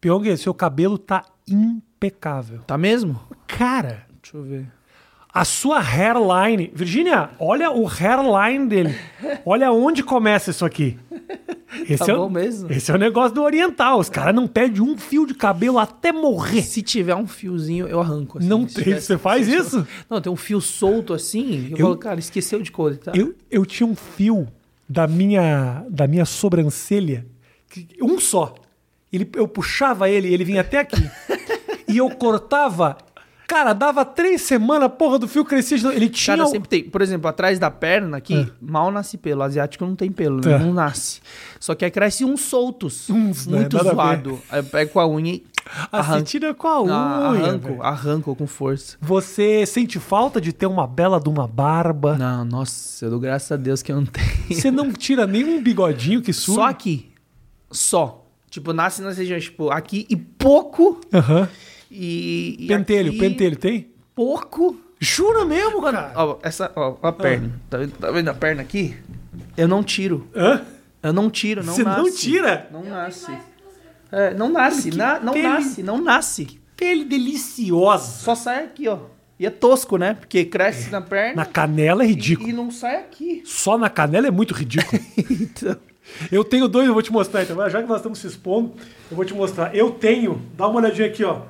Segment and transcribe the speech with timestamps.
[0.00, 2.60] Pyong, seu cabelo tá impecável.
[2.66, 3.20] Tá mesmo?
[3.46, 4.66] Cara, Deixa eu ver.
[5.32, 6.70] a sua hairline.
[6.74, 8.94] Virgínia, olha o hairline dele.
[9.44, 10.98] Olha onde começa isso aqui.
[11.88, 12.70] Esse, Tá é, o- bom mesmo?
[12.72, 14.00] esse é o negócio do oriental.
[14.00, 16.62] Os caras não perdem um fio de cabelo até morrer.
[16.62, 18.38] Se tiver um fiozinho, eu arranco.
[18.38, 18.48] assim.
[18.48, 18.82] Não tem.
[18.82, 19.86] tivesse- Você faz isso?
[20.10, 21.68] Não, tem um fio solto assim.
[21.70, 23.14] Eu, Eu- falo, cara, esqueceu de cortar.
[23.16, 24.48] Eu, eu tinha um fio
[24.88, 27.24] da minha, da minha sobrancelha,
[28.02, 28.52] um só.
[29.12, 31.10] Ele, eu puxava ele, ele vinha até aqui.
[31.88, 32.96] e eu cortava.
[33.50, 35.76] Cara, dava três semanas, porra do fio crescia.
[35.92, 36.36] Ele tinha.
[36.36, 36.84] Cara, sempre tem.
[36.84, 39.42] Por exemplo, atrás da perna aqui, mal nasce pelo.
[39.42, 40.52] Asiático não tem pelo, né?
[40.52, 40.58] É.
[40.60, 41.20] Não nasce.
[41.58, 43.10] Só que aí cresce uns soltos.
[43.10, 43.58] Uns, né?
[43.58, 43.90] muito ver.
[43.90, 44.40] zoado.
[44.48, 45.44] Aí eu pego com a unha e.
[45.66, 46.24] Ah, você Arranco.
[46.26, 46.94] tira com a unha.
[46.94, 47.82] Ah, arranco, velho.
[47.82, 48.96] arranco com força.
[49.00, 52.16] Você sente falta de ter uma bela de uma barba?
[52.16, 54.30] Não, nossa, eu dou graças a Deus que eu não tenho.
[54.48, 56.60] Você não tira nenhum bigodinho que surge?
[56.60, 57.10] Só aqui.
[57.68, 58.19] Só.
[58.50, 61.00] Tipo, nasce nas regiões, tipo, aqui e pouco.
[61.14, 61.48] Aham.
[61.90, 62.56] E.
[62.58, 63.90] e Pentelho, aqui, pentelho, tem?
[64.14, 64.78] Pouco.
[64.98, 66.12] Jura mesmo, cara?
[66.14, 67.52] Ó, essa, ó, a perna.
[67.70, 68.94] Tá, vendo, tá vendo a perna aqui?
[69.56, 70.28] Eu não tiro.
[70.34, 70.62] Hã?
[71.02, 72.02] Eu não tiro, não Você nasce.
[72.02, 72.68] não tira?
[72.70, 73.32] Não nasce.
[74.12, 76.60] É, não nasce, Que na- não pele- nasce, não nasce.
[76.76, 78.18] Pele deliciosa.
[78.20, 78.98] Só sai aqui, ó.
[79.38, 80.14] E é tosco, né?
[80.14, 82.48] Porque cresce na perna Na canela é e, ridículo.
[82.48, 83.42] e não sai aqui.
[83.46, 85.00] Só na canela é muito ridículo.
[85.30, 85.76] Então,
[86.30, 87.56] Eu tenho dois, eu vou te mostrar então.
[87.68, 88.72] Já que nós estamos se expondo,
[89.10, 89.74] eu vou te mostrar.
[89.74, 91.42] Eu tenho, dá uma olhadinha aqui, ó.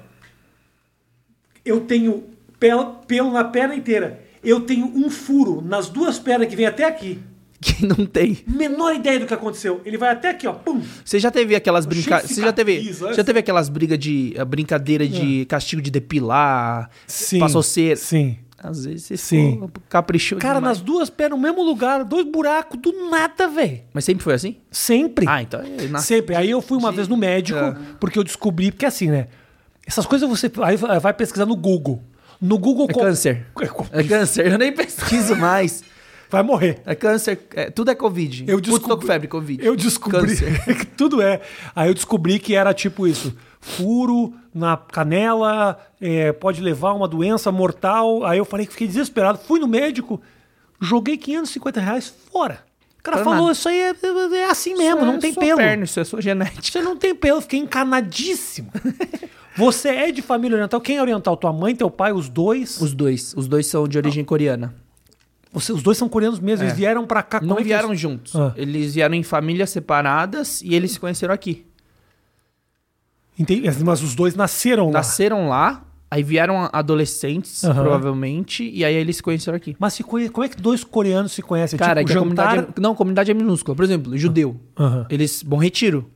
[1.65, 2.25] Eu tenho
[2.59, 4.23] pelo, pelo na perna inteira.
[4.43, 7.19] Eu tenho um furo nas duas pernas que vem até aqui.
[7.61, 8.39] que não tem.
[8.47, 9.83] Menor ideia do que aconteceu.
[9.85, 10.53] Ele vai até aqui, ó.
[10.53, 10.81] Pum.
[11.05, 12.31] Você já teve aquelas brincadeiras.
[12.31, 14.35] Você já teve, olha já teve aquelas brigas de.
[14.39, 17.39] A brincadeira de castigo de depilar, Sim.
[17.39, 17.97] passou cera.
[17.97, 18.39] Sim.
[18.63, 19.71] Às vezes você Sim.
[19.89, 20.39] caprichou.
[20.39, 20.77] Cara, demais.
[20.79, 23.81] nas duas pernas, no mesmo lugar, dois buracos, do nada, velho.
[23.93, 24.57] Mas sempre foi assim?
[24.71, 25.27] Sempre.
[25.27, 25.61] Ah, então.
[25.63, 26.37] é na- Sempre.
[26.37, 27.75] Aí eu fui uma De- vez no médico, Ah.
[27.99, 29.29] porque eu descobri, porque assim, né?
[29.87, 32.03] Essas coisas você aí vai pesquisar no Google.
[32.41, 33.47] No Google É câncer.
[33.93, 34.47] É É câncer.
[34.47, 35.83] Eu nem pesquiso mais.
[36.31, 36.81] Vai morrer.
[36.87, 37.39] É câncer.
[37.55, 38.45] é- tudo é Covid.
[38.47, 39.65] Eu Puto, tô descobri- com febre, Covid.
[39.67, 40.37] Eu descobri
[40.79, 41.41] que tudo é.
[41.75, 47.51] Aí eu descobri que era tipo isso: furo na canela, é, pode levar uma doença
[47.53, 48.25] mortal.
[48.25, 49.39] Aí eu falei que fiquei desesperado.
[49.39, 50.21] Fui no médico,
[50.81, 52.61] joguei 550 reais fora.
[52.99, 53.51] O cara falou.
[53.51, 53.95] Isso aí é,
[54.37, 55.57] é assim mesmo, Isso não é tem sua pelo.
[55.57, 56.61] Perna, isso é sua genética.
[56.63, 58.71] Você não tem pelo, fiquei encanadíssimo.
[59.57, 60.81] Você é de família oriental?
[60.81, 61.37] Quem é oriental?
[61.37, 62.81] Tua mãe, teu pai, os dois?
[62.81, 63.35] Os dois.
[63.37, 64.73] Os dois são de origem coreana.
[65.53, 66.77] Você- os dois são coreanos mesmo, eles É.
[66.77, 67.41] vieram pra cá.
[67.41, 68.37] Não é vieram eles- juntos.
[68.37, 68.53] Ah.
[68.57, 71.67] Eles vieram em famílias separadas e eles se conheceram aqui.
[73.39, 74.93] Entendi, mas os dois nasceram lá.
[74.93, 77.83] Nasceram lá, aí vieram adolescentes, Aham.
[77.83, 79.75] provavelmente, e aí eles se conheceram aqui.
[79.79, 81.79] Mas se conhe- como é que dois coreanos se conhecem?
[81.79, 82.45] Cara, tipo, que a jantar...
[82.49, 83.75] comunidade é, não, a comunidade é minúscula.
[83.75, 84.57] Por exemplo, judeu.
[84.79, 85.07] Aham.
[85.09, 86.11] Eles, bom retiro,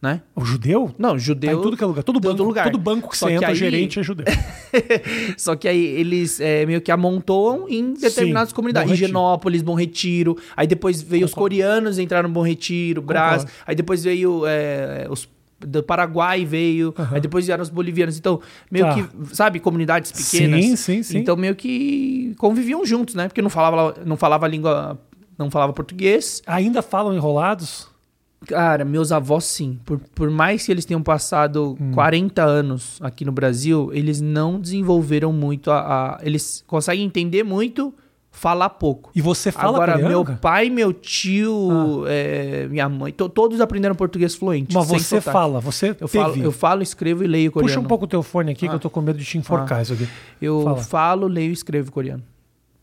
[0.00, 0.22] né?
[0.34, 0.94] O judeu?
[0.96, 1.58] Não, Tá judeu...
[1.58, 2.02] em tudo que é lugar.
[2.04, 2.64] Todo todo banco, lugar.
[2.70, 4.26] todo banco que Só você entra, aí- gerente é judeu.
[5.36, 8.90] Só que aí eles é, meio que amontoam em determinadas Sim, comunidades.
[8.90, 8.96] Bom.
[8.96, 10.36] Genópolis, Bom Retiro.
[10.56, 11.56] Aí depois veio os Concordo.
[11.56, 13.42] coreanos entraram no Bom Retiro, Brás.
[13.42, 13.62] Concordo.
[13.66, 15.28] Aí depois veio é, os
[15.60, 16.94] do Paraguai veio.
[17.10, 18.16] Aí depois vieram os bolivianos.
[18.16, 18.94] Então, meio Tá.
[18.94, 20.64] que, sabe, comunidades pequenas.
[20.64, 21.18] Sim, sim, sim.
[21.18, 23.26] Então meio que conviviam juntos, né?
[23.26, 24.96] Porque não falava, não falava língua,
[25.36, 26.40] não falava português.
[26.46, 27.88] Ainda falam enrolados?
[28.46, 29.78] Cara, meus avós sim.
[29.84, 31.90] Por, por mais que eles tenham passado Hum.
[31.92, 35.80] 40 anos aqui no Brasil, eles não desenvolveram muito a,
[36.16, 37.92] a- Eles conseguem entender muito,
[38.30, 39.10] falar pouco.
[39.14, 44.34] E você fala Agora, meu pai, meu tio, é, minha mãe, to- todos aprenderam português
[44.36, 44.72] fluente.
[44.72, 45.32] Mas você sotaque.
[45.32, 46.08] fala, você Eu teve.
[46.24, 47.68] falo, eu falo, escrevo e leio coreano.
[47.68, 48.76] Puxa um pouco o teu fone aqui que Ah.
[48.76, 50.08] eu tô com medo de te enforcar isso aqui.
[50.40, 50.76] Eu Fala.
[50.78, 52.22] falo, leio e escrevo coreano.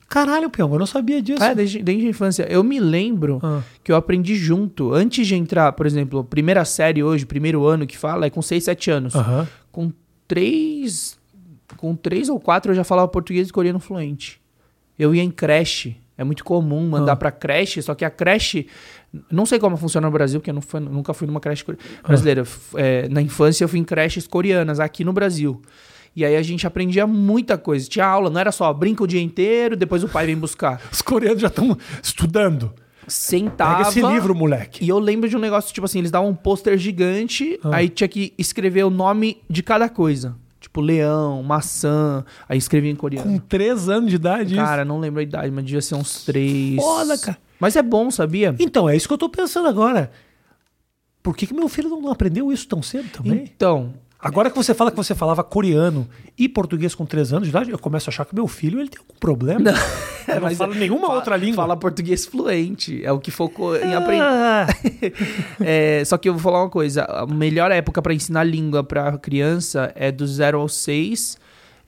[0.07, 1.43] Caralho, Pião, eu não sabia disso.
[1.43, 2.43] É, desde, desde a infância.
[2.49, 3.61] Eu me lembro Ah.
[3.83, 4.93] que eu aprendi junto.
[4.93, 8.63] Antes de entrar, por exemplo, primeira série hoje, primeiro ano que fala, é com 6,
[8.63, 9.13] 7 anos.
[9.71, 9.91] Com
[10.27, 11.17] três.
[11.77, 14.39] Com três ou quatro eu já falava português e coreano fluente.
[14.97, 15.97] Eu ia em creche.
[16.17, 17.15] É muito comum mandar Ah.
[17.17, 18.67] pra creche, só que a creche.
[19.29, 21.65] Não sei como funciona no Brasil, porque eu não fui- nunca fui numa creche
[22.07, 22.41] brasileira.
[22.45, 25.61] F- é, na infância eu fui em creches coreanas, aqui no Brasil.
[26.15, 27.87] E aí a gente aprendia muita coisa.
[27.89, 30.81] Tinha aula, não era só brinca o dia inteiro, depois o pai vem buscar.
[30.91, 32.73] Os coreanos já estão estudando.
[33.07, 33.77] Sentava.
[33.77, 34.83] Pega esse livro, moleque.
[34.83, 37.75] E eu lembro de um negócio, tipo assim, eles davam um pôster gigante, Ah.
[37.77, 40.35] aí tinha que escrever o nome de cada coisa.
[40.59, 43.29] Tipo, leão, maçã, aí escrevia em coreano.
[43.31, 44.55] Com três anos de idade.
[44.55, 46.77] Cara, não lembro a idade, mas devia ser uns três.
[46.77, 47.37] Foda, cara.
[47.59, 48.49] Mas é bom, sabia?
[48.49, 48.63] isso.
[48.63, 50.09] Então, é isso que eu tô pensando agora.
[51.21, 53.43] Por que, que meu filho não aprendeu isso tão cedo também?
[53.55, 53.93] Então,
[54.27, 56.07] Agora que você fala que você falava coreano
[56.37, 58.89] e português com 3 anos de idade, eu começo a achar que meu filho ele
[58.89, 59.59] tem algum problema.
[59.59, 59.71] Não,
[60.27, 61.57] eu não Mas falo nenhuma fa- outra língua.
[61.57, 63.05] Fala português fluente.
[63.05, 64.23] É o que focou em aprender.
[64.23, 64.65] Ah,
[65.61, 69.17] É, só que eu vou falar uma coisa: a melhor época pra ensinar língua pra
[69.17, 71.37] criança é do 0 aos 6,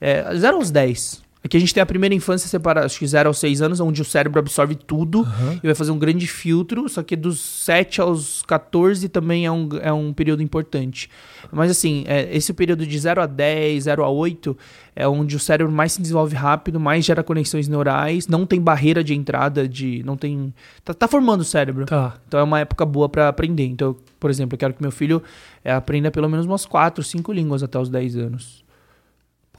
[0.00, 1.22] é, 0 aos 10.
[1.42, 4.02] Aqui a gente tem a primeira infância separada, acho que 0 aos 6 anos, onde
[4.02, 5.26] o cérebro absorve tudo
[5.62, 6.88] e vai fazer um grande filtro.
[6.88, 11.08] Só que dos 7 aos 14 também é um, é um período importante.
[11.52, 14.56] Mas assim, é, esse período de 0 a 10, 0 a 8
[14.96, 19.04] é onde o cérebro mais se desenvolve rápido, mais gera conexões neurais, não tem barreira
[19.04, 20.52] de entrada, de não tem.
[20.84, 21.86] Tá, tá formando o cérebro.
[21.86, 22.16] tá.
[22.26, 23.64] Então é uma época boa pra aprender.
[23.64, 25.22] Então, por exemplo, eu quero que meu filho
[25.64, 28.67] eh, aprenda pelo menos umas 4, 5 línguas até os 10 anos.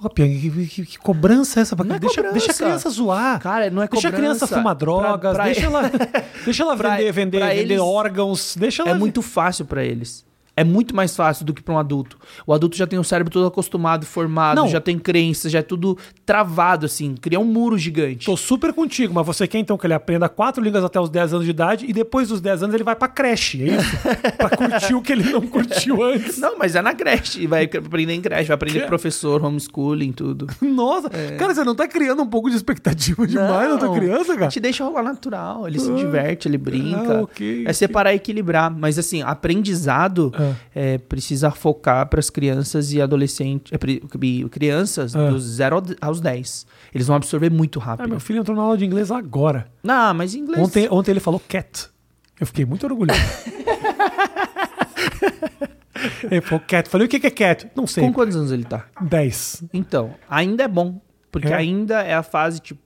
[0.01, 1.75] Pô, que, que- que cobrança é essa?
[1.75, 2.33] Não é deixa, cobrança.
[2.37, 3.39] deixa a criança zoar.
[3.41, 4.55] Cara, não é Deixa a criança cobrança.
[4.55, 5.81] fumar drogas, Pra- pra- deixa ela,
[6.45, 9.83] deixa ela Pra- vender, vender, pra vender eles- órgãos, deixa ela É muito fácil pra
[9.83, 10.25] eles.
[10.59, 12.17] É muito mais fácil do que pra um adulto.
[12.45, 14.67] O adulto já tem o cérebro todo acostumado, formado, Não.
[14.67, 17.15] já tem crenças, já é tudo travado, assim.
[17.15, 18.25] Cria um muro gigante.
[18.25, 21.33] Tô super contigo, mas você quer então que ele aprenda quatro línguas até os 10
[21.33, 23.97] anos de idade e depois dos 10 anos ele vai pra creche, é isso?
[24.37, 26.37] pra curtir o que ele não curtiu antes.
[26.39, 27.47] Não, mas é na creche.
[27.47, 30.47] Vai aprender em creche, vai aprender Que- professor, homeschooling, tudo.
[30.61, 33.95] Nossa, cara, você não tá criando um pouco de expectativa demais na tua Não.
[33.95, 34.47] criança, cara?
[34.51, 35.67] Te deixa rolar natural.
[35.67, 37.19] Ele se diverte, ele brinca.
[37.19, 38.69] Ah, ok, é separar e equilibrar.
[38.69, 40.48] Mas assim, aprendizado Ah.
[40.73, 43.71] É, precisa focar para as crianças e adolescentes.
[43.73, 43.77] é,
[44.49, 45.29] crianças Ah.
[45.29, 46.65] dos 0 aos 10.
[46.93, 48.09] Eles vão absorver muito Ah, rápido.
[48.09, 49.67] meu filho entrou na aula de inglês agora.
[49.83, 50.61] Não, mas inglês.
[50.61, 51.87] Ontem, ontem ele falou cat.
[52.39, 53.19] Eu fiquei muito orgulhoso.
[56.29, 56.89] ele falou cat.
[56.89, 57.67] Falei, o que que é cat?
[57.75, 58.03] Não sei.
[58.03, 58.85] Com quantos anos ele tá?
[59.01, 59.63] 10.
[59.73, 61.01] Então, ainda é bom.
[61.31, 61.53] Porque É?
[61.55, 62.81] ainda é a fase, tipo.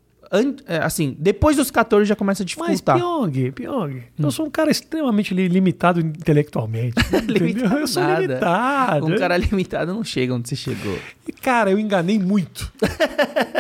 [0.68, 2.98] É, assim, depois dos 14 já começa a Mas, dificultar.
[2.98, 6.96] Pyong, Pyong, eu sou um cara extremamente li- limitado intelectualmente.
[7.28, 8.22] Limitado Eu sou nada.
[8.22, 9.06] limitado.
[9.06, 10.98] Um cara limitado não chega onde você chegou.
[11.42, 12.72] Cara, eu enganei muito.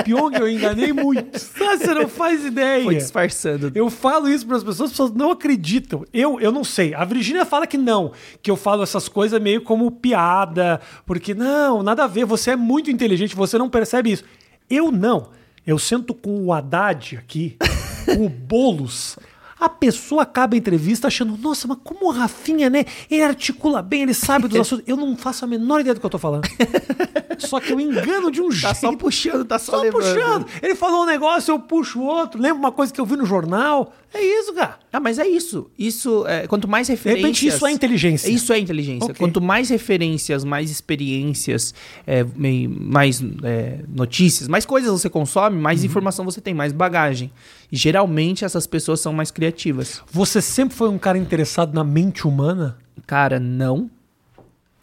[0.03, 1.23] Pyong, eu enganei muito.
[1.63, 2.83] Ah, Você não faz ideia.
[2.83, 3.71] Foi disfarçando.
[3.73, 6.03] Eu falo isso para as pessoas, as pessoas não acreditam.
[6.13, 6.93] Eu, eu não sei.
[6.93, 8.11] A Virgínia fala que não,
[8.41, 12.55] que eu falo essas coisas meio como piada, porque não, nada a ver, você é
[12.55, 14.23] muito inteligente, você não percebe isso.
[14.69, 15.29] Eu não.
[15.65, 17.57] Eu sento com o Haddad aqui,
[18.05, 19.17] com o Boulos.
[19.63, 22.83] A pessoa acaba a entrevista achando, nossa, mas como o Rafinha, né?
[23.09, 24.83] Ele articula bem, ele sabe dos assuntos.
[24.87, 26.43] Eu não faço a menor ideia do que eu tô falando.
[27.39, 28.75] Só que eu engano de um Tá jeito.
[28.75, 30.01] só puxando, tá só, Só levando.
[30.01, 30.45] puxando.
[30.61, 32.39] Ele falou um negócio, eu puxo outro.
[32.41, 33.91] Lembra uma coisa que eu vi no jornal?
[34.13, 34.77] É isso, cara.
[34.93, 35.69] Ah, mas é isso.
[35.77, 37.23] Isso, é, quanto mais De referências...
[37.23, 38.29] repente, isso é inteligência.
[38.29, 39.05] Isso é inteligência.
[39.05, 39.15] Ok.
[39.17, 41.73] Quanto mais referências, mais experiências,
[42.05, 45.85] é, mais é, notícias, mais coisas você consome, mais Uhum.
[45.87, 47.31] informação você tem, mais bagagem.
[47.75, 49.99] Geralmente essas pessoas são mais criativas.
[50.11, 52.77] Você sempre foi um cara interessado na mente humana?
[53.07, 53.89] Cara, não.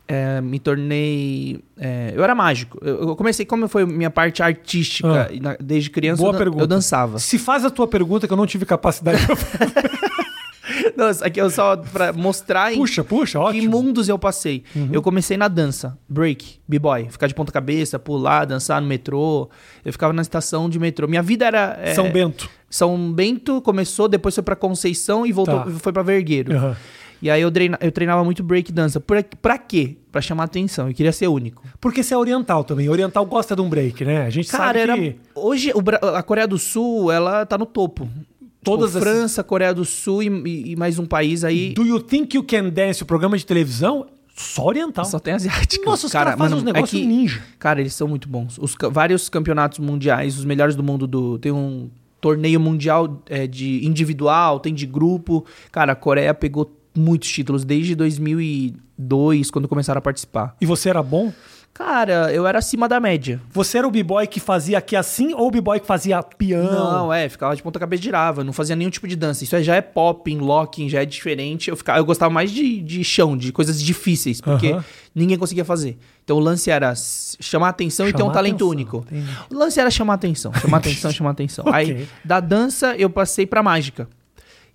[0.08, 1.60] É, me tornei.
[1.78, 2.78] é, eu era mágico.
[2.82, 5.56] Eu, eu comecei, como foi minha parte artística, Ah.
[5.60, 6.64] desde criança Boa eu, pergunta.
[6.64, 7.20] eu dançava.
[7.20, 9.18] Se faz a tua pergunta que eu não tive capacidade
[11.00, 13.76] Não, aqui é só pra mostrar Puxa, puxa, que ótimo.
[13.76, 13.82] Uhum.
[13.84, 14.62] mundos eu passei.
[14.92, 19.48] Eu comecei na dança, break, b-boy, ficar de ponta cabeça, pular, dançar no metrô.
[19.84, 21.08] Eu ficava na estação de metrô.
[21.08, 22.48] Minha vida era é, São Bento.
[22.68, 25.70] São Bento começou, depois foi pra Conceição e voltou, Tá.
[25.70, 26.54] foi pra Vergueiro.
[26.56, 26.76] Aham.
[27.22, 28.98] E aí eu, treina, eu treinava muito break dança.
[28.98, 29.98] Pra, pra quê?
[30.10, 30.88] Pra chamar atenção.
[30.88, 31.62] Eu queria ser único.
[31.78, 32.88] Porque você é oriental também.
[32.88, 34.24] Oriental gosta de um break, né?
[34.24, 35.16] A gente Cara, sabe era que...
[35.34, 35.82] hoje o
[36.16, 38.08] a Coreia do Sul, ela tá no topo.
[38.62, 41.72] Todas tipo, França, Coreia do Sul e, e- mais um país aí.
[41.72, 44.06] Do You Think You Can Dance, o programa de televisão,
[44.36, 45.04] só oriental.
[45.04, 45.84] Só tem asiático.
[45.84, 47.42] Nossa, os caras fazem uns é negócios que- ninja.
[47.58, 48.58] Cara, eles são muito bons.
[48.58, 51.38] Os vários campeonatos mundiais, os melhores do mundo do.
[51.38, 51.88] Tem um
[52.20, 55.44] torneio mundial é, de individual, tem de grupo.
[55.72, 60.54] Cara, a Coreia pegou muitos títulos desde 2002, quando começaram a participar.
[60.60, 61.32] E você era bom?
[61.72, 63.40] Cara, eu era acima da média.
[63.52, 66.62] Você era o b-boy que fazia aqui assim ou o b-boy que fazia peão?
[66.70, 69.44] Não, é, ficava de ponta cabeça girava, não fazia nenhum tipo de dança.
[69.44, 71.70] Isso aí já é popping, locking, já é diferente.
[71.70, 74.84] Eu, ficava, eu gostava mais de, de chão, de coisas difíceis, porque Aham.
[75.14, 75.96] ninguém conseguia fazer.
[76.22, 78.96] Então o lance era chamar atenção e ter um Chamar talento atenção, único.
[79.10, 79.30] entendi.
[79.50, 81.64] O lance era chamar atenção, chamar atenção, chamar atenção.
[81.66, 81.74] Ok.
[81.74, 84.06] Aí, da dança, eu passei pra mágica.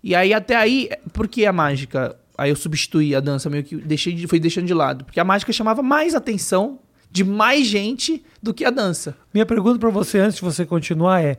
[0.03, 2.15] E aí, até aí, por que a mágica?
[2.37, 5.05] Aí eu substituí a dança, meio que deixei de, fui deixando de lado.
[5.05, 6.79] Porque a mágica chamava mais atenção
[7.15, 9.15] de mais gente do que a dança.
[9.33, 11.37] Minha pergunta pra você antes de você continuar é: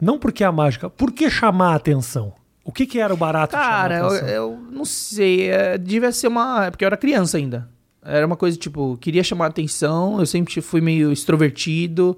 [0.00, 2.32] não porque a mágica, por que chamar a atenção?
[2.64, 5.50] O que, que era o barato Cara, eu, a eu não sei.
[5.50, 6.64] é, devia ser uma.
[6.66, 7.68] é Porque eu era criança ainda.
[8.02, 12.16] Era uma coisa tipo, queria chamar atenção, eu sempre fui meio extrovertido.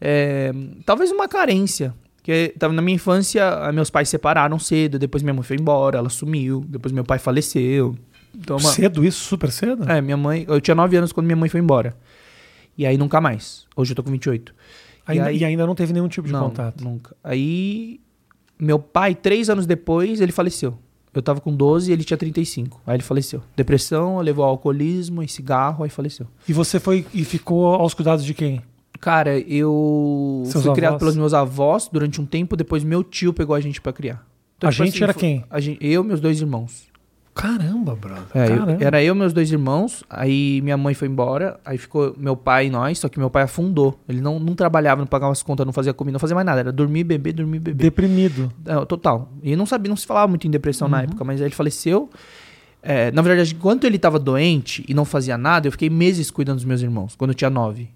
[0.00, 0.52] é,
[0.86, 1.92] talvez uma carência.
[2.16, 5.98] Porque na minha infância, ah, meus pais se separaram cedo, depois minha mãe foi embora,
[5.98, 7.96] ela sumiu, depois meu pai faleceu.
[8.32, 9.24] Então, uma- Cedo isso?
[9.24, 9.90] Super cedo?
[9.90, 10.44] É, minha mãe.
[10.48, 11.94] Eu tinha 9 anos quando minha mãe foi embora.
[12.76, 13.66] E aí nunca mais.
[13.76, 14.54] Hoje eu tô com 28.
[15.06, 16.82] Ainda- aí- E ainda não teve nenhum tipo de não, contato.
[16.82, 17.14] nunca.
[17.22, 18.00] Aí,
[18.58, 20.78] meu pai, três anos depois, ele faleceu.
[21.14, 22.80] Eu tava com 12 e ele tinha 35.
[22.86, 23.42] Aí ele faleceu.
[23.54, 26.26] Depressão, levou ao alcoolismo e cigarro, aí faleceu.
[26.48, 28.62] E você foi e ficou aos cuidados de quem?
[28.98, 31.00] Cara, eu Seus fui criado avós?
[31.00, 34.24] pelos meus avós durante um tempo, depois meu tio pegou a gente pra criar.
[34.62, 35.44] A tipo gente era foi- quem?
[35.60, 36.84] gente- eu e meus dois irmãos.
[37.34, 38.24] Caramba, brother.
[38.34, 38.84] É, eu- Caramba.
[38.84, 42.66] era eu e meus dois irmãos, aí minha mãe foi embora, aí ficou meu pai
[42.66, 43.98] e nós, só que meu pai afundou.
[44.06, 46.60] Ele não, não trabalhava, não pagava as contas, não fazia comida, não fazia mais nada.
[46.60, 47.82] Era dormir, beber, dormir, beber.
[47.84, 48.52] Deprimido.
[48.66, 49.32] É, total.
[49.42, 52.10] E não sabia, não se falava muito em depressão na época, mas aí ele faleceu.
[52.82, 56.56] É, na verdade, enquanto ele tava doente e não fazia nada, eu fiquei meses cuidando
[56.56, 57.88] dos meus irmãos, quando eu tinha nove.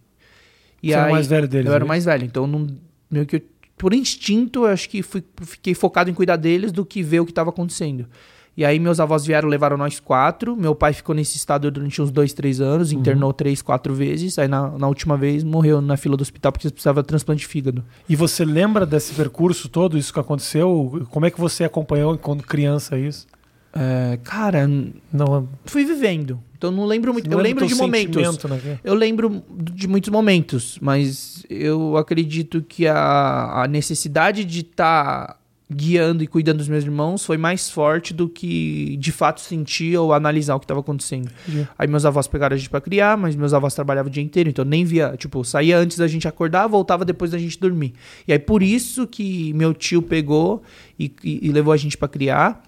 [0.83, 1.89] E Você era o mais velho deles, Eu era né?
[1.89, 2.67] mais velho, então não,
[3.11, 3.43] meio que eu-
[3.77, 7.25] por instinto, eu acho que fui, fiquei focado em cuidar deles do que ver o
[7.27, 8.07] que estava acontecendo.
[8.57, 10.57] E aí meus avós vieram, levaram nós quatro.
[10.57, 13.01] Meu pai ficou nesse estado durante uns dois, três anos, Uhum.
[13.01, 14.39] internou três, quatro vezes.
[14.39, 17.47] Aí na, na última vez morreu na fila do hospital porque precisava de transplante de
[17.49, 17.85] fígado.
[18.09, 21.07] E você lembra desse percurso todo, isso que aconteceu?
[21.11, 23.27] Como é que você acompanhou quando criança isso?
[23.75, 24.67] É, cara,
[25.13, 26.41] Não, fui vivendo.
[26.57, 27.29] Então não lembro muito.
[27.29, 28.45] não eu lembro de momentos.
[28.45, 28.79] né?
[28.83, 36.23] Eu lembro de muitos momentos, mas eu acredito que a, a necessidade de estar guiando
[36.23, 40.55] e cuidando dos meus irmãos foi mais forte do que de fato sentir ou analisar
[40.55, 41.29] o que estava acontecendo.
[41.49, 41.67] Entendi.
[41.77, 44.49] Aí meus avós pegaram a gente pra criar, mas meus avós trabalhavam o dia inteiro,
[44.49, 47.95] então nem via, tipo, saía antes da gente acordar, voltava depois da gente dormir.
[48.29, 50.63] E aí por isso que meu tio pegou
[50.99, 52.63] e, e- e levou a gente pra criar.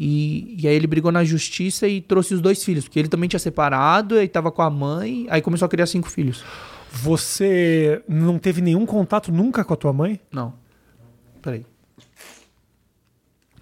[0.00, 3.28] E, e aí ele brigou na justiça e trouxe os dois filhos, porque ele também
[3.28, 6.44] tinha separado, aí tava com a mãe, aí começou a criar cinco filhos.
[6.92, 10.20] Você não teve nenhum contato nunca com a tua mãe?
[10.32, 10.54] Não.
[11.42, 11.66] Peraí.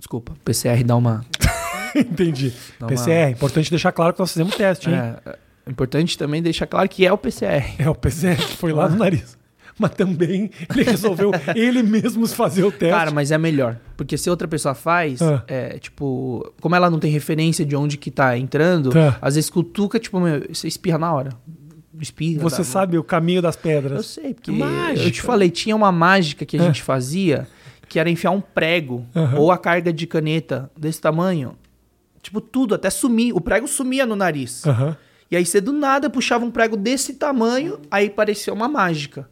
[0.06, 1.25] Desculpa, PCR dá uma.
[1.96, 2.52] Entendi.
[2.78, 4.94] Dá uma- PCR, importante deixar claro que nós fizemos teste, hein?
[4.94, 5.30] É,
[5.66, 7.75] é importante também deixar claro que é o PCR.
[7.76, 9.36] É, o PCR que foi lá no nariz.
[9.76, 12.94] Mas também ele resolveu ele mesmo fazer o teste.
[12.94, 13.76] Cara, mas é melhor.
[13.96, 15.42] Porque se outra pessoa faz, Ah.
[15.48, 19.18] é, tipo, como ela não tem referência de onde que tá entrando, Tá.
[19.20, 21.30] às vezes cutuca, tipo, meu, você espirra na hora.
[22.00, 22.42] Espirra.
[22.42, 24.06] Você sabe o caminho das Eu pedras.
[24.06, 25.08] sei, porque Mágica.
[25.08, 26.66] eu te falei, tinha uma mágica que a Ah.
[26.66, 27.48] gente fazia,
[27.88, 29.38] que era enfiar um prego Aham.
[29.38, 31.57] ou a carga de caneta desse tamanho.
[32.23, 33.33] Tipo, tudo, até sumir.
[33.35, 34.66] O prego sumia no nariz.
[34.66, 34.97] Aham.
[35.31, 39.28] E aí você do nada puxava um prego desse tamanho, aí parecia uma mágica.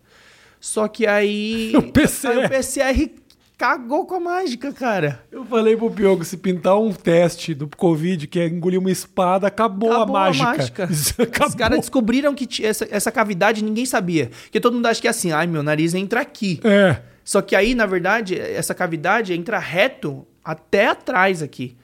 [0.61, 1.73] Só que aí.
[1.77, 2.29] O PCR.
[2.39, 3.11] aí o PCR
[3.57, 5.21] cagou com a mágica, cara.
[5.31, 9.47] Eu falei pro Piogo, se pintar um teste do Covid que é engolir uma espada,
[9.47, 10.47] acabou, Acabou a a mágica.
[10.57, 10.85] mágica.
[10.91, 11.57] Isso Os acabou.
[11.57, 14.31] caras descobriram que tinha essa, essa cavidade ninguém sabia.
[14.45, 16.61] Porque todo mundo acha que é assim, ai, meu nariz entra aqui.
[16.65, 17.01] É.
[17.25, 21.77] Só que aí, na verdade, essa cavidade entra reto até atrás aqui.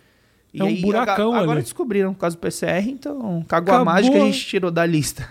[0.53, 1.63] E É um aí, buracão Agora ali.
[1.63, 3.77] descobriram por causa do PCR, então cagou Acabou.
[3.81, 5.27] a mágica e a gente tirou da lista.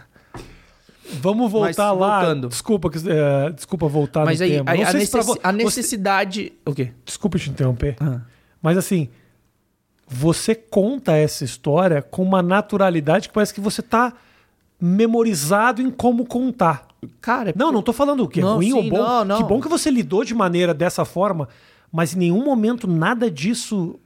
[1.21, 2.19] Vamos voltar Mas, lá.
[2.19, 2.47] voltando.
[2.49, 4.71] Desculpa, é, desculpa voltar Mas no aí, tema.
[4.71, 6.53] aí a, pra vo- a você- necessidade.
[6.65, 6.91] O quê?
[7.03, 7.95] Desculpa te interromper.
[7.99, 8.21] Ah.
[8.61, 9.09] Mas assim,
[10.07, 14.13] você conta essa história com uma naturalidade que parece que você tá
[14.79, 16.87] memorizado em como contar.
[17.22, 18.98] Cara, Não, não tô falando o que é Não, ruim sim, ou bom.
[18.98, 19.38] não, não.
[19.38, 21.48] Que bom que você lidou de maneira dessa forma,
[21.91, 24.00] mas em nenhum momento nada disso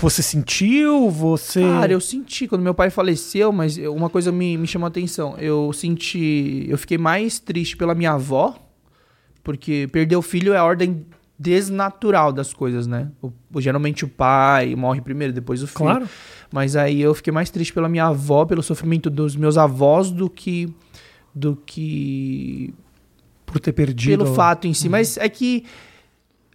[0.00, 4.66] você sentiu, você Cara, eu senti quando meu pai faleceu, mas uma coisa me, me
[4.66, 5.36] chamou a atenção.
[5.38, 6.66] Eu senti.
[6.68, 8.56] Eu fiquei mais triste pela minha avó,
[9.44, 11.06] porque perder o filho é a ordem
[11.38, 13.10] desnatural das coisas, né?
[13.22, 15.78] O- geralmente o pai morre primeiro, depois o filho.
[15.84, 16.08] Claro.
[16.50, 20.28] Mas aí eu fiquei mais triste pela minha avó, pelo sofrimento dos meus avós, do
[20.28, 20.72] que.
[21.34, 22.74] Do que
[23.46, 24.24] por ter perdido.
[24.24, 24.88] pelo fato em si.
[24.88, 25.64] Mas é que.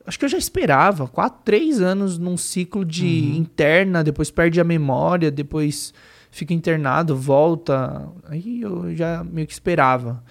[0.05, 1.07] Acho que eu já esperava.
[1.07, 5.93] Quatro, três anos num ciclo de interna, depois perde a memória, depois
[6.31, 8.07] fica internado, volta.
[8.29, 10.23] Aí eu já meio que esperava.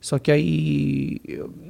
[0.00, 1.20] Só que aí,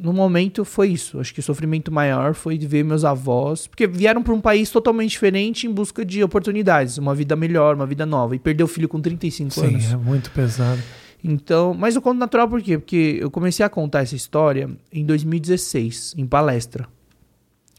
[0.01, 1.21] no momento, foi isso.
[1.21, 4.71] Acho que o sofrimento maior foi de ver meus avós, porque vieram para um país
[4.71, 8.35] totalmente diferente em busca de oportunidades, uma vida melhor, uma vida nova.
[8.35, 9.93] E perdeu o filho com 35 Sim, anos.
[9.93, 10.81] é muito pesado.
[11.25, 12.79] Então, mas eu conto natural por quê?
[12.79, 16.89] Porque eu comecei a contar essa história em 2016, em palestra.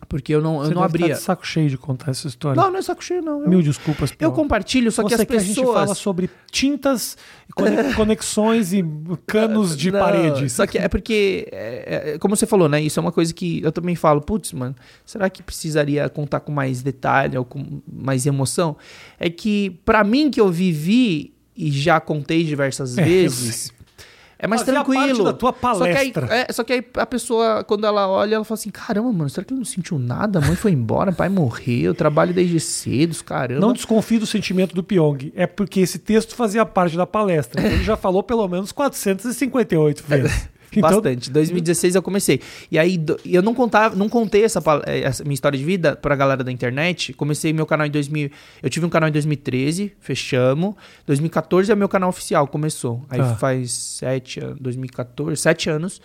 [0.09, 1.15] Porque eu não, eu Você não deve estar abria.
[1.15, 2.61] de saco cheio de contar essa história.
[2.61, 3.41] Não, não é saco cheio, não.
[3.41, 4.11] Eu, Mil desculpas.
[4.11, 4.35] eu Piogo.
[4.35, 5.97] compartilho, só que Você as quer a gente fala pessoas.
[5.97, 7.17] sobre tintas,
[7.55, 8.83] cone- conexões e
[9.25, 10.51] canos de Não, paredes.
[10.51, 12.81] Só que é porque, é, é, como você falou, né?
[12.81, 16.51] Isso é uma coisa que eu também falo, putz, mano, será que precisaria contar com
[16.51, 18.75] mais detalhe ou com mais emoção?
[19.17, 23.71] É que, pra mim, que eu vivi e já contei diversas É, vezes,
[24.39, 25.23] É mais Fazia tranquilo.
[25.23, 26.27] da tua Só que, aí, palestra.
[26.35, 29.45] é, só que aí a pessoa, quando ela olha, ela fala assim: caramba, mano, será
[29.45, 30.39] que ele não sentiu nada?
[30.39, 33.61] A mãe foi embora, pai morreu, eu trabalho desde cedo, caramba.
[33.61, 35.31] Não desconfie do sentimento do Pyong.
[35.33, 37.61] É porque esse texto fazia parte da palestra.
[37.61, 40.49] Então Ele já falou pelo menos 458 vezes.
[40.79, 41.29] Então, Bastante.
[41.31, 42.39] 2016 eu comecei.
[42.71, 46.15] E aí eu não contava, não contei essa, eh, essa minha história de vida pra
[46.15, 47.13] galera da internet.
[47.13, 48.29] Comecei meu canal em 2000.
[48.61, 50.75] Eu tive um canal em 2013, fechamos.
[51.05, 53.05] 2014 é meu canal oficial, começou.
[53.09, 53.35] Aí Tá.
[53.35, 56.01] faz sete anos, 2014, sete anos.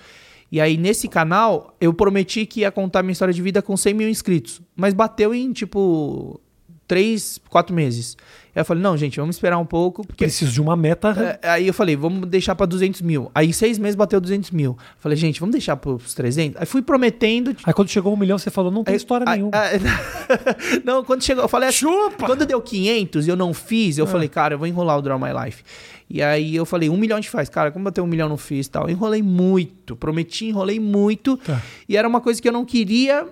[0.51, 3.95] E aí nesse canal eu prometi que ia contar minha história de vida com 100
[3.95, 4.61] mil inscritos.
[4.75, 6.41] Mas bateu em tipo
[6.88, 8.16] três, quatro meses.
[8.57, 10.04] Aí eu falei, não, gente, vamos esperar um pouco.
[10.04, 11.38] Porque preciso de uma meta.
[11.42, 13.30] é, Aí eu falei, vamos deixar pra 200 mil.
[13.33, 14.76] Aí em seis meses bateu 200 mil.
[14.99, 16.61] Falei, gente, vamos deixar pros 300?
[16.61, 17.54] Aí fui prometendo.
[17.62, 19.52] Aí quando chegou um milhão, você falou, não tem Aí- história aí- nenhuma.
[19.57, 19.78] aí-
[20.85, 22.26] não, quando chegou, eu falei assim, Chupa!
[22.26, 24.09] quando deu 500 e eu não fiz, eu Ah.
[24.09, 25.62] falei, cara, eu vou enrolar o Draw My Life.
[26.11, 27.49] E aí eu falei, um milhão a gente faz.
[27.49, 28.85] Cara, como bateu um milhão, não fiz e tal.
[28.85, 31.37] Eu enrolei muito, prometi, enrolei muito.
[31.37, 31.61] Tá.
[31.88, 33.26] E era uma coisa que eu não queria.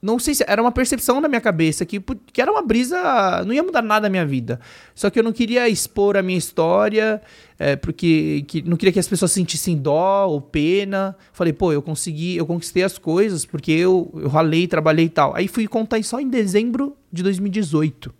[0.00, 1.98] Não sei se era uma percepção na minha cabeça que,
[2.32, 3.42] que era uma brisa.
[3.46, 4.60] Não ia mudar nada na minha vida.
[4.94, 7.20] Só que eu não queria expor a minha história,
[7.58, 11.16] é, porque que, não queria que as pessoas sentissem dó ou pena.
[11.32, 15.34] Falei, pô, eu consegui, eu conquistei as coisas porque eu, eu ralei, trabalhei e tal.
[15.34, 18.14] Aí fui contar só em dezembro de 2018.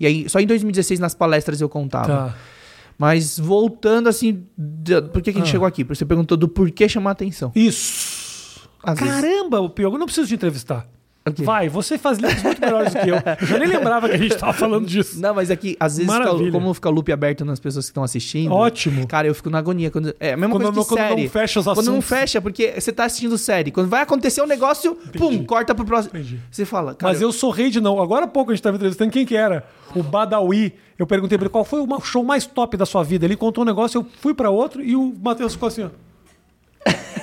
[0.00, 2.06] E aí, só em 2016 nas palestras eu contava.
[2.06, 2.36] Tá.
[2.96, 4.42] Mas voltando assim,
[5.12, 5.52] por que, que a gente Ah.
[5.52, 5.84] chegou aqui?
[5.84, 7.52] Porque Você perguntou do porquê chamar atenção.
[7.54, 8.68] Isso.
[8.82, 10.86] Às vezes- Caramba, o Pyong, eu não preciso te entrevistar.
[11.38, 13.16] Vai, você faz links muito melhores do que eu.
[13.40, 15.20] Eu já nem lembrava que a gente tava falando disso.
[15.20, 18.02] Não, mas aqui, às vezes, fica, como fica o loop aberto nas pessoas que estão
[18.02, 18.52] assistindo.
[18.52, 19.06] Ótimo.
[19.06, 19.90] Cara, eu fico na agonia.
[19.90, 21.28] Quando, é a mesma Quando coisa não- que quando não série.
[21.28, 22.08] fecha os Quando não assuntos.
[22.08, 23.70] fecha, porque você tá assistindo série.
[23.70, 26.16] Quando vai acontecer um negócio, pum, corta pro próximo.
[26.18, 26.38] Entendi.
[26.50, 28.00] Você fala, cara, Mas eu sou rei de não.
[28.00, 29.64] Agora há pouco a gente tava entrevistando quem que era.
[29.94, 30.72] O Badawi.
[30.98, 33.24] Eu perguntei pra ele qual foi o show mais top da sua vida.
[33.24, 35.88] Ele contou um negócio, eu fui pra outro e o Matheus ficou assim, ó.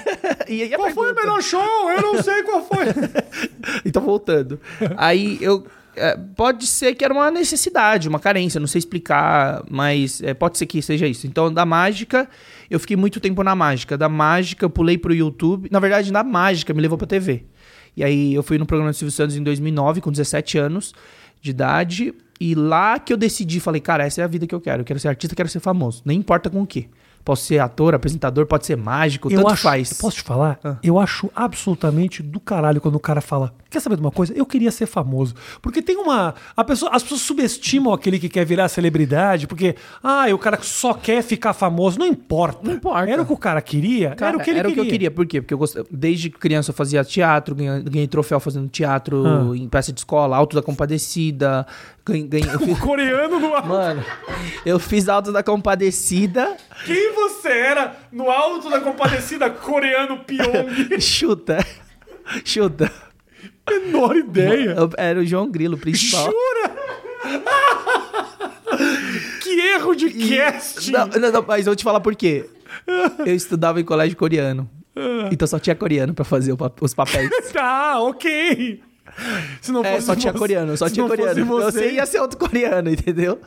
[0.47, 1.21] E Qual foi o pergunta?
[1.21, 1.91] melhor show?
[1.91, 2.85] Eu não sei qual foi.
[3.85, 4.59] Então, voltando.
[4.95, 5.65] Aí eu.
[5.95, 10.57] é, pode ser que era uma necessidade, uma carência, não sei explicar, mas é, pode
[10.57, 11.27] ser que seja isso.
[11.27, 12.29] Então, da mágica,
[12.69, 13.97] eu fiquei muito tempo na mágica.
[13.97, 15.67] Da mágica, eu pulei pro YouTube.
[15.71, 17.43] Na verdade, na mágica, me levou pra TV.
[17.95, 20.93] E aí, eu fui no programa do Silvio Santos em 2009, com 17 anos
[21.41, 22.13] de idade.
[22.39, 24.81] E lá que eu decidi, falei, cara, essa é a vida que eu quero.
[24.81, 26.03] Eu quero ser artista, quero ser famoso.
[26.05, 26.87] Nem importa com o quê.
[27.27, 29.91] Posso ser ator, apresentador, pode ser mágico, eu tanto acho, faz.
[29.91, 30.57] Posso te falar?
[30.63, 30.77] Ah.
[30.81, 34.31] Eu acho absolutamente do caralho quando o cara fala: Quer saber de uma coisa?
[34.33, 35.35] Eu queria ser famoso.
[35.61, 36.33] Porque tem uma.
[36.55, 40.93] A pessoa, as pessoas subestimam aquele que quer virar celebridade, porque, ah, o cara só
[40.93, 41.99] quer ficar famoso.
[41.99, 42.59] Não importa.
[42.63, 43.09] Não importa.
[43.11, 44.81] Era o que o cara queria, Cara, era o que ele queria.
[44.81, 45.11] eu queria.
[45.11, 45.41] Por quê?
[45.41, 45.75] Porque eu gost...
[45.91, 49.57] desde criança eu fazia teatro, ganhei, ganhei troféu fazendo teatro Ah.
[49.57, 51.67] em peça de escola, Alto da Compadecida.
[52.07, 53.67] Ganhei, fiz- Coreano no alto.
[53.67, 54.05] Mano,
[54.65, 56.55] eu fiz Alto da Compadecida.
[56.85, 60.69] Quem você era no alto da compadecida coreano Pyong?
[61.01, 61.57] Chuta.
[62.45, 62.89] Chuta.
[63.69, 64.75] Menor ideia.
[64.77, 66.23] Eu- era o João Grilo, o principal.
[66.25, 66.77] Jura?
[69.41, 70.91] que erro de casting.
[70.91, 72.45] Não, não, não, mas eu vou te falar por quê.
[73.25, 74.69] Eu estudava em colégio coreano.
[74.95, 75.29] Ah.
[75.31, 77.29] Então só tinha coreano pra fazer o pa- os papéis.
[77.53, 78.81] Tá, ok.
[79.61, 81.45] Se não É, fosse só tinha você- coreano, só tinha coreano.
[81.45, 83.39] Você, Você ia ser outro coreano, entendeu?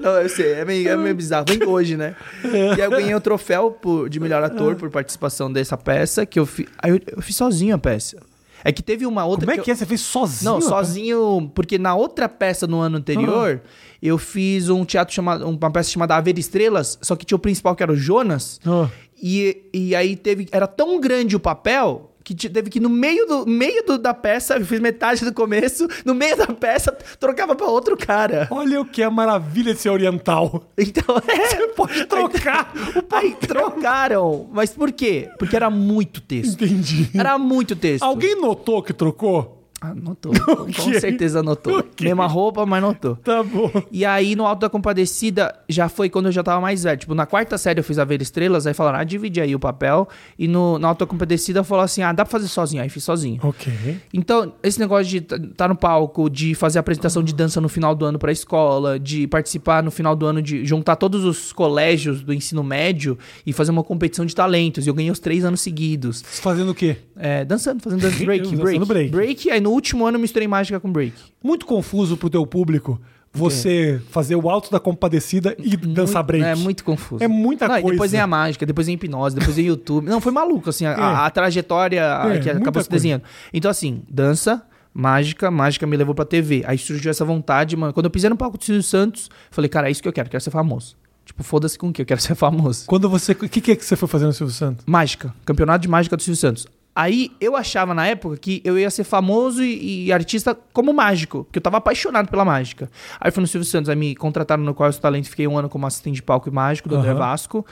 [0.00, 1.46] Não, eu sei, é meio, é meio bizarro.
[1.48, 2.14] Vem hoje, né?
[2.44, 6.38] E aí eu ganhei o troféu por- de melhor ator por participação dessa peça, que
[6.38, 8.18] eu, fi, aí eu, eu fiz sozinho a peça.
[8.64, 9.44] É que teve uma outra.
[9.46, 9.74] Como é eu- que é?
[9.74, 10.52] Você fez sozinho?
[10.52, 13.60] Não, sozinho, porque na outra peça no ano anterior,
[14.00, 15.48] eu fiz um teatro chamado.
[15.48, 18.60] Uma peça chamada Haver Estrelas, só que tinha o principal que era o Jonas.
[18.64, 18.88] Ah.
[19.20, 20.46] E, e aí teve.
[20.52, 24.14] Era tão grande o papel que te- teve que no meio, do, meio do- da
[24.14, 28.48] peça, eu fiz metade do começo, no meio da peça, trocava pra outro cara.
[28.50, 30.64] Olha o que é a maravilha de ser oriental.
[30.78, 31.66] Então, é.
[31.74, 34.48] Pode trocar o Aí trocaram.
[34.52, 35.28] Mas por quê?
[35.38, 36.62] Porque era muito texto.
[36.64, 37.10] Entendi.
[37.14, 38.02] Era muito texto.
[38.04, 39.61] Alguém notou que trocou?
[39.82, 40.32] Ah, notou.
[40.76, 41.80] Com certeza notou.
[41.80, 42.06] Ok.
[42.06, 43.16] Mesma roupa, mas notou.
[43.16, 43.68] Tá bom.
[43.90, 46.96] E aí, no Alto da Compadecida, já foi quando eu já tava mais velho.
[46.96, 49.58] Tipo, na quarta série eu fiz a Ver Estrelas, aí falaram, ah, divide aí o
[49.58, 50.08] papel.
[50.38, 52.80] E no, no Alto da Compadecida falou assim, ah, dá pra fazer sozinho.
[52.80, 53.40] Aí fiz sozinho.
[53.42, 53.72] Ok.
[54.14, 57.92] Então, esse negócio de estar tá no palco, de fazer apresentação de dança no final
[57.92, 62.22] do ano pra escola, de participar no final do ano, de juntar todos os colégios
[62.22, 64.86] do ensino médio e fazer uma competição de talentos.
[64.86, 66.22] E eu ganhei os três anos seguidos.
[66.24, 66.98] Fazendo o quê?
[67.24, 69.10] É, dançando, fazendo dance break, Dançando break.
[69.10, 69.50] break.
[69.50, 71.12] aí no último ano eu misturei mágica com break.
[71.42, 73.00] Muito confuso pro teu público
[73.32, 76.44] você fazer o alto da compadecida e dançar break.
[76.44, 77.22] É muito confuso.
[77.22, 77.90] É muita Não, coisa.
[77.92, 80.06] Depois vem a mágica, depois vem a hipnose, depois vem YouTube.
[80.08, 82.02] Não, foi maluco, assim, a, a- a trajetória
[82.34, 83.22] É, que acabou se desenhando.
[83.54, 86.62] Então, assim, dança, mágica, mágica me levou pra TV.
[86.66, 87.92] Aí surgiu essa vontade, mano.
[87.92, 90.28] Quando eu pisei no palco do Silvio Santos, falei, cara, é isso que eu quero,
[90.28, 90.96] quero ser famoso.
[91.24, 92.02] Tipo, foda-se com o quê?
[92.02, 92.84] Eu quero ser famoso.
[92.86, 93.32] Quando você.
[93.32, 94.84] O que, que é que você foi fazer no Silvio Santos?
[94.86, 95.32] Mágica.
[95.46, 96.66] Campeonato de mágica do Silvio Santos.
[96.94, 101.44] Aí eu achava na época que eu ia ser famoso e, e artista como mágico,
[101.44, 102.90] porque eu tava apaixonado pela mágica.
[103.18, 105.56] Aí fui no Silvio Santos, aí me contrataram no Qual é o Talento, fiquei um
[105.56, 107.18] ano como assistente de palco e mágico do André Aham.
[107.18, 107.66] Vasco.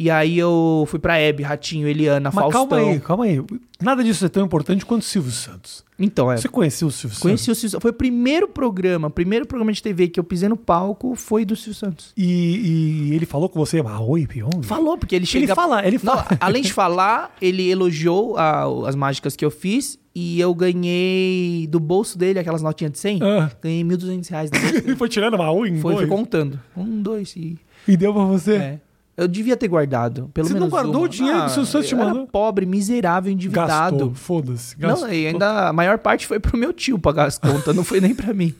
[0.00, 2.68] E aí eu fui pra Hebe, Ratinho, Eliana, Mas Faustão.
[2.68, 3.42] calma aí, calma aí.
[3.82, 5.84] Nada disso é tão importante quanto o Silvio Santos.
[5.98, 6.36] Então, é.
[6.36, 7.58] Você conheceu o Silvio Conheci Santos?
[7.58, 7.82] o Silvio Santos.
[7.82, 11.44] Foi o primeiro programa, o primeiro programa de TV que eu pisei no palco foi
[11.44, 12.12] do Silvio Santos.
[12.16, 14.62] E, e ele falou com você, ah, oi, Pyong?
[14.62, 15.46] Falou, porque ele chega...
[15.46, 16.28] Ele fala, ele Não, fala.
[16.38, 21.80] além de falar, ele elogiou a- as mágicas que eu fiz e eu ganhei do
[21.80, 23.18] bolso dele aquelas notinhas de 100.
[23.20, 23.50] Ah.
[23.60, 24.50] Ganhei 1.200 reais
[24.84, 26.60] Ele foi tirando uma oi em Foi, fui contando.
[26.76, 27.58] Um, dois e...
[27.88, 28.54] E deu pra você.
[28.54, 28.80] É.
[29.18, 31.06] Eu devia ter guardado, pelo Você não menos guardou uma.
[31.06, 32.26] o dinheiro que o Silvio Santos te mandou?
[32.28, 33.96] pobre, miserável, endividado.
[33.96, 34.76] Gastou, foda-se.
[34.78, 38.00] Não, e ainda a maior parte foi pro meu tio pagar as contas, não foi
[38.00, 38.54] nem pra mim.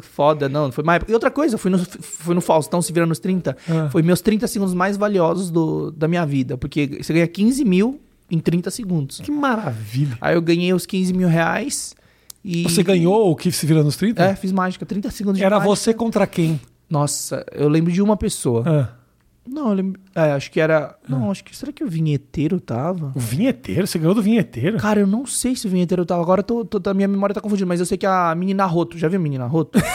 [0.00, 1.02] Foda, não, foi mais.
[1.08, 3.56] E outra coisa, eu fui no, fui no Faustão se virando nos 30.
[3.68, 3.88] Ah.
[3.90, 6.56] Foi meus 30 segundos mais valiosos do, da minha vida.
[6.56, 9.20] Porque você ganha 15 mil em 30 segundos.
[9.20, 10.16] Que maravilha.
[10.20, 11.94] Aí eu ganhei os 15 mil reais
[12.42, 12.62] e.
[12.62, 14.22] Você ganhou o que se vira nos 30?
[14.24, 15.76] É, fiz mágica, 30 segundos de Era mágica.
[15.76, 16.58] você contra quem?
[16.88, 18.62] Nossa, eu lembro de uma pessoa.
[18.66, 19.03] Ah,
[19.46, 20.00] Não, lembro.
[20.14, 20.96] É, acho que era.
[21.08, 21.54] Não, acho que.
[21.56, 23.12] Será que o vinheteiro tava?
[23.14, 23.86] o vinheteiro?
[23.86, 24.78] Você ganhou do vinheteiro?
[24.78, 26.22] Cara, eu não sei se o vinheteiro tava.
[26.22, 28.96] Agora tô, tô- a minha memória tá confundida, mas eu sei que a menina Roto.
[28.96, 29.78] Já viu a menina Roto?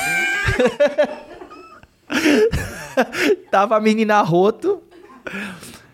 [3.52, 4.82] tava a menina Roto.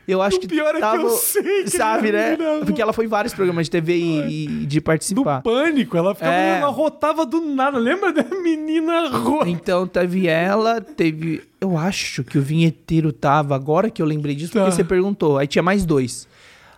[0.08, 0.48] Eu acho O que.
[0.48, 2.38] pior é que eu sei que Sabe, né?
[2.64, 5.42] Porque ela foi em vários programas de TV e, e de Do participar.
[5.42, 5.98] pânico.
[5.98, 6.60] Ela ficava, É.
[6.60, 7.78] ela rotava do nada.
[7.80, 9.50] Lembra da menina rota?
[9.50, 11.42] Então teve ela, teve.
[11.60, 14.72] Eu acho que o vinheteiro tava, agora que eu lembrei disso, porque Tá.
[14.72, 15.38] você perguntou.
[15.40, 16.28] Aí tinha mais dois.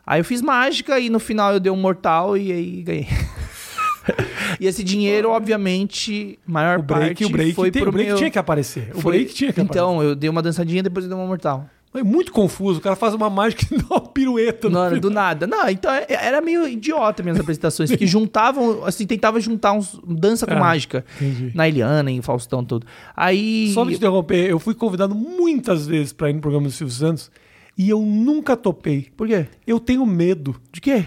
[0.06, 3.08] Aí eu fiz mágica e no final eu dei um mortal e aí ganhei.
[4.60, 8.08] e esse dinheiro, obviamente, maior O break, parte o break, foi tem- pro o break
[8.10, 8.18] meu...
[8.18, 8.92] tinha que aparecer.
[8.96, 11.28] O foi- break tinha que Então, eu dei uma dançadinha e depois eu dei uma
[11.28, 11.70] mortal.
[11.93, 12.80] É muito confuso.
[12.80, 14.69] O cara faz uma mágica e dá uma pirueta.
[14.69, 15.47] Não, do nada.
[15.47, 20.45] Não, então é- era meio idiota minhas apresentações, porque juntavam, assim, tentava juntar uns dança
[20.45, 21.04] com Ah, mágica.
[21.15, 21.52] entendi.
[21.56, 22.86] Na Eliana, em Faustão, tudo.
[23.15, 23.71] Aí.
[23.73, 27.32] Só me interromper, eu fui convidado muitas vezes pra ir no programa do Silvio Santos
[27.78, 29.08] e eu nunca topei.
[29.17, 29.47] Por quê?
[29.65, 30.56] Eu tenho medo.
[30.71, 31.06] De quê?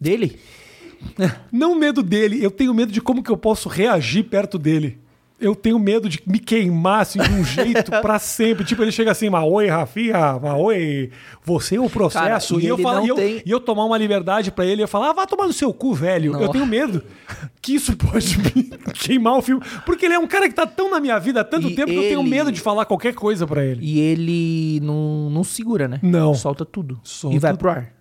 [0.00, 0.38] Dele?
[1.50, 4.98] Não medo dele, eu tenho medo de como que eu posso reagir perto dele.
[5.40, 8.64] Eu tenho medo de me queimar assim, de um jeito pra sempre.
[8.64, 11.10] Tipo, ele chega assim, mas oi, Rafinha, mas oi,
[11.44, 12.54] você é o processo.
[12.54, 14.66] Cara, e e, eu ele falo, e, eu, tem- e eu tomar uma liberdade pra
[14.66, 16.32] ele eu falar, ah, vai tomar no seu cu, velho.
[16.32, 16.42] Não.
[16.42, 17.02] Eu tenho medo
[17.62, 19.62] que isso pode me queimar o filme.
[19.86, 21.88] Porque ele é um cara que tá tão na minha vida há tanto E tempo
[21.90, 23.80] que eu tenho ele- medo de falar qualquer coisa pra ele.
[23.84, 25.98] E ele não, não segura, né?
[26.02, 26.34] Não.
[26.34, 27.00] Solta tudo.
[27.02, 27.92] Solta E vai pro ar.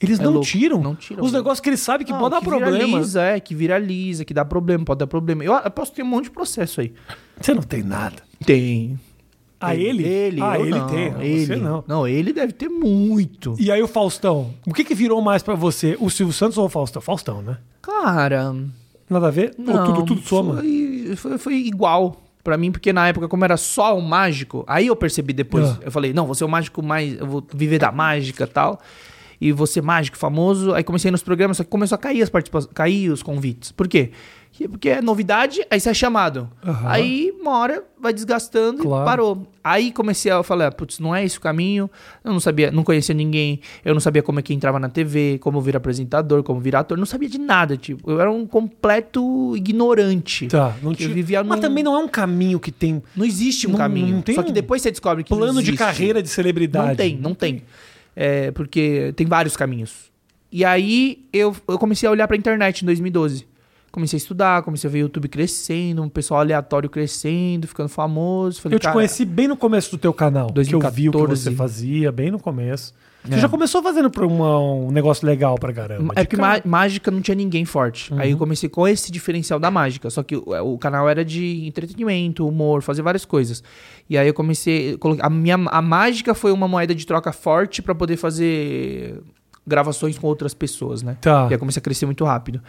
[0.00, 0.46] Eles É não louco.
[0.46, 0.80] tiram.
[0.80, 2.72] Não tiram, Os negócios que ele sabe que Não, pode dar problema.
[2.86, 5.44] viraliza, é, que viraliza, que dá problema, pode dar problema.
[5.44, 6.92] Eu, eu posso ter um monte de processo aí.
[7.40, 8.16] Você não tem nada.
[8.44, 8.98] Tem.
[9.60, 10.02] Ah, ele?
[10.04, 11.10] Ele, Ah, ele não, tem.
[11.12, 11.84] Você Ele não.
[11.86, 13.54] Não, ele deve ter muito.
[13.58, 14.54] E aí o Faustão?
[14.66, 15.98] O que que virou mais pra você?
[16.00, 17.02] O Silvio Santos ou o Faustão?
[17.02, 17.58] Faustão, né?
[17.82, 18.54] Cara,
[19.08, 19.54] Nada a ver?
[19.58, 20.54] não, ou tudo, tudo soma?
[20.62, 24.86] Foi, foi, foi igual pra mim, porque na época, como era só o mágico, aí
[24.86, 25.68] eu percebi depois.
[25.68, 25.78] Ah.
[25.82, 27.18] Eu falei, não, vou ser o mágico mais.
[27.20, 28.80] Eu vou viver da mágica e tal.
[29.40, 30.74] E ser mágico, famoso.
[30.74, 33.72] Aí comecei nos programas, só que começou a cair as participações, cair os convites.
[33.72, 34.10] Por quê?
[34.52, 36.50] Que- Porque é novidade, aí você é chamado.
[36.66, 36.88] Aham.
[36.90, 39.02] Aí, uma hora, vai desgastando Claro.
[39.02, 39.46] e parou.
[39.62, 41.88] Aí comecei a falar, putz, não é esse o caminho.
[42.24, 43.60] Eu não sabia, não conhecia ninguém.
[43.84, 46.98] Eu não sabia como é que entrava na TV, como virar apresentador, como virar ator.
[46.98, 48.10] Não sabia de nada, tipo.
[48.10, 50.48] Eu era um completo ignorante.
[50.48, 51.08] Tá, não Eu tinha.
[51.10, 54.16] vivia Mas num- também não é um caminho que tem Não existe um Não- caminho.
[54.16, 56.88] não tem Só que depois você descobre que não plano de carreira de celebridade.
[56.88, 57.62] Não tem, não tem.
[58.14, 60.10] É, porque tem vários caminhos.
[60.52, 63.46] E aí eu, eu comecei a olhar pra internet em 2012.
[63.92, 68.60] Comecei a estudar, comecei a ver YouTube crescendo, um pessoal aleatório crescendo, ficando famoso.
[68.60, 70.46] Falei, Eu te conheci bem no começo do teu canal.
[70.52, 71.42] Que eu vi o que 2014.
[71.42, 72.94] você fazia, bem no começo.
[73.24, 73.38] Você É.
[73.38, 76.12] já começou fazendo uma- um negócio legal pra caramba.
[76.16, 76.62] É porque cara.
[76.64, 78.14] má- mágica não tinha ninguém forte.
[78.16, 80.08] Aí eu comecei com esse diferencial da mágica.
[80.08, 83.62] Só que o, o canal era de entretenimento, humor, fazer várias coisas.
[84.08, 84.96] E aí eu comecei.
[85.20, 89.20] A, minha, a mágica foi uma moeda de troca forte pra poder fazer
[89.66, 91.16] gravações com outras pessoas, né?
[91.20, 91.46] Tá.
[91.50, 92.62] E aí comecei a crescer muito rápido.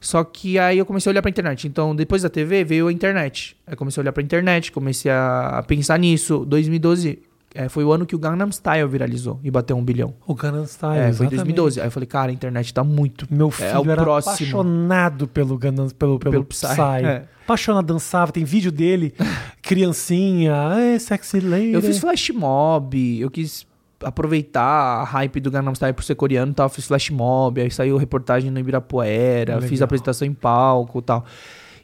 [0.00, 1.66] Só que aí eu comecei a olhar pra internet.
[1.66, 3.56] Então, depois da TV, veio a internet.
[3.66, 6.44] Aí comecei a olhar pra internet, comecei a pensar nisso.
[6.46, 7.18] 2012
[7.54, 10.14] é, foi o ano que o Gangnam Style viralizou e bateu um bilhão.
[10.26, 11.30] O Gangnam Style, é, foi em exatamente.
[11.36, 11.80] 2012.
[11.80, 13.26] Aí eu falei, cara, a internet tá muito.
[13.30, 14.32] Meu É filho o era próximo.
[14.34, 16.66] apaixonado pelo Gangnam, pelo, pelo, Pelo Psy.
[16.68, 17.24] Psy, é.
[17.44, 18.30] Apaixonado, dançava.
[18.30, 19.14] Tem vídeo dele,
[19.62, 21.72] criancinha, é sexy lady.
[21.72, 23.66] Eu fiz flash mob, eu quis
[24.02, 24.62] aproveitar
[25.00, 26.68] a hype do Gangnam Style por ser coreano tal.
[26.68, 29.68] Fiz flash mob, aí saiu reportagem no Ibirapuera, Legal.
[29.68, 31.24] fiz apresentação em palco e tal.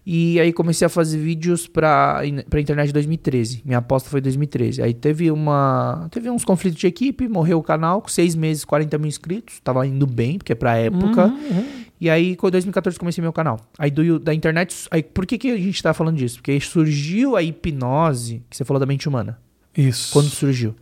[0.06, 3.62] E aí comecei a fazer vídeos pra, pra internet em 2013.
[3.64, 4.82] Minha aposta foi em 2013.
[4.82, 6.08] Aí teve uma.
[6.10, 9.60] Teve uns conflitos de equipe, morreu o canal, com seis meses, 40 mil inscritos.
[9.60, 11.28] Tava indo bem, porque é pra época.
[11.28, 11.64] Uhum,
[11.98, 13.58] E aí, com 2014, comecei meu canal.
[13.78, 14.86] Aí do, da internet.
[14.90, 16.36] Aí, por que, que a gente tá falando disso?
[16.36, 19.38] Porque aí surgiu a hipnose, que você falou da mente humana.
[19.74, 20.12] Isso.
[20.12, 20.74] Quando surgiu?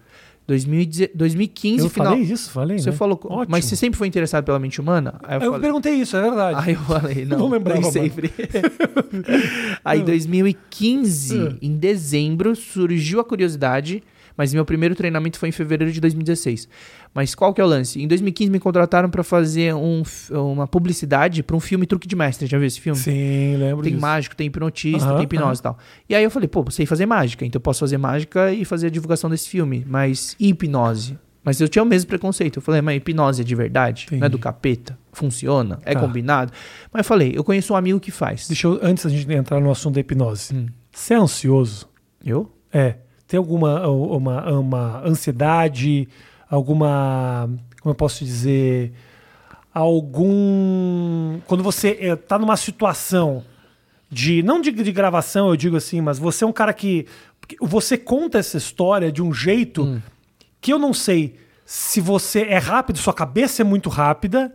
[0.47, 2.13] 2010 2015, eu final.
[2.13, 2.97] falei isso, falei, Você né?
[2.97, 3.21] falou.
[3.25, 3.47] Ótimo.
[3.49, 5.15] Mas você sempre foi interessado pela mente humana?
[5.23, 5.61] Aí eu, Eu falei.
[5.61, 6.59] perguntei isso, é verdade.
[6.69, 8.31] Aí eu falei, não, Não lembrava nem sempre.
[9.85, 11.57] Aí, 2015, Hum.
[11.63, 14.03] em dezembro, surgiu a curiosidade,
[14.37, 16.69] mas meu primeiro treinamento foi em fevereiro de 2016.
[17.15, 18.01] Mas qual que é o lance?
[18.01, 22.47] Em 2015 me contrataram pra fazer um uma publicidade pra um filme Truque de Mestre.
[22.47, 22.99] Já viu esse filme?
[22.99, 24.01] Sim, lembro Tem disso.
[24.03, 25.79] mágico, tem hipnotista, tem hipnose e tal.
[26.09, 28.87] E aí eu falei, pô, sei fazer mágica, então eu posso fazer mágica e fazer
[28.87, 29.85] a divulgação desse filme.
[29.87, 31.19] Mas e hipnose?
[31.45, 32.59] Mas eu tinha o mesmo preconceito.
[32.59, 34.07] Eu falei, mas hipnose é de verdade?
[34.11, 34.31] Não é Entendi.
[34.31, 34.97] do capeta?
[35.13, 35.81] Funciona?
[35.85, 36.01] É Tá.
[36.01, 36.53] combinado?
[36.93, 38.47] Mas eu falei, eu conheço um amigo que faz.
[38.47, 40.55] Deixa eu, antes da gente entrar no assunto da hipnose.
[40.55, 40.67] Hum.
[40.93, 41.89] Você é ansioso?
[42.25, 42.49] Eu?
[42.73, 42.97] É.
[43.27, 46.09] Tem alguma uma, uma ansiedade,
[46.55, 47.49] alguma.
[47.81, 48.93] Como eu posso dizer?
[49.73, 51.41] Algum.
[51.47, 53.43] Quando você é, tá numa situação
[54.11, 54.43] de.
[54.43, 57.07] Não de, de gravação, eu digo assim, mas você é um cara que.
[57.61, 60.01] Você conta essa história de um jeito
[60.61, 61.37] que eu não sei
[61.67, 64.55] se você é rápido, sua cabeça é muito rápida,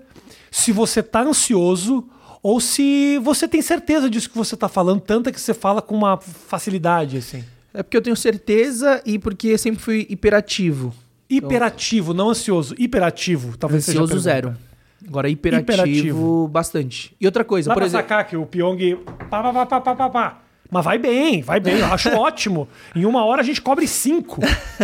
[0.51, 2.07] se você tá ansioso.
[2.43, 5.95] Ou se você tem certeza disso que você tá falando, tanta que você fala com
[5.95, 7.43] uma facilidade, assim.
[7.73, 10.93] É porque eu tenho certeza e porque eu sempre fui hiperativo.
[11.29, 12.75] Hiperativo, não ansioso.
[12.77, 14.47] Hiperativo, talvez seja a Ansioso pergunta.
[14.51, 14.67] zero.
[15.07, 16.47] Agora, hiperativo, Hiperativo.
[16.47, 17.15] bastante.
[17.21, 18.03] E outra coisa, Dá por pra exemplo...
[18.07, 18.97] sacar que o Pyong...
[19.29, 20.41] Pá, pá, pá, pá, pá, pá, pá.
[20.69, 21.77] Mas vai bem, vai bem.
[21.79, 22.67] Eu acho ótimo.
[22.93, 24.41] Em uma hora a gente cobre cinco.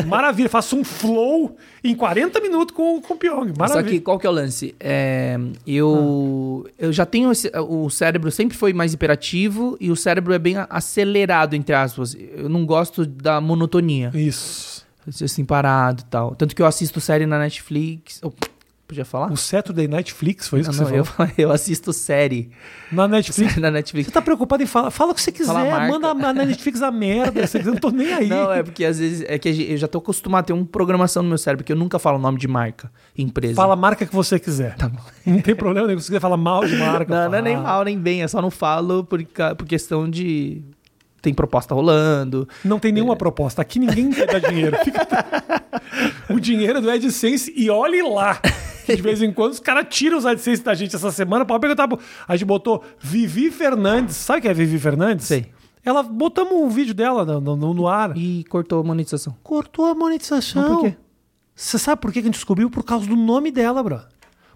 [0.08, 0.48] Maravilha.
[0.48, 3.50] Faço um flow em 40 minutos com, com o Pyong.
[3.50, 3.90] Só Maravilha.
[3.90, 4.74] que qual que é o lance?
[4.80, 10.32] É, eu, eu já tenho esse- o cérebro sempre foi mais hiperativo e o cérebro
[10.34, 12.16] é bem acelerado entre aspas.
[12.34, 14.73] Eu não gosto da monotonia, Isso.
[15.08, 16.36] Assim parado e tal.
[16.36, 18.20] Tanto que eu assisto série na Netflix.
[18.24, 18.32] Oh,
[18.88, 19.32] podia falar?
[19.32, 21.32] O Saturday Netflix, foi isso Não, que não, você eu, falou?
[21.38, 22.52] eu assisto série,
[22.92, 23.56] Na Netflix.
[23.58, 24.08] na Netflix.
[24.08, 24.92] Você tá preocupado em falar?
[24.92, 25.54] Fala o que você a quiser.
[25.54, 25.88] marca.
[25.88, 27.46] Manda na Netflix a merda.
[27.48, 28.28] Você- Eu não tô nem aí.
[28.30, 30.66] Não, é porque às vezes é que a eu já tô acostumado a ter uma
[30.66, 33.56] programação no meu cérebro que eu nunca falo nome de marca, empresa.
[33.56, 34.76] Fala a marca que você quiser.
[34.76, 35.00] Tá bom.
[35.26, 36.00] Não tem problema nenhum.
[36.00, 37.14] Se você quiser falar mal de marca.
[37.14, 39.24] Não, não é nem mal nem bem, é só não falo por,
[39.58, 40.62] por questão de.
[41.24, 42.46] Tem proposta rolando.
[42.66, 42.94] Não tem É.
[42.96, 43.62] nenhuma proposta.
[43.62, 44.78] Aqui ninguém quer dar dinheiro.
[44.84, 45.08] Fica-
[46.30, 48.40] o dinheiro é do AdSense e olhe lá.
[48.86, 51.46] De vez em quando os caras tiram os AdSense da gente essa semana.
[51.46, 51.88] Pode perguntar.
[51.88, 54.18] pro- A gente botou Vivi Fernandes.
[54.18, 55.26] Sabe quem é Vivi Fernandes?
[55.26, 55.50] Sei.
[55.86, 58.18] Ela botamos um vídeo dela no, no- no ar.
[58.18, 59.34] E cortou a monetização.
[59.42, 60.62] Cortou a monetização.
[60.62, 60.96] Mas por quê?
[61.56, 62.70] Você sabe por que que a gente descobriu?
[62.70, 64.02] Por causa do nome dela, bro.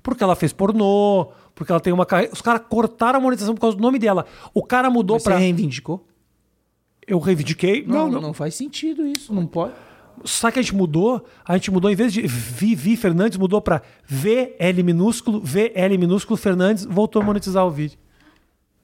[0.04, 2.34] Porque ela fez pornô, porque ela tem uma carreira.
[2.34, 4.26] Os caras cortaram a monetização por causa do nome dela.
[4.54, 5.38] O cara mudou Você pra.
[5.38, 6.06] reivindicou?
[7.08, 7.86] Eu reivindiquei.
[7.88, 9.34] Não, não, faz sentido isso.
[9.34, 9.74] Não pode.
[10.26, 11.26] Sabe que a gente mudou?
[11.46, 16.86] A gente mudou, em vez de Vivi Fernandes, mudou pra VL minúsculo, VL minúsculo Fernandes,
[16.86, 17.98] voltou a monetizar o vídeo.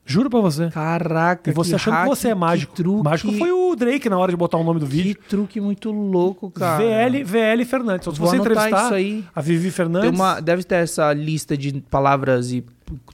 [0.06, 0.70] Juro pra você.
[0.70, 2.74] Caraca, E você achando hack, que você é mágico.
[2.74, 5.18] Que truque, Mágico foi o Drake na hora de botar o nome do Que vídeo.
[5.30, 6.78] truque muito louco, cara.
[6.84, 8.02] VL, VL Fernandes.
[8.08, 9.24] Então, se Vou você anotar entrevistar isso aí.
[9.34, 12.64] a Vivi Fernandes, Tem uma, deve ter essa lista de palavras e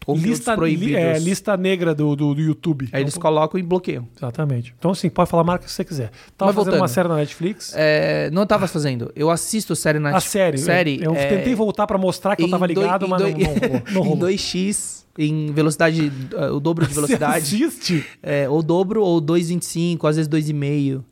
[0.01, 0.87] conteúdos lista, proibidos.
[0.87, 2.89] li- é, lista negra do, do, do YouTube.
[2.91, 4.07] Aí eles Então, colocam e bloqueiam.
[4.17, 4.73] Exatamente.
[4.77, 6.09] Então, assim, pode falar a marca que você quiser.
[6.35, 6.81] Tava Mas fazendo voltando.
[6.81, 7.71] uma série na Netflix.
[7.75, 9.11] É, não tava fazendo.
[9.15, 10.57] Eu assisto série na a série.
[10.57, 13.29] série Eu, eu é, tentei voltar pra mostrar que eu tava ligado, em mas não,
[13.29, 13.81] não rolou.
[13.91, 14.29] Não rolou.
[14.31, 17.37] em 2x, em velocidade, uh, o dobro de Você velocidade.
[17.63, 18.05] assiste?
[18.23, 21.03] É, ou dobro, ou 2,25, às vezes 2,5.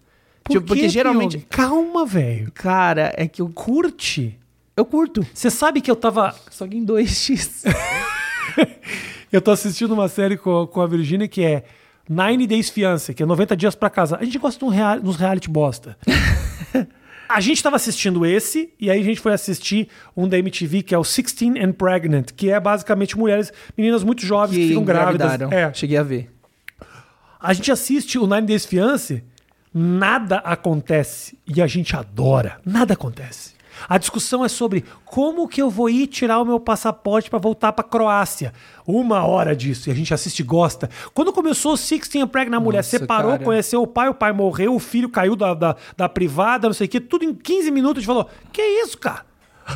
[0.44, 1.40] Por Tipo, porque geralmente.
[1.50, 2.50] Calma, velho.
[2.54, 4.40] Cara, é que eu, Curte.
[4.78, 5.26] eu curto.
[5.34, 6.34] Você sabe que eu tava.
[6.50, 7.64] Só que em 2x.
[9.30, 11.66] Eu tô assistindo uma série com, com a Virginia que é
[12.10, 14.20] Nine Days Fiancé, que é 90 dias pra casar.
[14.22, 15.98] A gente gosta de um real, uns reality bosta.
[17.28, 20.96] a gente tava assistindo esse, e aí a gente foi assistir um da MTV que
[20.96, 24.84] é o 16 and Pregnant, que é basicamente mulheres, meninas muito jovens que, que ficam
[24.84, 25.42] grávidas.
[25.52, 25.74] É.
[25.74, 26.32] Cheguei a ver.
[27.40, 29.24] A gente assiste o Nine Days Fiancé,
[29.74, 32.60] nada acontece e a gente adora.
[32.66, 33.57] Nada acontece.
[33.88, 37.74] A discussão é sobre como que eu vou ir tirar o meu passaporte para voltar
[37.74, 38.54] para Croácia.
[38.86, 40.90] Uma hora disso e a gente assiste e gosta.
[41.14, 43.44] Quando começou o Sixteen and Pregnant, a mulher Nossa, separou, cara.
[43.44, 46.88] conheceu o pai, o pai morreu, o filho caiu da, da, da privada, não sei
[46.88, 47.00] o quê.
[47.00, 49.26] Tudo em 15 minutos a gente falou: Que isso, cara?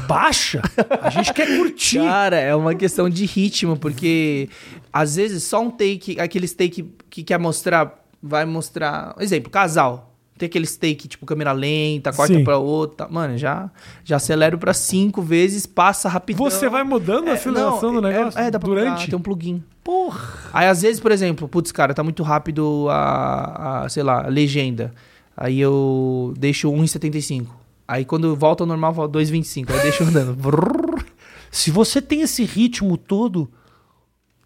[0.07, 0.61] Baixa!
[1.01, 1.99] A gente quer curtir.
[1.99, 4.49] Cara, é uma questão de ritmo, porque
[4.91, 9.15] às vezes só um take, aqueles take que quer mostrar, vai mostrar.
[9.19, 10.11] Exemplo, casal.
[10.41, 12.43] Tem aqueles take, tipo, câmera lenta, corta Sim.
[12.43, 13.08] pra outra.
[13.10, 13.69] Mano, já,
[14.04, 16.43] já acelero pra cinco vezes, passa rapidão.
[16.49, 18.39] Você vai mudando a É, aceleração não, do é- negócio?
[18.39, 19.10] É, dá pra durante?
[19.10, 19.63] tem um plugin.
[19.84, 20.21] Porra.
[20.54, 24.27] Aí, às vezes, por exemplo, putz, cara, tá muito rápido a, a, sei lá, a
[24.27, 24.93] legenda.
[25.36, 27.47] Aí eu deixo 1,75.
[27.88, 29.69] Aí quando volta ao normal, eu falo 2,25.
[29.71, 30.38] Aí eu deixo andando.
[31.51, 33.49] Se você tem esse ritmo todo,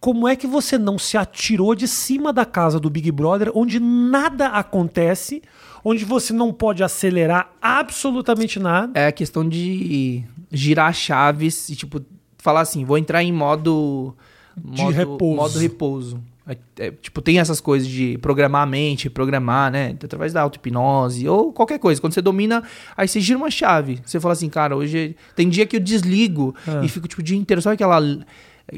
[0.00, 3.80] como é que você não se atirou de cima da casa do Big Brother, onde
[3.80, 5.42] nada acontece,
[5.84, 8.98] onde você não pode acelerar absolutamente nada?
[8.98, 12.00] é a questão de girar chaves e, tipo,
[12.38, 14.14] falar assim, vou entrar em modo...
[14.56, 15.36] De modo repouso.
[15.36, 16.20] Modo repouso.
[16.48, 19.96] É, é, tipo, tem essas coisas de programar a mente, programar, né?
[20.02, 22.00] Através da auto-hipnose ou qualquer coisa.
[22.00, 22.62] Quando você domina,
[22.96, 24.00] aí você gira uma chave.
[24.06, 25.16] Você fala assim, cara, hoje...
[25.34, 26.82] Tem dia que eu desligo Ah.
[26.84, 27.60] e fico, tipo, o dia inteiro.
[27.60, 28.00] Sabe aquela...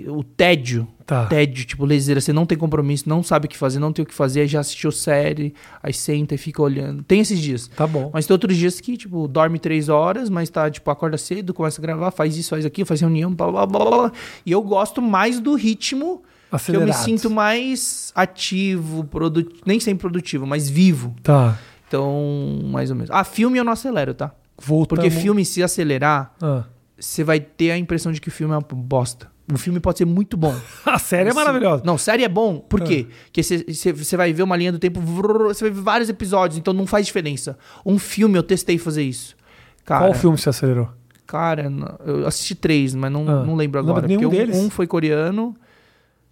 [0.08, 0.86] O tédio.
[1.06, 1.24] Tá.
[1.26, 2.20] Tédio, tipo, leseira.
[2.20, 4.42] Você não tem compromisso, não sabe o que fazer, não tem o que fazer.
[4.42, 7.02] Aí já assistiu série, aí senta e fica olhando.
[7.02, 7.68] Tem esses dias.
[7.68, 8.10] Tá bom.
[8.12, 11.80] Mas tem outros dias que, tipo, dorme três horas, mas tá, tipo, acorda cedo, começa
[11.80, 14.12] a gravar, faz isso, faz aquilo, faz reunião, blá, blá, blá, blá.
[14.44, 16.86] E eu gosto mais do ritmo que eu Acelerado.
[16.88, 19.50] me sinto mais ativo, produ...
[19.64, 21.14] nem sempre produtivo, mas vivo.
[21.22, 21.58] Tá.
[21.86, 23.10] Então, mais ou menos.
[23.10, 24.32] Ah, filme eu não acelero, tá?
[24.60, 25.02] Voltamos.
[25.02, 26.64] Porque filme, se acelerar, Ah.
[26.98, 29.30] você vai ter a impressão de que o filme é uma bosta.
[29.52, 30.54] O filme pode ser muito bom.
[30.84, 31.82] A série é maravilhosa.
[31.84, 32.58] Não, série é bom.
[32.58, 33.06] Por quê?
[33.26, 36.86] Porque você vai ver uma linha do tempo, você vai ver vários episódios, então não
[36.86, 37.58] faz diferença.
[37.84, 39.36] Um filme, eu testei fazer isso.
[39.84, 40.90] Cara, Qual filme você acelerou?
[41.26, 41.70] Cara,
[42.06, 44.06] eu assisti três, mas não, Ah, não lembro não agora.
[44.06, 44.56] lembra nenhum porque um, deles?
[44.56, 45.54] um foi coreano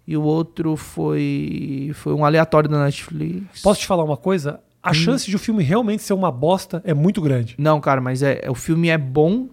[0.07, 3.61] e o outro foi foi um aleatório da Netflix.
[3.61, 4.59] Posso te falar uma coisa?
[4.81, 7.55] A chance de o filme realmente ser uma bosta é muito grande.
[7.57, 9.49] Não, cara, mas é, é- o filme é bom.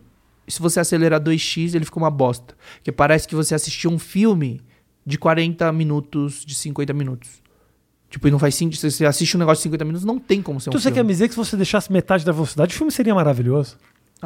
[0.46, 2.54] E se você acelerar 2x, ele fica uma bosta.
[2.76, 4.60] Porque parece que você assistiu um filme
[5.06, 7.42] de 40 minutos, de 50 minutos.
[8.10, 8.78] Tipo, e não faz sentido.
[8.78, 10.90] Se você assiste um negócio de 50 minutos, não tem como ser então um você
[10.90, 11.08] quer filme.
[11.08, 13.76] me dizer que se você deixasse metade da velocidade, o filme seria maravilhoso?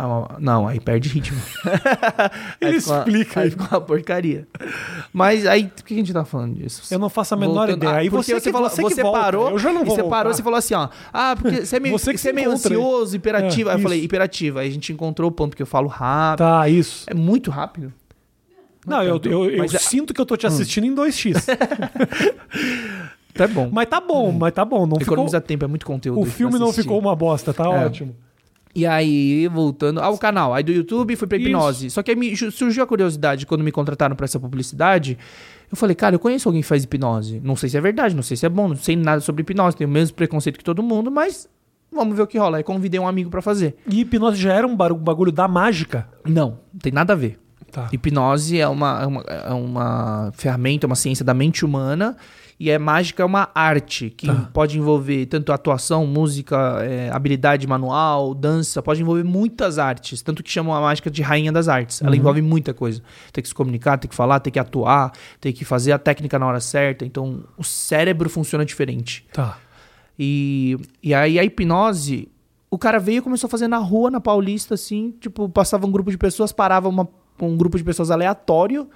[0.00, 1.40] Ah, não, aí perde ritmo.
[2.60, 3.50] Ele Aí fica uma- explica Aí aí.
[3.50, 4.46] fica uma porcaria.
[5.12, 6.82] Mas aí, por que a gente tá falando disso?
[6.94, 7.92] Eu não faço a menor Voltando- ideia.
[7.94, 9.18] Ah, Aí você, que, falou- você, que volta.
[9.20, 10.34] parou, Eu já não e vou você parou, voltar.
[10.36, 10.88] você falou assim, ó.
[11.12, 13.70] Ah, porque você é meio, Você que você é meio ansioso, hiperativo.
[13.70, 14.04] É, aí eu falei, isso.
[14.04, 14.58] hiperativo.
[14.60, 16.38] Aí a gente encontrou o ponto que eu falo rápido.
[16.46, 17.04] Tá, isso.
[17.08, 17.92] É muito rápido.
[18.86, 19.32] Não, eu, tanto.
[19.34, 21.44] eu, eu Mas é- sinto que eu tô te assistindo em 2x.
[23.34, 23.68] Tá bom.
[23.72, 24.80] mas tá bom, mas tá bom.
[24.86, 26.20] Não ficou, Economiza tempo, é muito conteúdo.
[26.20, 27.86] o filme não ficou uma bosta, tá É.
[27.86, 28.16] ótimo.
[28.78, 31.48] E aí, voltando ao canal, aí do YouTube fui pra Isso.
[31.48, 31.90] hipnose.
[31.90, 35.18] Só que aí me surgiu a curiosidade quando me contrataram pra essa publicidade.
[35.68, 37.40] Eu falei, cara, eu conheço alguém que faz hipnose.
[37.42, 39.76] Não sei se é verdade, não sei se é bom, não sei nada sobre hipnose,
[39.76, 41.48] tenho o mesmo preconceito que todo mundo, mas
[41.90, 42.58] vamos ver o que rola.
[42.58, 43.74] Aí convidei um amigo pra fazer.
[43.90, 46.08] E hipnose já era um um bagulho da mágica.
[46.24, 47.36] Não, não tem nada a ver.
[47.72, 47.88] Tá.
[47.92, 52.16] Hipnose é uma, é uma, é uma ferramenta, uma ciência da mente humana.
[52.60, 54.50] E é mágica, é uma arte que Tá.
[54.52, 60.22] pode envolver tanto atuação, música, é, habilidade manual, dança, pode envolver muitas artes.
[60.22, 62.02] Tanto que chamam a mágica de rainha das artes.
[62.02, 62.16] Ela Uhum.
[62.16, 63.00] envolve muita coisa.
[63.32, 66.36] Tem que se comunicar, tem que falar, tem que atuar, tem que fazer a técnica
[66.36, 67.04] na hora certa.
[67.06, 69.24] Então o cérebro funciona diferente.
[69.32, 69.56] Tá.
[70.18, 72.28] E, e aí a hipnose,
[72.70, 75.92] o cara veio e começou a fazer na rua, na Paulista, assim, tipo, passava um
[75.92, 77.08] grupo de pessoas, parava uma-
[77.40, 78.88] um grupo de pessoas aleatório,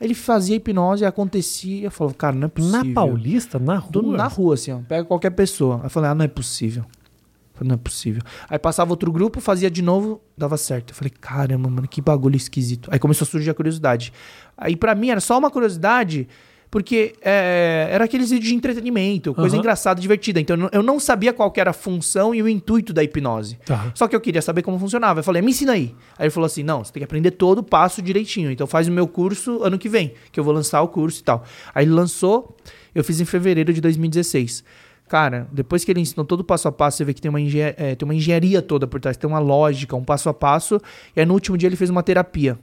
[0.00, 2.84] ele fazia hipnose, acontecia, eu falava, cara, não é possível.
[2.84, 3.90] Na Paulista, na rua.
[3.92, 5.76] Do- na rua, assim, ó, pega qualquer pessoa.
[5.78, 6.84] Aí eu falei, ah, não é possível.
[6.84, 8.22] Eu falei, não é possível.
[8.48, 10.90] Aí passava outro grupo, fazia de novo, dava certo.
[10.90, 12.88] Eu falei, caramba, mano, que bagulho esquisito.
[12.92, 14.12] Aí começou a surgir a curiosidade.
[14.56, 16.28] Aí pra mim era só uma curiosidade,
[16.70, 19.60] porque é, era aqueles vídeos de entretenimento, coisa Aham.
[19.60, 20.40] engraçada, divertida.
[20.40, 23.58] Então eu não, sabia qual era a função e o intuito da hipnose.
[23.64, 23.90] Tá.
[23.94, 25.20] Só que eu queria saber como funcionava.
[25.20, 25.94] Eu falei, me ensina aí.
[26.18, 28.50] Aí ele falou assim: não, você tem que aprender todo o passo direitinho.
[28.50, 31.24] Então faz o meu curso ano que vem, que eu vou lançar o curso e
[31.24, 31.44] tal.
[31.74, 32.56] Aí ele lançou,
[32.94, 34.64] eu fiz em fevereiro de 2016.
[35.08, 37.40] Cara, depois que ele ensinou todo o passo a passo, você vê que tem uma,
[37.40, 40.78] engen é, tem uma engenharia toda por trás, tem uma lógica, um passo a passo.
[41.16, 42.58] E aí no último dia ele fez uma terapia.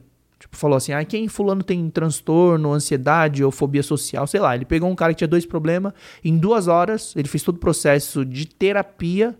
[0.45, 4.55] Tipo, falou assim: ah, quem fulano tem transtorno, ansiedade ou fobia social, sei lá.
[4.55, 7.59] Ele pegou um cara que tinha dois problemas, em duas horas, ele fez todo o
[7.59, 9.35] processo de terapia,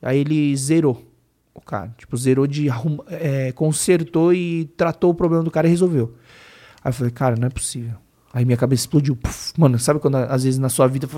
[0.00, 1.04] aí ele zerou
[1.52, 1.92] o cara.
[1.98, 2.68] Tipo, zerou de.
[3.08, 6.14] é, consertou e tratou o problema do cara e resolveu.
[6.82, 7.94] Aí eu falei, cara, não é possível.
[8.32, 9.16] Aí minha cabeça explodiu.
[9.16, 11.08] Puf, mano, sabe quando às vezes na sua vida.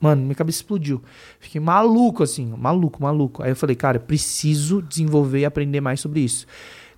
[0.00, 1.02] Mano, minha cabeça explodiu.
[1.40, 3.42] Fiquei maluco, assim, maluco, maluco.
[3.42, 6.46] Aí eu falei, cara, preciso desenvolver e aprender mais sobre isso.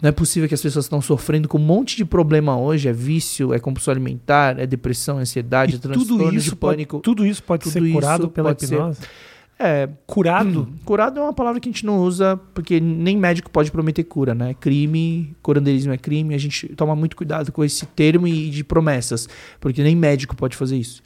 [0.03, 2.89] Não é possível que as pessoas estão sofrendo com um monte de problema hoje.
[2.89, 6.57] É vício, é compulsão alimentar, é depressão, é ansiedade, é E transtorno tudo de isso,
[6.57, 7.01] pode, pânico.
[7.01, 9.01] tudo isso pode Tudo ser curado pela pode ser- hipnose?
[9.59, 10.69] É, Curado?
[10.85, 14.35] Curado é uma palavra que a gente não usa porque nem médico pode prometer cura,
[14.35, 14.53] né?
[14.53, 19.27] Crime, curanderismo é crime, a gente toma muito cuidado com esse termo e de promessas,
[19.59, 21.03] porque nem médico pode fazer isso.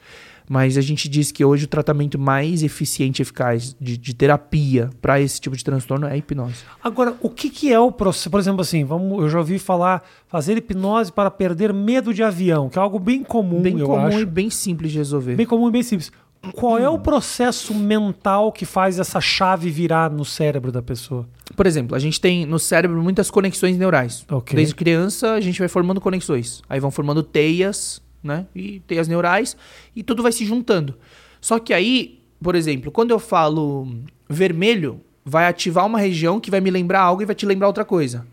[0.51, 4.89] Mas a gente diz que hoje o tratamento mais eficiente e eficaz de, de terapia
[5.01, 6.65] para esse tipo de transtorno é a hipnose.
[6.83, 8.29] Agora, o que, que é o processo?
[8.29, 12.67] Por exemplo, assim, vamos, eu já ouvi falar fazer hipnose para perder medo de avião,
[12.67, 14.19] que é algo bem comum, bem eu comum acho.
[14.19, 15.35] e bem simples de resolver.
[15.37, 16.11] Bem comum e bem simples.
[16.53, 21.25] Qual é o processo mental que faz essa chave virar no cérebro da pessoa?
[21.55, 24.25] Por exemplo, a gente tem no cérebro muitas conexões neurais.
[24.29, 24.53] Ok.
[24.53, 26.61] Desde criança, a gente vai formando conexões.
[26.67, 28.45] Aí vão formando teias, né?
[28.55, 29.55] E teias neurais,
[29.95, 30.95] e tudo vai se juntando.
[31.39, 33.87] Só que aí, por exemplo, quando eu falo
[34.29, 37.85] vermelho, vai ativar uma região que vai me lembrar algo e vai te lembrar outra
[37.85, 38.25] coisa.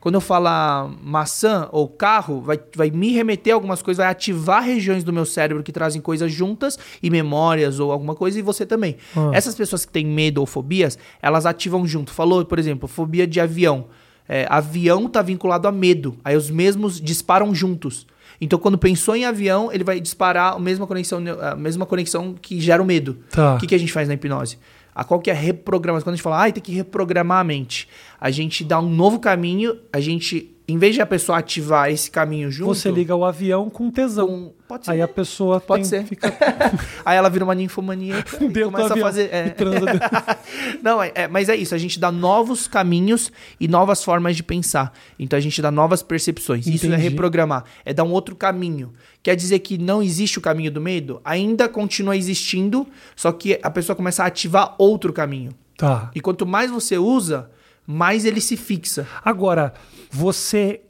[0.00, 4.62] Quando eu falar maçã ou carro, vai, vai me remeter a algumas coisas, vai ativar
[4.62, 8.64] regiões do meu cérebro que trazem coisas juntas e memórias ou alguma coisa, e você
[8.64, 8.96] também.
[9.16, 9.30] Ah.
[9.32, 12.12] Essas pessoas que têm medo ou fobias, elas ativam junto.
[12.12, 13.86] Falou, por exemplo, fobia de avião.
[14.28, 16.16] É, avião tá vinculado a medo.
[16.24, 18.06] Aí os mesmos disparam juntos.
[18.40, 22.60] Então, quando pensou em avião, ele vai disparar a mesma conexão, a mesma conexão que
[22.60, 23.18] gera o medo.
[23.30, 23.54] Tá.
[23.54, 24.58] O que, que a gente faz na hipnose?
[24.94, 26.04] A qual que é a reprogramação?
[26.04, 27.88] Quando a gente fala, ah, tem que reprogramar a mente.
[28.20, 32.10] A gente dá um novo caminho, a gente, em vez de a pessoa ativar esse
[32.10, 32.74] caminho junto...
[32.74, 34.26] Você liga o avião com tesão.
[34.26, 34.90] com- Pode ser.
[34.90, 36.06] Aí a pessoa Pode tem- ser.
[36.06, 36.26] fica
[37.06, 39.28] Aí ela vira uma ninfomaníaca e começa a fazer...
[39.32, 39.54] é.
[40.82, 41.74] Não, é, é- mas é isso.
[41.74, 44.92] A gente dá novos caminhos e novas formas de pensar.
[45.18, 46.66] Então a gente dá novas percepções.
[46.66, 47.02] Isso é Entendi.
[47.02, 47.64] reprogramar.
[47.84, 48.92] É dar um outro caminho.
[49.22, 51.20] Quer dizer que não existe o caminho do medo?
[51.24, 55.52] Ainda continua existindo, só que a pessoa começa a ativar outro caminho.
[55.76, 56.10] Tá.
[56.14, 57.50] E quanto mais você usa,
[57.86, 59.06] mais ele se fixa.
[59.24, 59.72] Agora,
[60.10, 60.80] você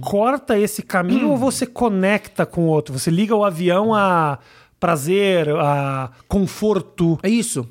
[0.00, 2.98] corta esse caminho ou você conecta com o outro?
[2.98, 4.38] Você liga o avião a
[4.78, 7.18] prazer, a conforto.
[7.22, 7.68] É isso.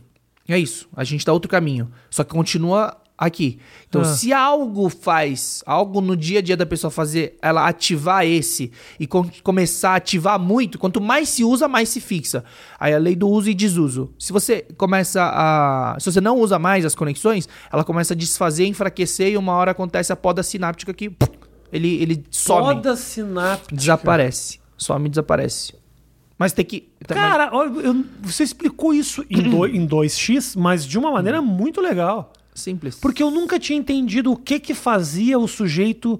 [0.47, 0.87] É isso.
[0.95, 1.91] A gente dá outro caminho.
[2.09, 3.59] Só que continua aqui.
[3.89, 4.05] Então, Ah.
[4.05, 9.05] se algo faz, algo no dia a dia da pessoa fazer, ela ativar esse e
[9.05, 12.45] com- começar a ativar muito, quanto mais se usa, mais se fixa.
[12.79, 14.13] Aí a lei do uso e desuso.
[14.17, 15.97] Se você começa a.
[15.99, 19.71] Se você não usa mais as conexões, ela começa a desfazer, enfraquecer e uma hora
[19.71, 21.11] acontece a poda sináptica que
[21.73, 22.75] ele, ele some.
[22.75, 23.75] Toda sináptica.
[23.75, 24.59] Desaparece.
[24.77, 25.73] Some e desaparece.
[26.37, 26.87] Mas tem que.
[27.05, 32.31] Cara, eu- você explicou isso em, do- em 2x, mas de uma maneira muito legal.
[32.59, 32.95] Simples.
[32.95, 36.19] Porque eu nunca tinha entendido o que que fazia o sujeito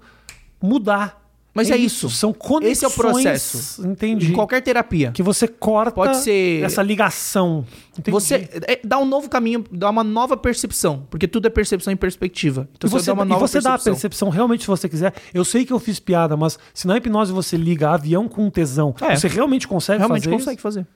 [0.62, 1.18] mudar.
[1.52, 2.10] Mas é isso.
[2.12, 2.72] São conexões.
[2.78, 3.86] Esse é o processo.
[3.86, 4.30] Entendi.
[4.32, 5.12] Em qualquer terapia.
[5.12, 7.66] Que você corta Pode ser- essa ligação.
[7.98, 8.12] Entendi.
[8.12, 11.06] Você é, dá um novo caminho, dá uma nova percepção.
[11.10, 12.70] Porque tudo é percepção e perspectiva.
[12.78, 13.94] Então e você, dá uma e nova você dá a percepção.
[13.94, 15.14] percepção realmente se você quiser.
[15.34, 18.96] Eu sei que eu fiz piada, mas se na hipnose você liga avião com tesão,
[19.02, 19.16] É.
[19.16, 20.62] você realmente consegue Realmente fazer consegue isso?
[20.62, 20.88] fazer.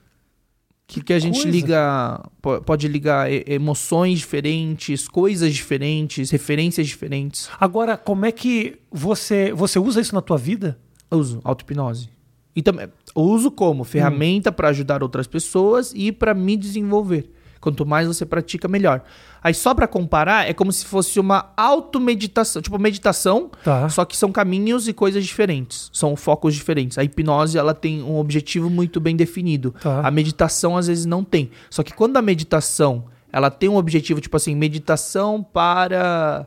[0.86, 1.50] Porque a gente coisa.
[1.50, 2.20] liga.
[2.42, 7.48] po- Pode ligar emoções diferentes, coisas diferentes, referências diferentes.
[7.58, 10.78] Agora, como é que você você usa isso na tua vida?
[11.10, 12.08] Eu uso auto-hipnose.
[12.54, 17.30] E também uso como ferramenta para ajudar outras pessoas e para me desenvolver.
[17.64, 19.02] Quanto mais você pratica, melhor.
[19.42, 23.88] Aí só para comparar, é como se fosse uma automeditação, tipo meditação, Tá.
[23.88, 26.98] só que são caminhos e coisas diferentes, são focos diferentes.
[26.98, 29.74] A hipnose ela tem um objetivo muito bem definido.
[29.80, 30.06] Tá.
[30.06, 31.50] A meditação às vezes não tem.
[31.70, 36.46] Só que quando a meditação ela tem um objetivo, tipo assim, meditação para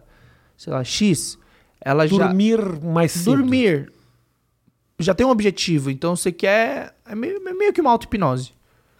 [0.55, 1.37] sei lá, X,
[1.81, 3.37] ela já Dormir mais cedo.
[3.37, 3.91] dormir
[4.99, 6.95] já tem um objetivo, então você quer.
[7.05, 8.51] É meio, é meio que uma auto-hipnose.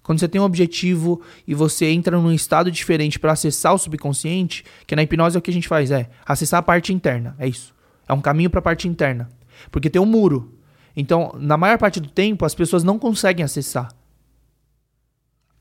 [0.08, 4.64] Quando você tem um objetivo e você entra num estado diferente para acessar o subconsciente,
[4.88, 7.46] que na hipnose é o que a gente faz, é acessar a parte interna, é
[7.46, 7.76] isso.
[8.08, 9.28] É um caminho para a parte interna.
[9.70, 10.54] Porque tem um muro.
[10.96, 13.90] Então, na maior parte do tempo, as pessoas não conseguem acessar.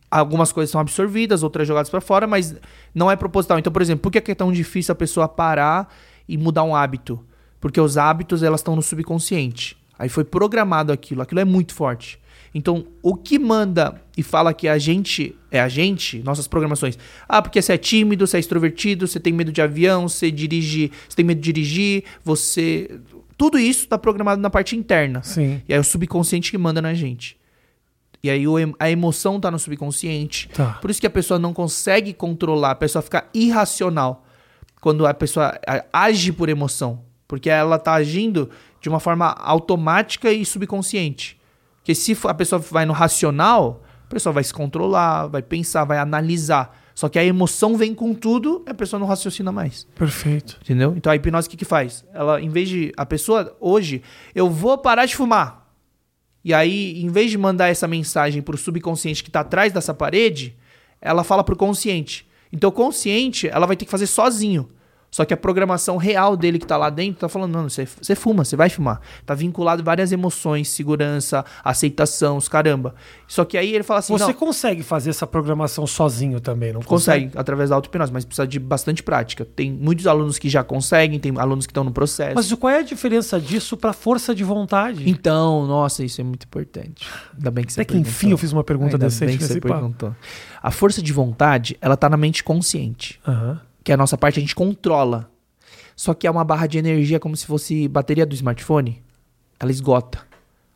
[0.09, 2.55] Algumas coisas são absorvidas, outras jogadas para fora, mas
[2.94, 3.59] não é proposital.
[3.59, 5.92] Então, por exemplo, por que é tão difícil a pessoa parar
[6.28, 7.18] e mudar um hábito?
[7.61, 9.76] Porque os hábitos elas estão no subconsciente.
[9.99, 12.20] Aí foi programado aquilo, aquilo é muito forte.
[12.57, 16.98] Então, o que manda e fala que a gente é a gente, nossas programações.
[17.28, 20.90] Ah, porque você é tímido, você é extrovertido, você tem medo de avião, você dirige,
[21.07, 22.98] você tem medo de dirigir, você
[23.36, 25.22] tudo isso está programado na parte interna.
[25.22, 25.61] Sim.
[25.68, 27.36] E aí é o subconsciente que manda na gente.
[28.22, 28.44] E aí
[28.78, 30.48] a emoção tá no subconsciente.
[30.48, 30.78] Tá.
[30.80, 34.24] Por isso que a pessoa não consegue controlar, a pessoa fica irracional
[34.80, 35.61] quando a pessoa
[35.92, 37.04] age por emoção.
[37.28, 38.48] Porque ela tá agindo
[38.80, 41.36] de uma forma automática e subconsciente.
[41.87, 45.99] Porque se a pessoa vai no racional, a pessoa vai se controlar, vai pensar, vai
[45.99, 46.76] analisar.
[46.97, 49.87] Só que a emoção vem com tudo, a pessoa não raciocina mais.
[49.95, 50.59] Perfeito.
[50.64, 50.95] Entendeu?
[50.97, 52.05] Então a hipnose o que, que faz?
[52.12, 52.93] Ela, em vez de.
[52.97, 54.03] A pessoa, hoje,
[54.34, 55.70] eu vou parar de fumar.
[56.45, 60.57] E aí, em vez de mandar essa mensagem pro subconsciente que tá atrás dessa parede,
[61.01, 62.26] ela fala pro consciente.
[62.53, 64.68] Então, o consciente, ela vai ter que fazer sozinho.
[65.11, 68.14] Só que a programação real dele que tá lá dentro tá falando, não, você, você
[68.14, 69.00] fuma, você vai fumar.
[69.24, 72.94] Tá vinculado a várias emoções, segurança, aceitação, os caramba.
[73.26, 76.82] Só que aí ele fala assim, Você não, consegue fazer essa programação sozinho também, não
[76.82, 79.44] consegue, através da auto-hipnose, mas precisa de bastante prática.
[79.44, 82.34] Tem muitos alunos que já conseguem, tem alunos que estão no processo.
[82.34, 85.09] Mas qual é a diferença disso pra força de vontade?
[85.09, 87.07] Então, nossa, isso é muito importante.
[87.34, 89.44] Ainda bem que você Até que enfim eu fiz uma pergunta Ainda decente bem que
[89.44, 90.14] você perguntou.
[90.62, 93.20] A força de vontade, ela tá na mente consciente.
[93.26, 93.61] Aham.
[93.87, 95.30] Que é a nossa parte a gente controla.
[95.95, 99.01] Só que é uma barra de energia como se fosse bateria do smartphone.
[99.61, 100.26] Ela esgota.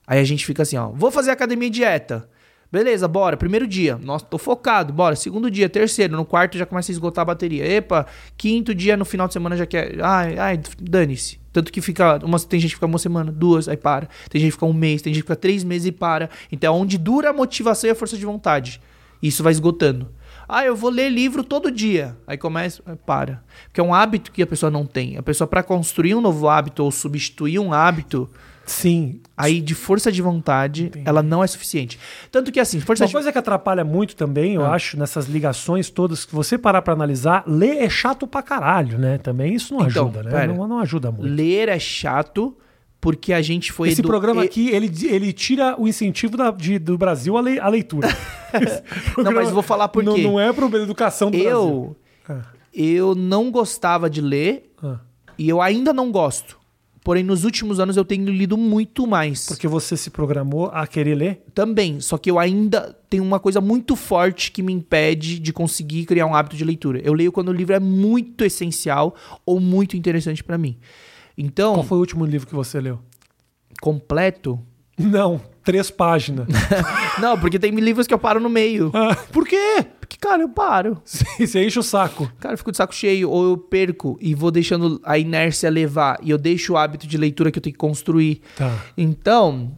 [0.06, 2.28] Aí a gente fica assim, ó, vou fazer academia e dieta.
[2.70, 3.36] Beleza, bora.
[3.36, 3.98] Primeiro dia.
[4.00, 5.16] Nossa, tô focado, bora.
[5.16, 7.66] Segundo dia, terceiro, no quarto já começa a esgotar a bateria.
[7.66, 8.06] Epa,
[8.36, 10.00] quinto dia no final de semana já quer.
[10.00, 11.40] Ai, ai, dane-se.
[11.52, 12.24] Tanto que fica.
[12.24, 14.08] Uma, tem gente que fica uma semana, duas, aí para.
[14.28, 16.30] Tem gente que fica um mês, tem gente que fica três meses e para.
[16.52, 18.80] Então é onde dura a motivação e a força de vontade.
[19.20, 20.08] Isso vai esgotando.
[20.52, 22.16] Ah, eu vou ler livro todo dia.
[22.26, 23.42] Aí começa, aí para.
[23.66, 25.16] Porque é um hábito que a pessoa não tem.
[25.16, 28.28] A pessoa, para construir um novo hábito ou substituir um hábito,
[28.66, 29.20] Sim.
[29.36, 31.98] aí de força de vontade, ela não é suficiente.
[32.30, 34.74] Tanto que assim, força Uma de coisa que atrapalha muito também, eu Ah.
[34.74, 39.18] acho, nessas ligações todas, que você parar pra analisar, ler é chato pra caralho, né?
[39.18, 40.46] Também isso não Então, ajuda, né?
[40.46, 41.26] Não, não ajuda muito.
[41.32, 42.56] ler é chato
[43.00, 46.78] porque a gente foi Esse edu- programa aqui, ele, ele tira o incentivo da- de-
[46.78, 48.08] do Brasil à, lei- à leitura.
[49.16, 50.22] Não, mas vou falar por não, quê.
[50.22, 51.52] Não é para educação do Brasil.
[51.52, 51.96] eu
[52.28, 52.42] Ah,
[52.74, 54.98] eu não gostava de ler ah.
[55.38, 56.58] e eu ainda não gosto.
[57.02, 59.46] Porém, nos últimos anos eu tenho lido muito mais.
[59.46, 61.42] Porque você se programou a querer ler?
[61.54, 66.04] Também, só que eu ainda tenho uma coisa muito forte que me impede de conseguir
[66.04, 67.00] criar um hábito de leitura.
[67.02, 69.14] Eu leio quando o livro é muito essencial
[69.46, 70.76] ou muito interessante pra mim.
[71.36, 73.00] Então, Qual foi o último livro que você leu?
[73.80, 74.60] completo.
[74.98, 76.46] Não, três páginas.
[77.20, 78.90] Não, porque tem livros que eu paro no meio.
[78.94, 79.86] Ah, por quê?
[79.98, 81.00] Porque, cara, eu paro.
[81.04, 82.30] Você enche o saco.
[82.38, 86.18] Cara, eu fico de saco cheio, ou eu perco e vou deixando a inércia levar,
[86.22, 88.42] e eu deixo o hábito de leitura que eu tenho que construir.
[88.56, 88.84] Tá.
[88.96, 89.72] Então,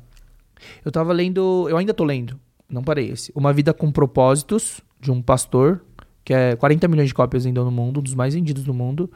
[0.84, 2.38] eu tava lendo, eu ainda tô lendo,
[2.68, 3.30] não parei esse.
[3.34, 5.84] Uma Vida com Propósitos, de um pastor,
[6.24, 9.10] que é 40 milhões de cópias ainda no mundo, um dos mais vendidos do mundo.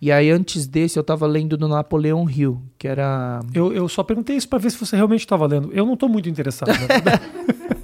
[0.00, 3.40] E aí, antes desse, eu tava lendo do Napoleão Hill, que era.
[3.54, 5.72] Eu, eu só perguntei isso pra ver se você realmente estava lendo.
[5.72, 6.70] Eu não tô muito interessado.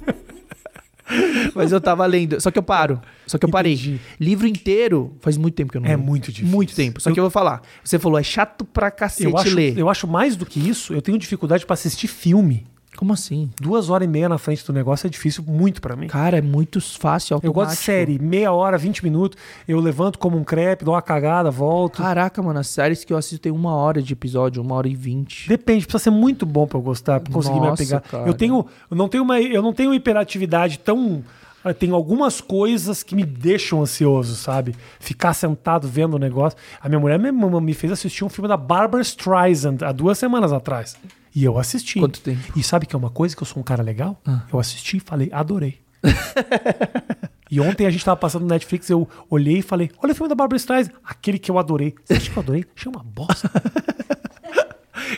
[1.55, 2.39] Mas eu tava lendo.
[2.39, 3.01] Só que eu paro.
[3.27, 3.73] Só que eu parei.
[3.73, 3.99] Entendi.
[4.19, 6.05] Livro inteiro, faz muito tempo que eu não É leio.
[6.05, 6.53] muito difícil.
[6.55, 7.01] Muito tempo.
[7.01, 7.61] Só que eu vou falar.
[7.83, 9.77] Você falou, é chato pra cacete eu, acho, ler.
[9.77, 12.65] eu acho mais do que isso, eu tenho dificuldade pra assistir filme.
[13.01, 13.49] Como assim?
[13.59, 16.05] Duas horas e meia na frente do negócio é difícil muito pra mim.
[16.05, 17.83] Cara, é muito fácil, Eu gosto de automático.
[17.83, 19.39] série, meia hora, 20 minutos.
[19.67, 22.03] Eu levanto como um crepe, dou uma cagada, volto.
[22.03, 24.93] Caraca, mano, as séries que eu assisto tem uma hora de episódio, uma hora e
[24.93, 25.49] vinte.
[25.49, 28.01] Depende, precisa ser muito bom pra eu gostar, pra conseguir Nossa, me apegar.
[28.03, 28.27] cara.
[28.29, 31.23] Eu tenho, eu não tenho uma, eu não tenho hiperatividade tão
[31.65, 34.75] ah, tem algumas coisas que me deixam ansioso, sabe?
[34.99, 36.55] Ficar sentado vendo o negócio.
[36.79, 40.53] A minha mulher me, me fez assistir um filme da Barbara Streisand há duas semanas
[40.53, 40.95] atrás.
[41.33, 41.99] E eu assisti.
[41.99, 42.41] Quanto tempo?
[42.55, 44.19] E sabe que é uma coisa que eu sou um cara legal?
[44.25, 44.43] Ah.
[44.51, 45.79] Eu assisti e falei, adorei.
[47.49, 50.29] e ontem a gente tava passando no Netflix, eu olhei e falei, olha o filme
[50.29, 51.95] da Barbara Streisand, aquele que eu adorei.
[52.03, 52.65] Você acha que eu adorei?
[52.75, 53.49] Achei uma bosta.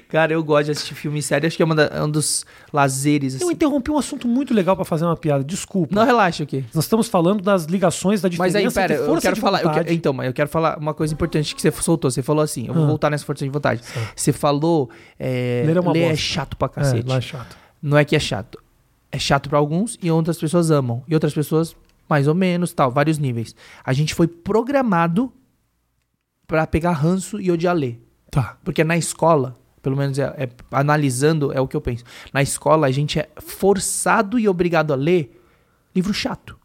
[0.08, 2.46] Cara, eu gosto de assistir filme e série, acho que é, da- é um dos
[2.72, 3.36] lazeres.
[3.40, 3.54] Eu Assim.
[3.56, 5.94] interrompi um assunto muito legal pra fazer uma piada, desculpa.
[5.96, 6.64] Não, relaxa, o quê?
[6.74, 9.62] Nós estamos falando das ligações da Mas diferença aí, pera, eu quero de falar.
[9.64, 12.10] eu quero- então, mas eu quero falar uma coisa importante que você soltou.
[12.12, 12.88] Você falou assim, eu vou Ah.
[12.88, 13.82] voltar nessa força de vontade.
[14.16, 14.90] Você falou.
[15.20, 17.08] É, Ler é uma ler é chato pra É, cacete.
[17.08, 17.58] lá é chato.
[17.82, 18.58] Não é que é chato.
[19.12, 21.04] É chato pra alguns e outras pessoas amam.
[21.08, 21.76] E outras pessoas,
[22.10, 23.56] mais ou menos, tal, vários níveis.
[23.84, 25.32] A gente foi programado
[26.48, 28.02] pra pegar ranço e odiar ler.
[28.32, 28.58] Tá.
[28.64, 32.04] Porque na escola, pelo menos é, é- analisando, é o que eu penso.
[32.34, 35.40] Na escola, a gente é forçado e obrigado a ler
[35.94, 36.58] livro chato.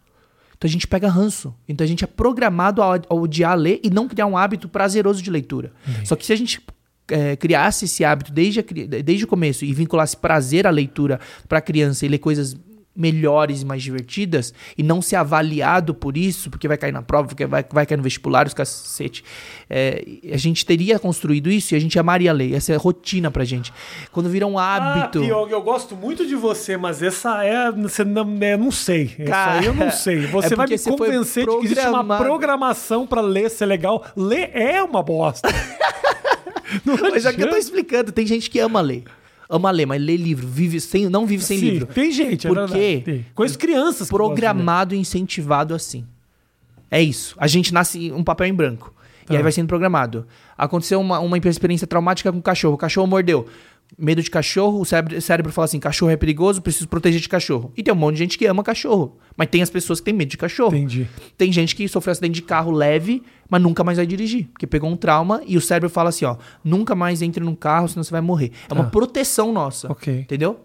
[0.57, 1.55] Então a gente pega ranço.
[1.69, 5.21] Então a gente é programado a, a odiar ler e não criar um hábito prazeroso
[5.21, 5.73] de leitura.
[6.05, 6.61] Só que se a gente
[7.09, 8.65] é, criasse esse hábito desde, a
[9.03, 12.57] desde o começo e vinculasse prazer à leitura para a criança e ler coisas
[12.99, 17.29] melhores e mais divertidas e não ser avaliado por isso, porque vai cair na prova,
[17.29, 19.25] porque vai, vai cair no vestibular, os cacete.
[19.71, 22.55] É, a gente teria construído isso e a gente amaria ler.
[22.55, 23.73] Essa é a rotina pra gente.
[24.11, 25.21] Quando vira um hábito.
[25.21, 27.71] Ah, Pio, eu gosto muito de você, mas essa é.
[27.71, 29.15] Você não, é, não sei.
[29.19, 30.27] Essa Cara, aí eu não sei.
[30.27, 34.05] Você é vai me convencer de que existe uma programação pra ler ser legal.
[34.17, 35.49] Ler é uma bosta.
[36.85, 38.11] não Mas é que eu tô explicando.
[38.11, 39.05] Tem gente que ama ler.
[39.49, 40.47] Ama ler, mas lê livro.
[40.47, 41.87] Vive sem, não vive sem Sim, livro.
[41.87, 42.79] Tem gente, é Por verdade.
[42.79, 43.03] quê?
[43.05, 43.27] Tem.
[43.35, 44.09] Conheço crianças.
[44.09, 46.05] Programado e incentivado assim.
[46.91, 47.35] É isso.
[47.39, 48.95] A gente nasce um papel em branco.
[49.25, 49.37] E Tá.
[49.37, 50.27] aí vai sendo programado.
[50.57, 52.75] Aconteceu uma, uma experiência traumática com o cachorro.
[52.75, 53.47] O cachorro mordeu.
[53.97, 57.29] Medo de cachorro, o cérebro, o cérebro fala assim: cachorro é perigoso, preciso proteger de
[57.29, 57.73] cachorro.
[57.77, 59.17] E tem um monte de gente que ama cachorro.
[59.37, 60.77] Mas tem as pessoas que têm medo de cachorro.
[60.77, 61.09] Entendi.
[61.39, 64.47] Tem gente que sofreu acidente de carro leve, mas nunca mais vai dirigir.
[64.53, 67.89] Porque pegou um trauma e o cérebro fala assim: ó, nunca mais entre num carro,
[67.89, 68.53] senão você vai morrer.
[68.69, 68.91] É uma Tá.
[68.91, 69.91] proteção nossa.
[69.91, 70.21] Ok.
[70.21, 70.61] Entendeu?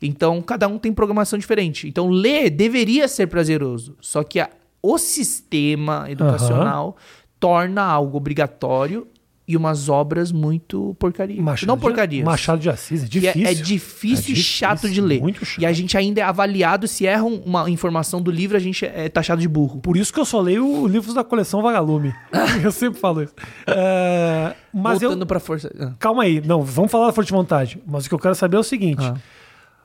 [0.00, 1.88] Então, cada um tem programação diferente.
[1.88, 3.96] Então, ler deveria ser prazeroso.
[4.00, 4.50] Só que a-
[4.80, 6.96] o sistema educacional
[7.40, 9.08] torna algo obrigatório
[9.48, 11.40] e umas obras muito porcaria.
[11.40, 12.24] Machado Não porcarias.
[12.24, 13.46] Machado de Assis, é difícil.
[13.46, 15.20] É, é difícil É e chato de ler.
[15.22, 15.62] Muito chato.
[15.62, 18.84] E a gente ainda é avaliado, se erra um- uma informação do livro, a gente
[18.84, 19.80] é taxado de burro.
[19.80, 22.14] Por isso que eu só leio livros da coleção Vagalume.
[22.62, 23.34] eu sempre falo isso.
[23.66, 25.26] É, mas Voltando eu.
[25.26, 25.72] pra força.
[25.80, 25.92] ah.
[25.98, 27.78] Calma aí, não, vamos falar da forte vontade.
[27.86, 29.14] Mas o que eu quero saber é o seguinte: Ah.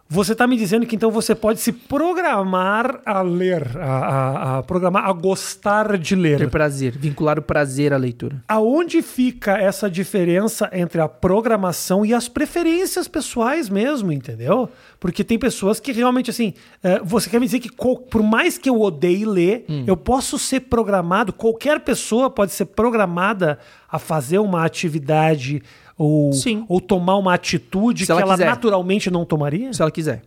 [0.09, 4.63] Você tá me dizendo que então você pode se programar a ler, a, a- a
[4.63, 6.49] programar a gostar de Ter ler.
[6.49, 8.43] prazer, vincular o prazer à leitura.
[8.47, 14.69] Aonde fica essa diferença entre a programação e as preferências pessoais mesmo, entendeu?
[14.99, 18.69] Porque tem pessoas que realmente, assim, eh, você quer me dizer que por mais que
[18.69, 19.83] eu odeie ler, Hum.
[19.87, 23.57] eu posso ser programado, qualquer pessoa pode ser programada
[23.89, 25.61] a fazer uma atividade
[25.97, 26.65] ou, Sim.
[26.67, 29.71] ou tomar uma atitude Se que ela ela naturalmente não tomaria?
[29.73, 30.23] Se ela quiser.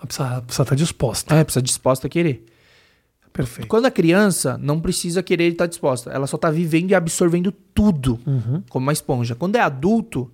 [0.00, 1.34] Precisa, precisa estar disposta.
[1.34, 2.44] É, precisa disposta a querer.
[3.32, 3.68] Perfeito.
[3.68, 8.18] Quando a criança não precisa querer estar disposta, ela só tá vivendo e absorvendo tudo,
[8.68, 9.34] como uma esponja.
[9.36, 10.30] Quando é adulto,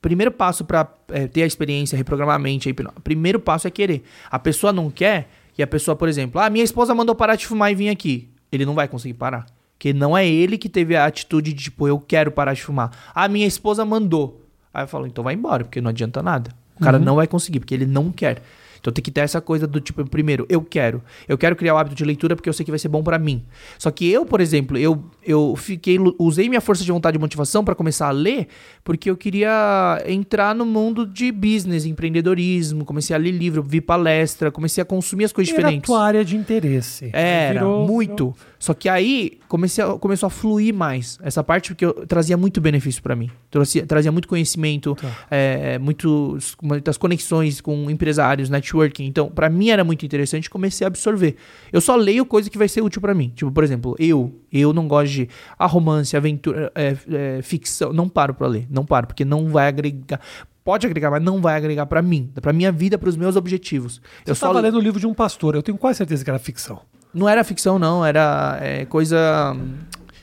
[0.00, 0.84] primeiro passo para
[1.32, 4.04] ter a experiência, reprogramar a mente, primeiro passo é querer.
[4.30, 7.44] A pessoa não quer, e a pessoa, por exemplo, ah, minha esposa mandou parar de
[7.44, 8.28] fumar e vir aqui.
[8.52, 9.46] Ele não vai conseguir parar.
[9.78, 12.90] Porque não é ele que teve a atitude de, tipo, eu quero parar de fumar.
[13.14, 14.44] Ah, minha esposa mandou.
[14.74, 16.50] Aí eu falo, então vai embora, porque não adianta nada.
[16.76, 18.42] O cara não vai conseguir, porque ele não quer.
[18.80, 21.02] Então tem que ter essa coisa do tipo, primeiro, eu quero.
[21.26, 23.18] Eu quero criar o hábito de leitura porque eu sei que vai ser bom pra
[23.18, 23.44] mim.
[23.78, 27.64] Só que eu, por exemplo, eu, eu fiquei usei minha força de vontade e motivação
[27.64, 28.48] pra começar a ler
[28.84, 34.50] porque eu queria entrar no mundo de business, empreendedorismo, comecei a ler livro, vi palestra,
[34.50, 35.86] comecei a consumir as coisas Era diferentes.
[35.86, 37.10] tua área de interesse.
[37.12, 38.34] Era, Virou- muito.
[38.58, 41.18] Só que aí comecei a- começou a fluir mais.
[41.22, 43.30] Essa parte porque eu trazia muito benefício pra mim.
[43.50, 45.08] Trazia, trazia muito conhecimento, Tá.
[45.30, 49.06] é, muitos, muitas conexões com empresários, networking.
[49.06, 51.36] Então, pra mim era muito interessante comecei a absorver.
[51.72, 53.32] Eu só leio coisa que vai ser útil pra mim.
[53.34, 57.92] Tipo, por exemplo, eu, eu não gosto de a romance, aventura, é, é, ficção.
[57.92, 58.66] Não paro pra ler.
[58.70, 60.20] Não paro, porque não vai agregar.
[60.64, 64.02] Pode agregar, mas não vai agregar pra mim, pra minha vida, pros meus objetivos.
[64.26, 66.28] Eu eu só estava lendo o livro de um pastor, eu tenho quase certeza que
[66.28, 66.82] era ficção.
[67.14, 68.04] não era ficção, não.
[68.04, 69.56] Era é, coisa.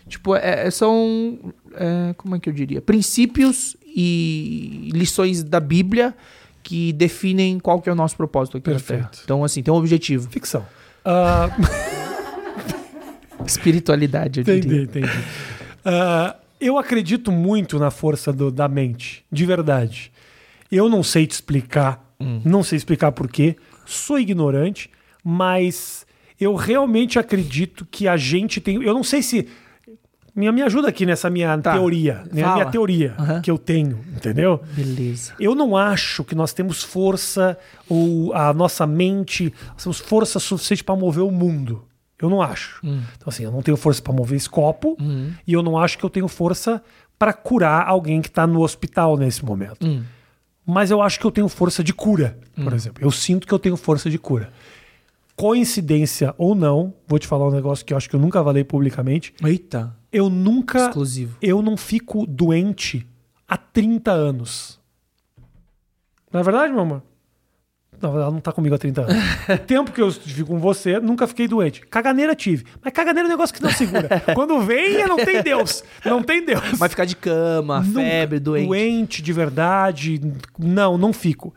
[0.07, 1.39] Tipo, é, é- são.
[1.73, 2.79] é, como é que eu diria?
[2.79, 6.13] Princípios e lições da Bíblia
[6.67, 9.01] que definem qual que é o nosso propósito aqui Perfeito.
[9.03, 9.21] na Terra.
[9.23, 10.27] Então, assim, tem um objetivo.
[10.31, 10.65] Ficção.
[11.05, 11.47] Ah,
[13.45, 14.83] Espiritualidade, eu entendi, diria.
[14.83, 15.09] entendi.
[15.83, 20.11] Ah, eu acredito muito na força do- da mente, de verdade.
[20.71, 22.41] Eu não sei te explicar, Hum.
[22.43, 23.55] não sei explicar porquê,
[23.85, 24.89] sou ignorante,
[25.23, 26.05] mas
[26.39, 28.81] eu realmente acredito que a gente tem.
[28.81, 29.47] Eu não sei se.
[30.35, 31.73] Me, me ajuda aqui nessa minha Tá.
[31.73, 32.23] teoria.
[32.31, 32.41] Né?
[32.41, 32.55] A Fala.
[32.57, 33.41] minha teoria Aham.
[33.41, 34.61] que eu tenho, entendeu?
[34.75, 35.33] Beleza.
[35.39, 37.57] Eu não acho que nós temos força
[37.87, 41.85] ou a nossa mente, nós temos força suficiente para mover o mundo.
[42.21, 42.79] Eu não acho.
[42.83, 43.01] Hum.
[43.15, 44.97] Então, assim, eu não tenho força para mover esse copo
[45.47, 46.81] e eu não acho que eu tenho força
[47.17, 49.85] para curar alguém que está no hospital nesse momento.
[49.87, 50.03] Hum.
[50.65, 53.01] Mas eu acho que eu tenho força de cura, por exemplo.
[53.03, 54.49] Eu sinto que eu tenho força de cura.
[55.35, 58.63] Coincidência ou não, vou te falar um negócio que eu acho que eu nunca falei
[58.63, 59.33] publicamente.
[59.43, 59.93] Eita.
[60.15, 61.37] Eu nunca Exclusivo.
[61.41, 63.05] eu não fico doente
[63.45, 64.79] há 30 anos.
[66.31, 67.03] Não é verdade, meu amor?
[68.01, 69.15] Não, ela não tá comigo há 30 anos.
[69.53, 71.81] o tempo que eu estive com você, nunca fiquei doente.
[71.81, 72.63] Caganeira tive.
[72.81, 74.07] Mas caganeira é um negócio que não segura.
[74.33, 75.83] Quando vem, não tem Deus.
[76.05, 76.77] Não tem Deus.
[76.77, 77.99] Vai ficar de cama, Nunca.
[77.99, 78.67] febre, doente.
[78.67, 80.21] Doente de verdade.
[80.57, 81.53] Não, não fico.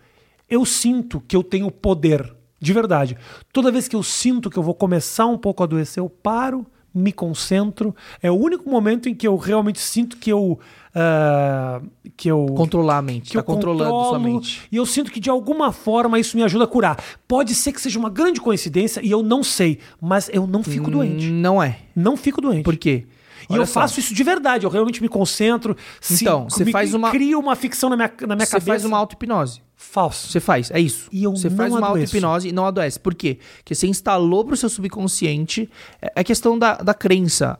[0.51, 2.35] Eu sinto que eu tenho poder.
[2.59, 3.17] De verdade.
[3.53, 6.67] Toda vez que eu sinto que eu vou começar um pouco a adoecer, eu paro,
[6.99, 7.94] me concentro.
[8.22, 10.59] É o único momento em que eu realmente sinto que eu.
[10.94, 11.80] ah,
[12.16, 12.46] que eu.
[12.57, 13.28] Controlar a mente.
[13.28, 14.62] que tá eu controlando sua controlo, mente.
[14.70, 17.03] E eu sinto que de alguma forma isso me ajuda a curar.
[17.26, 20.90] Pode ser que seja uma grande coincidência e eu não sei, mas eu não fico
[20.90, 21.26] doente.
[21.30, 21.78] Não é.
[21.94, 22.64] Não fico doente.
[22.64, 23.07] Por quê?
[23.49, 23.80] E Olha eu só.
[23.80, 25.76] faço isso de verdade, eu realmente me concentro.
[26.01, 28.66] se- Então, você me- faz uma- Crio uma ficção na minha, na minha Você cabeça.
[28.66, 29.61] faz uma auto-hipnose.
[29.81, 30.26] Falso.
[30.26, 31.09] Você faz, é isso.
[31.12, 32.99] E eu você faz uma auto-hipnose e não adoece.
[32.99, 33.39] Por quê?
[33.59, 35.70] Porque você instalou pro seu subconsciente.
[36.03, 37.57] É é questão da, da crença.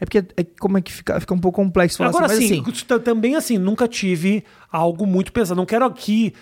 [0.00, 1.18] É porque, é, como é que fica?
[1.18, 2.98] Fica um pouco complexo falar Agora assim, sim, mas assim.
[3.00, 5.58] também assim, nunca tive algo muito pesado.
[5.58, 6.32] Não quero aqui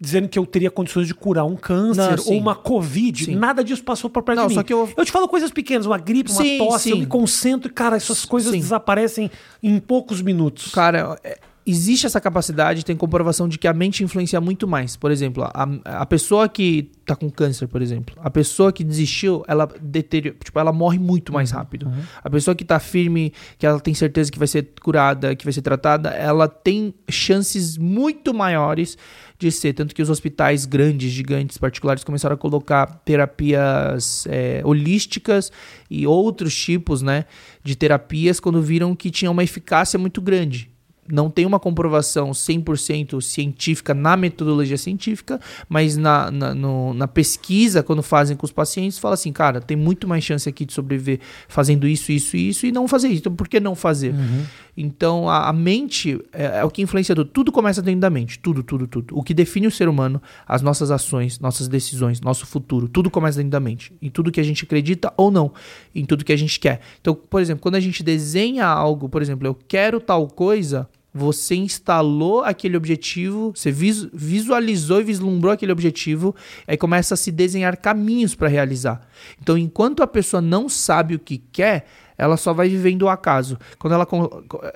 [0.00, 3.26] dizendo que eu teria condições de curar um câncer Não, ou uma covid.
[3.26, 3.36] Sim.
[3.36, 4.62] Nada disso passou por perto Não, de mim.
[4.64, 7.00] que eu- te falo coisas pequenas, uma gripe, uma Sim, tosse, eu sim.
[7.02, 9.30] me concentro e, cara, essas coisas desaparecem
[9.62, 10.72] em poucos minutos.
[10.72, 11.38] Cara, é-
[11.70, 14.96] existe essa capacidade, tem comprovação de que a mente influencia muito mais.
[14.96, 19.44] Por exemplo, a, a pessoa que tá com câncer, por exemplo, a pessoa que desistiu,
[19.46, 21.90] ela deteriora, tipo, ela morre muito mais rápido.
[22.22, 25.52] A pessoa que tá firme, que ela tem certeza que vai ser curada, que vai
[25.52, 28.96] ser tratada, ela tem chances muito maiores
[29.38, 29.72] de ser.
[29.72, 35.52] Tanto que os hospitais grandes, gigantes, particulares começaram a colocar terapias é, holísticas
[35.90, 37.24] e outros tipos né,
[37.62, 40.77] de terapias quando viram que tinha uma eficácia muito grande
[41.10, 47.82] não tem uma comprovação 100% científica na metodologia científica, mas na, na, no, na, pesquisa,
[47.82, 51.20] quando fazem com os pacientes, fala assim, cara, tem muito mais chance aqui de sobreviver
[51.48, 53.20] fazendo isso, isso e isso, e não fazer isso.
[53.20, 54.14] Então, por que não fazer?
[54.14, 54.44] Uhum.
[54.80, 57.28] Então, a, a mente é, é, o que influencia tudo.
[57.28, 58.38] Tudo começa dentro da mente.
[58.38, 59.18] Tudo, tudo, tudo.
[59.18, 63.38] O que define o ser humano, as nossas ações, nossas decisões, nosso futuro, tudo começa
[63.38, 63.92] dentro da mente.
[64.00, 65.52] Em tudo que a gente acredita ou não.
[65.92, 66.80] Em tudo que a gente quer.
[67.00, 70.88] Então, por exemplo, quando a gente desenha algo, por exemplo, eu quero tal coisa
[71.18, 76.34] você instalou aquele objetivo, você visualizou e vislumbrou aquele objetivo,
[76.66, 79.06] aí começa a se desenhar caminhos para realizar.
[79.42, 83.58] Então, enquanto a pessoa não sabe o que quer, ela só vai vivendo o acaso.
[83.78, 84.06] Quando ela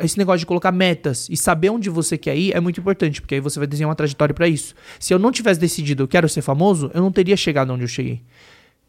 [0.00, 3.36] esse negócio de colocar metas e saber onde você quer ir é muito importante, porque
[3.36, 4.74] aí você vai desenhar uma trajetória para isso.
[4.98, 7.88] Se eu não tivesse decidido eu quero ser famoso, eu não teria chegado onde eu
[7.88, 8.22] cheguei.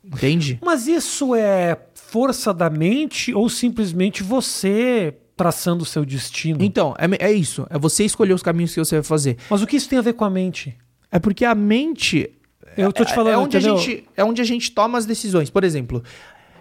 [0.04, 0.60] Entende?
[0.62, 6.64] Mas isso é força da mente ou simplesmente você traçando o seu destino.
[6.64, 7.66] Então, é, é isso.
[7.70, 9.38] É você escolher os caminhos que você vai fazer.
[9.50, 10.76] Mas o que isso tem a ver com a mente?
[11.12, 12.30] É porque a mente.
[12.76, 15.06] Eu tô te é, falando, é, onde a gente, é onde a gente toma as
[15.06, 15.50] decisões.
[15.50, 16.04] Por exemplo,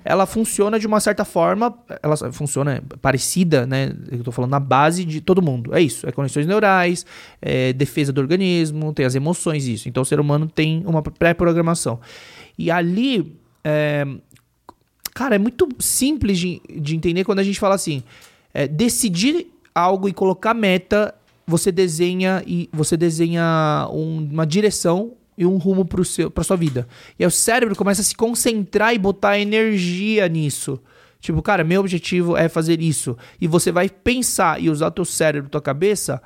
[0.05, 3.95] ela funciona de uma certa forma, ela funciona parecida, né?
[4.11, 5.75] Eu tô falando na base de todo mundo.
[5.75, 7.07] É isso, é conexões neurais,
[7.41, 9.89] é defesa do organismo, tem as emoções, isso.
[9.89, 12.01] Então o ser humano tem uma pré-programação.
[12.59, 14.07] E ali, é,
[15.14, 18.03] cara, é muito simples de, de entender quando a gente fala assim:
[18.53, 21.14] é, decidir algo e colocar meta,
[21.46, 26.86] você desenha e você desenha um, uma direção e um rumo para sua vida.
[27.18, 30.80] E aí o cérebro começa a se concentrar e botar energia nisso.
[31.20, 33.16] Tipo, cara, meu objetivo é fazer isso.
[33.40, 36.20] E você vai pensar e usar teu cérebro, tua cabeça,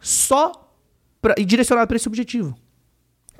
[0.00, 0.74] só
[1.22, 2.56] pra, e direcionar para esse objetivo.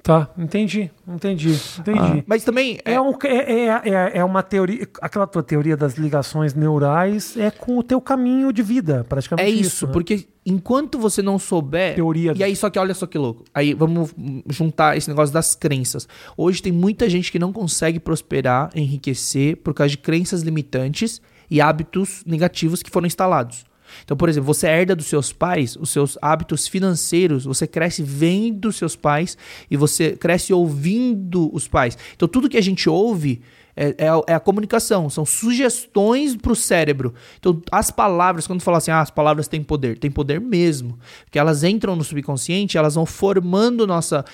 [0.02, 1.98] Tá, entendi, entendi, entendi.
[1.98, 2.78] Ah, mas também.
[2.84, 4.88] É, é, um, é, é, é, é, uma teoria.
[5.00, 9.46] Aquela tua teoria das ligações neurais é com o teu caminho de vida, praticamente.
[9.46, 9.92] É isso, isso né?
[9.92, 11.94] porque enquanto você não souber.
[11.94, 12.32] Teoria.
[12.34, 13.44] E aí, só que olha só que louco.
[13.52, 14.14] Aí vamos
[14.48, 16.08] juntar esse negócio das crenças.
[16.36, 21.20] Hoje tem muita gente que não consegue prosperar, enriquecer, por causa de crenças limitantes
[21.50, 23.64] e hábitos negativos que foram instalados.
[24.04, 28.60] Então, por exemplo, você herda dos seus pais os seus hábitos financeiros, você cresce vendo
[28.60, 29.36] dos seus pais
[29.70, 31.96] e você cresce ouvindo os pais.
[32.14, 33.40] Então, tudo que a gente ouve
[33.76, 37.14] é, é, a, é a, comunicação, são sugestões para o cérebro.
[37.38, 40.98] Então, as palavras, quando fala assim, ah, as palavras têm poder, tem poder mesmo.
[41.24, 44.24] Porque elas entram no subconsciente, elas vão formando nossa,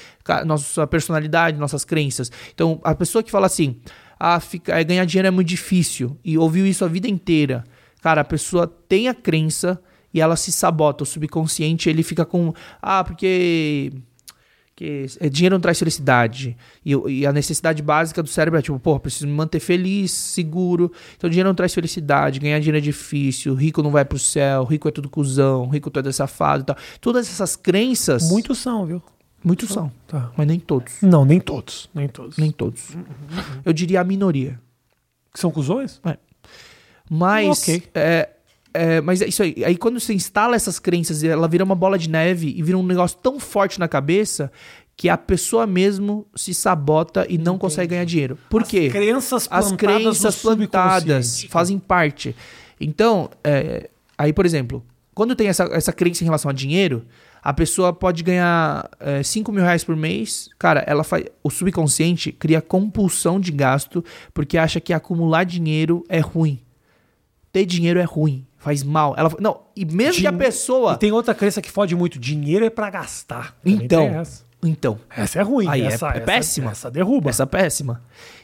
[0.44, 2.32] nossa personalidade, nossas crenças.
[2.54, 3.76] Então, a pessoa que fala assim,
[4.18, 7.64] ah, fica, ganhar dinheiro é muito difícil, e ouviu isso a vida inteira
[8.06, 9.82] Cara, a pessoa tem a crença
[10.14, 11.02] e ela se sabota.
[11.02, 12.54] O subconsciente, ele fica com.
[12.80, 13.92] Ah, porque.
[14.76, 16.56] Que dinheiro não traz felicidade.
[16.84, 20.92] E, e, a necessidade básica do cérebro é tipo, pô, preciso me manter feliz, seguro.
[21.16, 22.38] Então, dinheiro não traz felicidade.
[22.38, 23.56] Ganhar dinheiro é difícil.
[23.56, 24.62] Rico não vai pro céu.
[24.62, 25.68] Rico é tudo cuzão.
[25.68, 26.76] Rico todo é safado e tal.
[27.00, 28.30] Todas essas crenças.
[28.30, 29.02] Muitos são, viu?
[29.42, 29.90] Muitos são.
[30.06, 30.30] Tá.
[30.36, 30.92] Mas nem todos.
[31.02, 31.90] Não, nem todos.
[31.92, 32.36] Nem todos.
[32.36, 32.90] Nem todos.
[32.90, 33.04] Uhum.
[33.64, 34.60] Eu diria a minoria.
[35.34, 36.00] Que são cuzões?
[36.04, 36.16] É.
[37.10, 37.62] Mas.
[37.62, 37.82] Okay.
[37.94, 38.28] É,
[38.74, 39.64] é, mas é isso aí.
[39.64, 42.82] Aí quando você instala essas crenças, ela vira uma bola de neve e vira um
[42.82, 44.52] negócio tão forte na cabeça
[44.96, 47.58] que a pessoa mesmo se sabota e não Entendi.
[47.58, 48.38] consegue ganhar dinheiro.
[48.48, 48.88] Por As quê?
[48.90, 52.34] Crenças As crenças plantadas fazem parte.
[52.80, 54.82] Então, é, aí, por exemplo,
[55.14, 57.04] quando tem essa, essa crença em relação a dinheiro,
[57.42, 60.48] a pessoa pode ganhar é, 5 mil reais por mês.
[60.58, 61.24] Cara, ela faz.
[61.42, 64.04] O subconsciente cria compulsão de gasto
[64.34, 66.60] porque acha que acumular dinheiro é ruim
[67.56, 69.14] ter dinheiro é ruim, faz mal.
[69.16, 70.92] Ela, não, e mesmo Din que a pessoa.
[70.92, 73.56] E tem outra crença que fode muito: dinheiro é para gastar.
[73.64, 74.04] então.
[74.04, 74.44] Essa.
[74.62, 74.98] Então.
[75.08, 75.66] Essa é ruim.
[75.66, 76.72] Aí é essa, é, é péssima.
[76.72, 77.30] Essa, essa derruba.
[77.30, 78.02] Essa é péssima.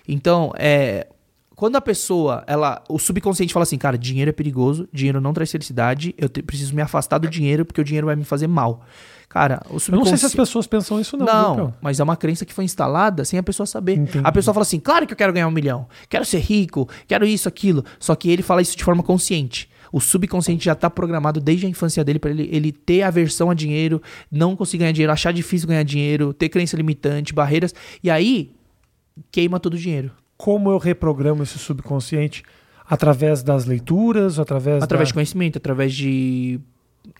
[0.08, 1.06] Então, é,
[1.54, 5.50] quando a pessoa, ela, o subconsciente fala assim, cara, dinheiro é perigoso, dinheiro não traz
[5.50, 8.84] felicidade, eu te, preciso me afastar do dinheiro porque o dinheiro vai me fazer mal.
[9.32, 9.92] Cara, o subconsciente...
[9.92, 11.24] Eu não sei se as pessoas pensam isso não.
[11.24, 13.96] Não, viu, mas é uma crença que foi instalada sem a pessoa saber.
[13.96, 14.20] Entendi.
[14.22, 17.24] A pessoa fala assim, claro que eu quero ganhar um milhão, quero ser rico, quero
[17.24, 17.82] isso, aquilo.
[17.98, 19.70] Só que ele fala isso de forma consciente.
[19.90, 23.54] O subconsciente já está programado desde a infância dele para ele, ele ter aversão a
[23.54, 27.74] dinheiro, não conseguir ganhar dinheiro, achar difícil ganhar dinheiro, ter crença limitante, barreiras.
[28.04, 28.54] E aí,
[29.30, 30.10] queima todo o dinheiro.
[30.36, 32.42] Como eu reprogramo esse subconsciente?
[32.86, 35.10] Através das leituras, através Através da...
[35.10, 36.60] de conhecimento, através de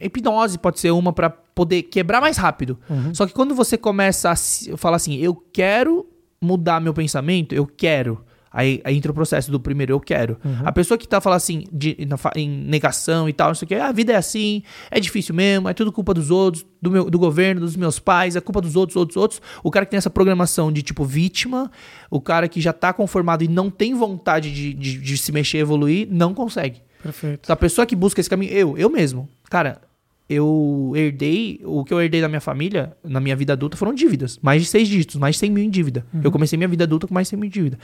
[0.01, 2.79] hipnose pode ser uma pra poder quebrar mais rápido.
[3.13, 4.37] Só que quando você começa a
[4.77, 6.07] falar assim, eu quero
[6.41, 8.25] mudar meu pensamento, eu quero.
[8.53, 10.37] Aí, aí entra o processo do primeiro eu quero.
[10.63, 13.69] A pessoa que tá falando assim, de, na em negação e tal, não sei o
[13.69, 17.09] que, a vida é assim, é difícil mesmo, é tudo culpa dos outros, do, meu,
[17.09, 19.43] do governo, dos meus pais, é culpa dos outros, outros, outros.
[19.63, 21.71] O cara que tem essa programação de tipo vítima,
[22.11, 25.59] o cara que já tá conformado e não tem vontade de, de, de se mexer,
[25.59, 26.83] evoluir, não consegue.
[27.03, 27.51] Perfeito.
[27.51, 29.29] A pessoa que busca esse caminho, eu, eu mesmo.
[29.53, 29.81] Cara,
[30.29, 34.39] eu herdei, o que eu herdei da minha família, na minha vida adulta, foram dívidas.
[34.41, 36.07] Mais de seis dígitos, mais de 100 mil em dívida.
[36.25, 37.79] Eu comecei minha vida adulta com mais de 100 mil em dívida.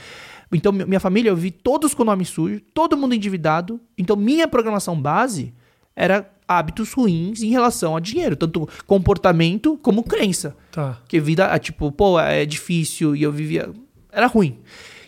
[0.51, 3.79] Então, mi- minha família, eu vi todos com nome sujo, todo mundo endividado.
[3.97, 5.53] Então, minha programação base
[5.95, 10.55] era hábitos ruins em relação a dinheiro, tanto comportamento como crença.
[10.71, 10.93] Tá.
[11.01, 13.69] Porque vida, ah, tipo, pô, é difícil e eu vivia.
[14.11, 14.57] Era ruim.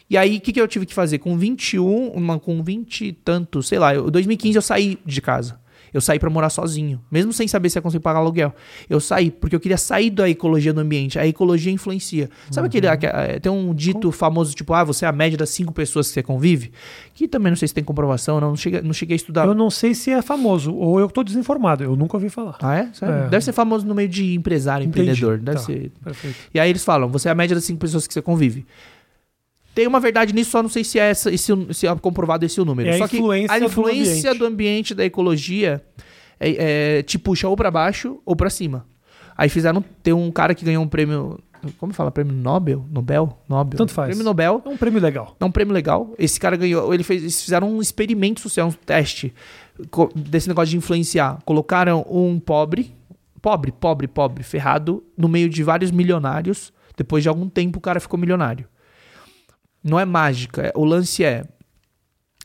[0.07, 1.17] E aí, o que, que eu tive que fazer?
[1.19, 5.59] Com 21, uma, com 20 e tanto, sei lá, em 2015 eu saí de casa.
[5.93, 8.53] Eu saí pra morar sozinho, mesmo sem saber se ia conseguir pagar aluguel.
[8.89, 11.19] Eu saí, porque eu queria sair da ecologia do ambiente.
[11.19, 12.29] A ecologia influencia.
[12.49, 12.87] Sabe aquele.
[12.87, 16.07] aque- eh, Tem um dito famoso, tipo, ah, você é a média das cinco pessoas
[16.07, 16.71] que você convive?
[17.13, 19.45] Que também não sei se tem comprovação, não, não, cheguei, não cheguei a estudar.
[19.45, 21.83] Eu não sei se é famoso ou eu tô desinformado.
[21.83, 22.57] Eu nunca ouvi falar.
[22.61, 22.89] Ah, é?
[23.01, 23.27] É.
[23.29, 25.09] Deve ser famoso no meio de empresário, Entendi.
[25.11, 25.37] empreendedor.
[25.39, 25.63] Deve Tá.
[25.63, 25.91] ser.
[26.03, 26.35] Perfeito.
[26.53, 28.65] E aí eles falam, você é a média das cinco pessoas que você convive.
[29.73, 32.59] Tem uma verdade nisso, só não sei se é, essa, esse, se é comprovado esse
[32.59, 32.89] o número.
[32.89, 34.37] É a só que influência a do influência ambiente.
[34.39, 35.81] do ambiente, da ecologia,
[36.39, 38.85] é, é, te puxa ou pra baixo ou pra cima.
[39.37, 41.39] Aí fizeram, tem um cara que ganhou um prêmio,
[41.77, 42.85] como fala, prêmio Nobel?
[42.91, 43.37] Nobel?
[43.47, 43.77] Nobel.
[43.77, 44.09] Tanto faz.
[44.09, 44.61] Prêmio Nobel.
[44.65, 45.35] É um prêmio legal.
[45.39, 46.13] É um prêmio legal.
[46.19, 46.93] Esse cara ganhou.
[46.93, 49.33] Ele fez, eles fizeram um experimento social, um teste
[50.15, 51.39] desse negócio de influenciar.
[51.45, 52.93] Colocaram um pobre,
[53.41, 56.73] pobre, pobre, pobre, ferrado, no meio de vários milionários.
[56.97, 58.67] Depois de algum tempo, o cara ficou milionário.
[59.83, 60.61] Não é mágica.
[60.63, 61.45] é- O lance é.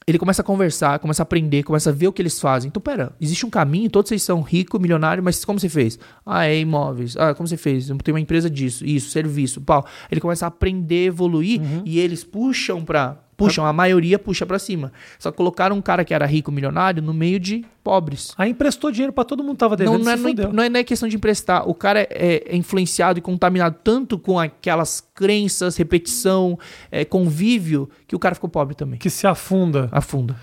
[0.08, 2.68] Ele começa a conversar, começa a aprender, começa a ver o que eles fazem.
[2.68, 5.98] Então, pera, existe um caminho, todos vocês são rico, milionário, mas como você fez?
[6.24, 7.16] Ah, é imóveis.
[7.16, 7.86] Ah, como você fez?
[7.88, 9.84] Tenho uma empresa disso, isso, serviço, pau.
[10.08, 13.20] Ele começa a aprender, evoluir e eles puxam pra.
[13.36, 14.92] Puxam, a maioria puxa pra cima.
[15.18, 18.32] Só colocaram um cara que era rico, milionário, no meio de pobres.
[18.38, 20.80] Aí emprestou dinheiro pra todo mundo que tava devendo Não, não, é, não, é, não
[20.80, 21.68] é- questão de emprestar.
[21.68, 26.58] O cara é, é influenciado e contaminado tanto com aquelas crenças, repetição,
[26.90, 28.98] é, convívio, que o cara ficou pobre também.
[28.98, 29.88] Que se afunda.
[29.92, 30.34] Afunda.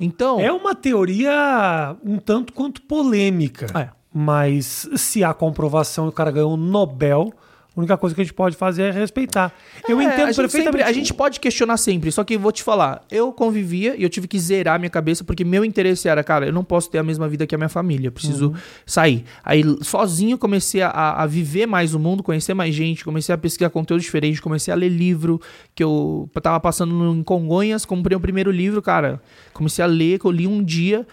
[0.00, 0.40] Então.
[0.40, 3.66] É uma teoria um tanto quanto polêmica.
[3.78, 3.88] É.
[4.12, 7.32] Mas se há comprovação e o cara ganhou um Nobel,
[7.78, 9.54] a única coisa que a gente pode fazer é respeitar.
[9.88, 10.64] Eu É, entendo a perfeitamente.
[10.64, 14.02] sempre- a gente pode questionar sempre, só que eu vou te falar, eu convivia e
[14.02, 16.98] eu tive que zerar minha cabeça porque meu interesse era, cara, eu não posso ter
[16.98, 18.54] a mesma vida que a minha família, eu preciso Uhum.
[18.84, 19.24] sair.
[19.44, 23.70] Aí sozinho comecei a, a viver mais o mundo, conhecer mais gente, comecei a pesquisar
[23.70, 25.40] conteúdo diferente, comecei a ler livro
[25.72, 29.22] que eu tava passando em Congonhas, comprei o primeiro livro, cara,
[29.52, 31.06] comecei a ler, que eu li um dia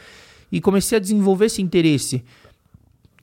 [0.51, 2.24] e comecei a desenvolver esse interesse.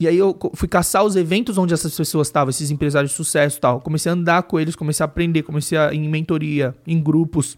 [0.03, 3.59] E aí eu fui caçar os eventos onde essas pessoas estavam, esses empresários de sucesso
[3.59, 3.80] e tal.
[3.80, 7.57] Comecei a andar com eles, comecei a aprender, comecei a em mentoria, em grupos.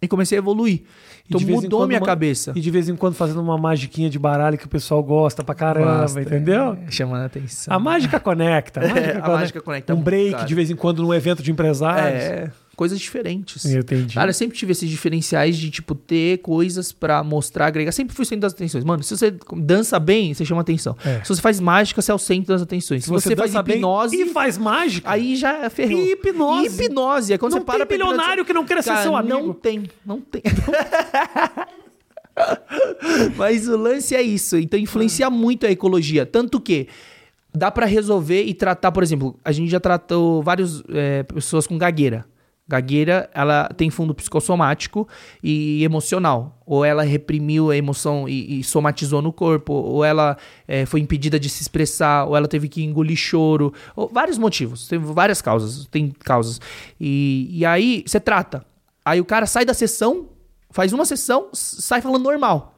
[0.00, 0.82] E comecei a evoluir.
[1.28, 2.52] Então mudou minha uma- cabeça.
[2.54, 5.54] E de vez em quando fazendo uma magiquinha de baralho que o pessoal gosta pra
[5.54, 6.78] caramba, Basta, entendeu?
[6.86, 7.74] é, chamando a atenção.
[7.74, 8.80] A mágica conecta.
[8.80, 9.30] A mágica, É, a conecta.
[9.32, 10.44] mágica conecta Um break cara.
[10.44, 12.22] de vez em quando num evento de empresários.
[12.22, 13.64] É, coisas diferentes.
[13.64, 14.14] Eu entendi.
[14.14, 17.90] Cara, eu sempre tive esses diferenciais de, tipo, ter coisas pra mostrar, agregar.
[17.90, 18.84] Sempre fui o centro das atenções.
[18.84, 20.96] Mano, se você dança bem, você chama atenção.
[21.04, 21.20] É.
[21.24, 23.02] Se você faz mágica, você é o centro das atenções.
[23.02, 25.98] Se, você, faz dança bem hipnose, e faz mágica, aí já é ferrou.
[25.98, 26.62] E hipnose.
[26.62, 27.32] E hipnose.
[27.32, 29.48] É quando não você para tem bilionário que não queira ser seu amigo.
[29.48, 30.42] Não tem, não tem.
[33.36, 34.56] Mas o lance é isso.
[34.56, 36.24] Então influencia muito a ecologia.
[36.24, 36.86] Tanto que
[37.52, 40.80] dá pra resolver e tratar, por exemplo, a gente já tratou várias
[41.34, 42.24] pessoas com gagueira.
[42.68, 45.08] Gagueira, ela tem fundo psicossomático
[45.42, 46.60] e emocional.
[46.66, 51.40] Ou ela reprimiu a emoção e, e somatizou no corpo, ou ela eh, foi impedida
[51.40, 53.72] de se expressar, ou ela teve que engolir choro.
[54.12, 56.60] Vários motivos, tem várias causas, tem causas.
[57.00, 58.64] E, e aí você trata.
[59.02, 60.28] Aí o cara sai da sessão,
[60.70, 62.77] faz uma sessão, sai falando normal.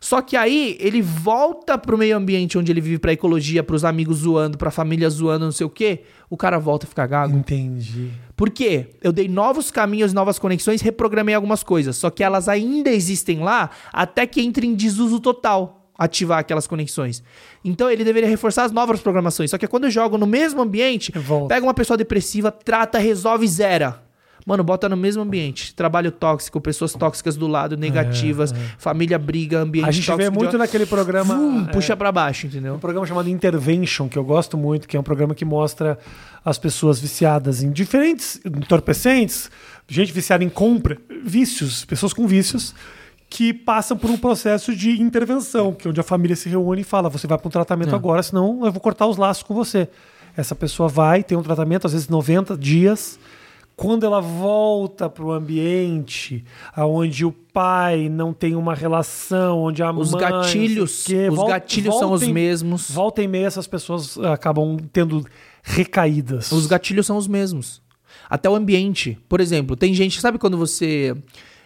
[0.00, 4.18] Só que aí ele volta pro meio ambiente onde ele vive, pra ecologia, pros amigos
[4.18, 6.00] zoando, pra família zoando, não sei o quê.
[6.30, 7.36] O cara volta a ficar gago.
[7.36, 8.10] Entendi.
[8.34, 8.88] Por quê?
[9.02, 11.96] Eu dei novos caminhos, novas conexões, reprogramei algumas coisas.
[11.96, 17.22] Só que elas ainda existem lá até que entre em desuso total ativar aquelas conexões.
[17.62, 19.50] Então ele deveria reforçar as novas programações.
[19.50, 21.54] Só que quando eu jogo no mesmo ambiente, Volta.
[21.54, 24.02] pega uma pessoa depressiva, trata, resolve, zera.
[24.50, 25.72] Mano, bota no mesmo ambiente.
[25.74, 30.30] Trabalho tóxico, pessoas tóxicas do lado, negativas, família briga, ambiente A gente tóxico.
[30.30, 31.34] vê muito de- naquele programa.
[31.36, 32.74] Vum, é, puxa pra baixo, entendeu?
[32.74, 35.96] um programa chamado Intervention, que eu gosto muito, que é um programa que mostra
[36.44, 39.50] as pessoas viciadas em diferentes entorpecentes,
[39.88, 42.74] gente viciada em compra, vícios, pessoas com vícios,
[43.28, 46.84] que passam por um processo de intervenção, que é onde a família se reúne e
[46.84, 47.94] fala: você vai para um tratamento É.
[47.94, 49.88] agora, senão eu vou cortar os laços com você.
[50.36, 53.18] Essa pessoa vai, tem um tratamento, às vezes 90 dias.
[53.80, 56.44] Quando ela volta para o ambiente
[56.76, 60.20] onde o pai não tem uma relação, onde a Os mãe.
[60.20, 62.90] gatilhos, o quê, os vol- gatilhos são os mesmos.
[62.90, 65.24] Volta e meia essas pessoas acabam tendo
[65.62, 66.52] recaídas.
[66.52, 67.80] Os gatilhos são os mesmos.
[68.28, 69.16] Até o ambiente.
[69.26, 71.16] Por exemplo, tem gente, sabe quando você.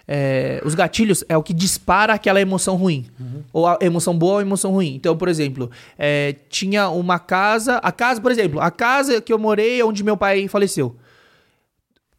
[0.06, 3.06] é, os gatilhos é o que dispara aquela emoção ruim.
[3.52, 4.94] Ou a emoção boa ou a emoção ruim.
[4.94, 7.78] Então, por exemplo, é, tinha uma casa.
[7.78, 10.94] A casa, por exemplo, a casa que eu morei é onde meu pai faleceu.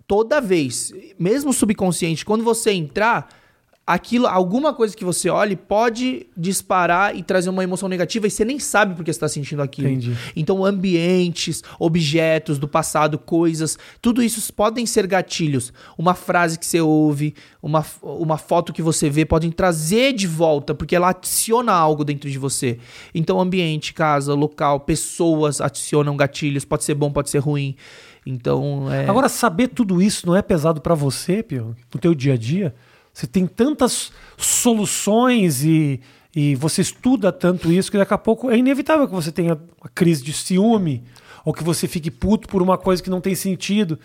[0.07, 3.27] Toda vez, mesmo subconsciente, quando você entrar,
[3.85, 8.43] aquilo, alguma coisa que você olhe pode disparar e trazer uma emoção negativa e você
[8.43, 9.89] nem sabe porque você está sentindo aquilo.
[9.89, 10.17] Entendi.
[10.35, 15.71] Então, ambientes, objetos do passado, coisas, tudo isso podem ser gatilhos.
[15.97, 20.73] Uma frase que você ouve, uma, uma foto que você vê, podem trazer de volta,
[20.73, 22.79] porque ela adiciona algo dentro de você.
[23.13, 27.75] Então, ambiente, casa, local, pessoas adicionam gatilhos, pode ser bom, pode ser ruim.
[28.25, 29.07] Então, é.
[29.07, 32.73] Agora, saber tudo isso não é pesado pra você, Pio, no teu dia a dia?
[33.13, 36.01] Você tem tantas soluções e,
[36.35, 39.89] e você estuda tanto isso que daqui a pouco é inevitável que você tenha uma
[39.93, 41.03] crise de ciúme
[41.45, 43.99] ou que você fique puto por uma coisa que não tem sentido.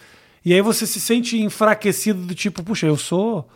[0.45, 3.49] E aí você se sente enfraquecido do tipo, puxa, eu sou...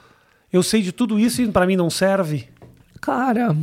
[0.52, 2.48] Eu sei de tudo isso e pra mim não serve.
[3.00, 3.54] Cara,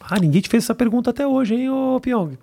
[0.00, 2.38] Ah, ninguém te fez essa pergunta até hoje, hein, ô Pyong?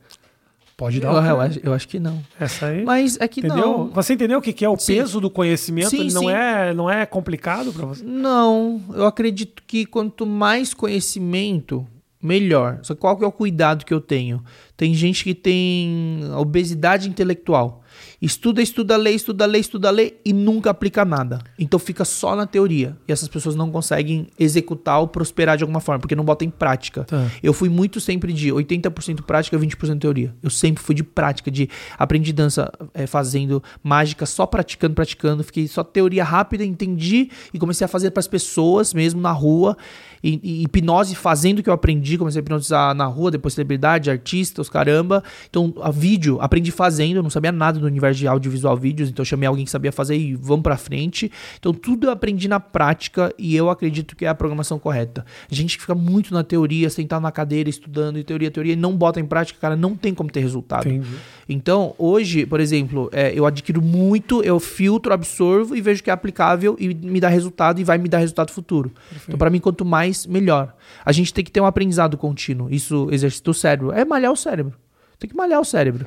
[0.78, 1.28] Pode eu, dar uma...
[1.28, 2.22] eu acho, eu acho que não.
[2.40, 2.86] Essa aí...
[2.86, 3.58] Mas é que Entendeu?
[3.58, 3.88] não.
[3.90, 4.94] Você entendeu o que que é o Sim.
[4.94, 5.90] peso do conhecimento?
[5.90, 6.32] Sim, Ele não sim.
[6.32, 8.04] é, não é complicado pra você?
[8.04, 11.84] Não, eu acredito que quanto mais conhecimento,
[12.22, 12.80] melhor.
[12.84, 14.44] Só que qual que é o cuidado que eu tenho?
[14.76, 17.82] Tem gente que tem obesidade intelectual.
[18.20, 21.40] Estuda, estuda, lê, estuda, lê, estuda, lê e nunca aplica nada.
[21.58, 22.98] Então fica só na teoria.
[23.08, 26.50] E essas pessoas não conseguem executar ou prosperar de alguma forma, porque não botam em
[26.50, 27.04] prática.
[27.04, 27.30] Tá.
[27.44, 30.34] Eu fui muito sempre de 80% prática, 20% teoria.
[30.42, 35.44] Eu sempre fui de prática, de aprendi dança eh, fazendo mágica, só praticando, praticando.
[35.44, 39.78] Fiquei só teoria rápida, entendi e comecei a fazer para as pessoas mesmo na rua.
[40.24, 44.10] E, e hipnose fazendo o que eu aprendi, comecei a hipnotizar na rua, depois celebridade,
[44.10, 45.24] artista, os caramba.
[45.48, 49.22] Então, a vídeo, aprendi fazendo, eu não sabia nada do universo de audiovisual vídeos, então
[49.24, 51.32] eu chamei alguém que sabia fazer e vamos pra frente.
[51.60, 55.26] Então, tudo eu aprendi na prática e eu acredito que é a programação correta.
[55.50, 58.96] Gente que fica muito na teoria, sentado na cadeira, estudando e teoria, teoria, e não
[58.96, 60.88] bota em prática, cara, não tem como ter resultado.
[60.88, 61.08] Entendi.
[61.50, 66.14] Então, hoje, por exemplo, é, eu adquiro muito, eu filtro, absorvo e vejo que é
[66.14, 68.92] aplicável e me dá resultado e vai me dar resultado futuro.
[69.26, 70.76] Então, para mim, quanto mais, melhor.
[71.06, 72.70] A gente tem que ter um aprendizado contínuo.
[72.70, 73.92] Isso exercita o cérebro.
[73.92, 74.74] É malhar o cérebro.
[75.20, 76.06] Tem que malhar o cérebro.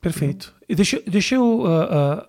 [0.00, 0.54] Perfeito.
[0.68, 1.64] E deixa, deixa eu.
[1.66, 2.26] ah,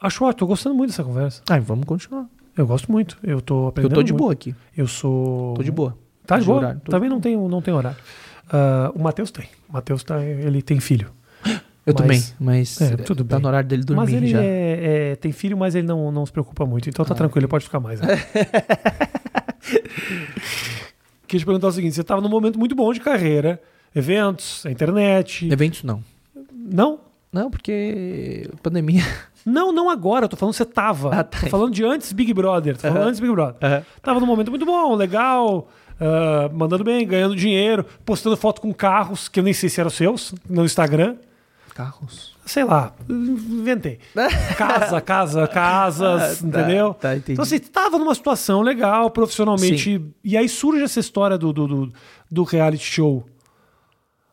[0.00, 1.42] ah, acho ótimo, tô gostando muito dessa conversa.
[1.48, 2.26] Ah, vamos continuar.
[2.56, 3.16] Eu gosto muito.
[3.22, 3.94] Eu tô Eu aprendendo.
[3.94, 4.20] tô de muito.
[4.22, 4.54] boa aqui.
[4.76, 5.54] Eu sou.
[5.54, 5.96] Tô de boa.
[6.26, 6.58] Tá de De boa?
[6.58, 7.98] horário, Também não tem, não tem horário.
[8.50, 9.46] Ah, o Matheus tem.
[9.68, 11.10] O Matheus tá, ele tem filho.
[11.86, 13.42] Eu Mas- também, mas É, tudo tá bem.
[13.42, 14.42] no horário dele dormir mas ele já.
[14.42, 16.86] é- é, tem filho, mas ele não, não se preocupa muito.
[16.90, 17.16] Então tá Ah.
[17.16, 17.98] tranquilo, ele pode ficar mais.
[17.98, 18.08] Né?
[21.26, 23.60] Queria te perguntar o seguinte: você estava num momento muito bom de carreira,
[23.94, 25.50] eventos, a internet.
[25.50, 26.02] Eventos não.
[26.70, 27.00] Não?
[27.32, 29.02] Não, porque pandemia.
[29.44, 30.24] Não, não agora.
[30.24, 31.14] Eu tô falando que você tava.
[31.14, 31.40] Ah, tá.
[31.40, 32.74] Tô falando de antes Big Brother.
[32.76, 33.08] Tô falando Aham.
[33.08, 33.84] antes Big Brother.
[34.02, 35.68] Tava num momento muito bom, legal,
[36.00, 39.90] ah, mandando bem, ganhando dinheiro, postando foto com carros, que eu nem sei se eram
[39.90, 41.16] seus, no Instagram.
[41.74, 42.36] Carros.
[42.44, 43.98] Sei lá, inventei.
[44.56, 46.94] Casa, casa, casas, Ah, tá, entendeu?
[46.94, 47.32] tá, entendi.
[47.32, 50.02] Então, assim, tava numa situação legal, profissionalmente.
[50.24, 51.92] E aí surge essa história do, do, do,
[52.30, 53.24] do reality show.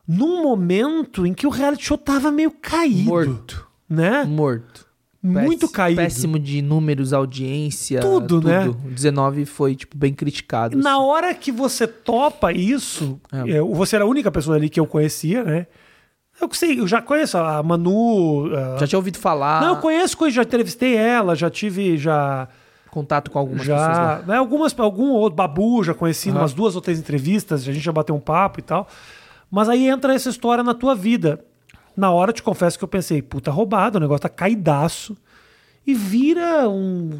[0.06, 3.08] Num momento em que o reality show tava meio caído.
[3.08, 3.66] Morto.
[3.88, 4.24] Né?
[4.24, 4.86] Morto.
[5.22, 6.00] Muito Péss- caído.
[6.00, 8.00] Péssimo de números, audiência.
[8.00, 8.68] Tudo, né?
[8.68, 10.76] O 19 foi, tipo, bem criticado.
[10.78, 11.02] Na assim.
[11.02, 13.56] hora que você topa isso, É.
[13.56, 15.66] é, você era a única pessoa ali que eu conhecia, né?
[16.40, 18.54] Eu sei, eu já conheço a Manu.
[18.54, 22.46] a- Já tinha ouvido falar, Não, eu conheço, já entrevistei ela, já tive, já.
[22.90, 24.22] contato com algumas pessoas já lá.
[24.26, 26.38] né, algumas, algum outro, Babu, já conheci Aham.
[26.38, 28.88] umas duas ou três entrevistas, a gente já bateu um papo e tal.
[29.50, 31.44] Mas aí entra essa história na tua vida.
[31.96, 35.16] Na hora, eu te confesso que eu pensei, puta roubado, o negócio tá caidaço.
[35.86, 37.18] E vira um.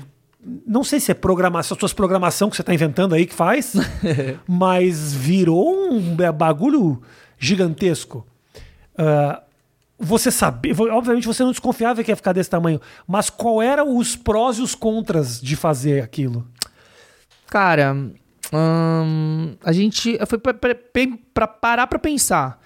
[0.66, 3.74] Não sei se é programação, as suas programação que você tá inventando aí que faz,
[4.46, 7.00] mas virou um bagulho
[7.38, 8.26] gigantesco.
[8.96, 9.42] Ah,
[9.98, 14.14] você sabia, obviamente você não desconfiava que ia ficar desse tamanho, mas qual eram os
[14.14, 16.46] prós e os contras de fazer aquilo?
[17.48, 17.96] Cara,
[18.52, 20.38] hum, a gente foi
[21.34, 22.60] pra parar pra pensar.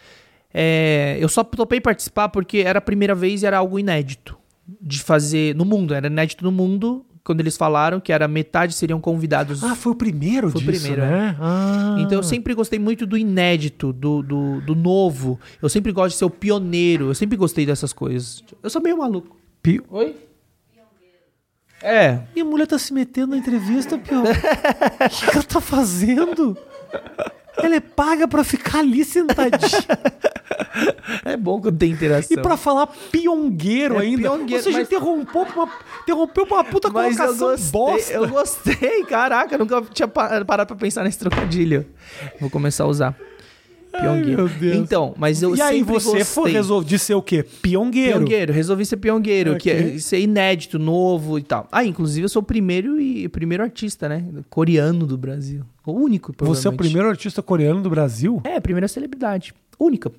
[0.52, 4.36] É, eu só topei participar porque era a primeira vez e era algo inédito
[4.80, 5.94] de fazer no mundo.
[5.94, 9.62] Era inédito no mundo quando eles falaram que era metade seriam convidados.
[9.62, 11.36] Ah, foi o primeiro Foi o disso, primeiro, né?
[11.40, 11.96] Ah.
[12.00, 15.38] Então eu sempre gostei muito do inédito, do, do, do novo.
[15.62, 17.08] Eu sempre gosto de ser o pioneiro.
[17.10, 18.42] Eu sempre gostei dessas coisas.
[18.62, 19.36] Eu sou meio maluco.
[19.62, 20.16] Pi- Oi?
[21.82, 22.20] É.
[22.34, 24.22] Minha mulher tá se metendo na entrevista, Pior.
[24.24, 26.56] O que, ela tá fazendo?
[27.56, 29.82] Ela é paga pra ficar ali sentadinha
[31.24, 32.36] É bom quando tem interação.
[32.38, 34.22] e pra falar piongueiro É, ainda.
[34.22, 35.68] piongueiro, Ou seja, mas- interrompeu uma,
[36.02, 38.12] interrompeu uma puta Mas eu colocação gostei, bosta.
[38.12, 41.86] eu gostei, caraca, eu nunca tinha pa- parado pra pensar nesse trocadilho.
[42.40, 43.16] Vou começar a usar.
[43.90, 44.36] Piongueiro.
[44.44, 44.76] meu Deus.
[44.76, 46.84] Então, mas eu E aí sempre você foi gostei.
[46.84, 47.42] de ser o quê?
[47.62, 48.18] Piongueiro.
[48.18, 49.94] Piongueiro, resolvi ser piongueiro, que Ok.
[49.94, 51.66] é ser inédito, novo e tal.
[51.72, 54.24] Ah, inclusive eu sou o primeiro e primeiro artista, né?
[54.48, 55.64] Coreano do Brasil.
[55.84, 58.40] O único, Você é o primeiro artista coreano do Brasil?
[58.44, 59.52] É, a primeira celebridade.
[59.78, 60.12] Única,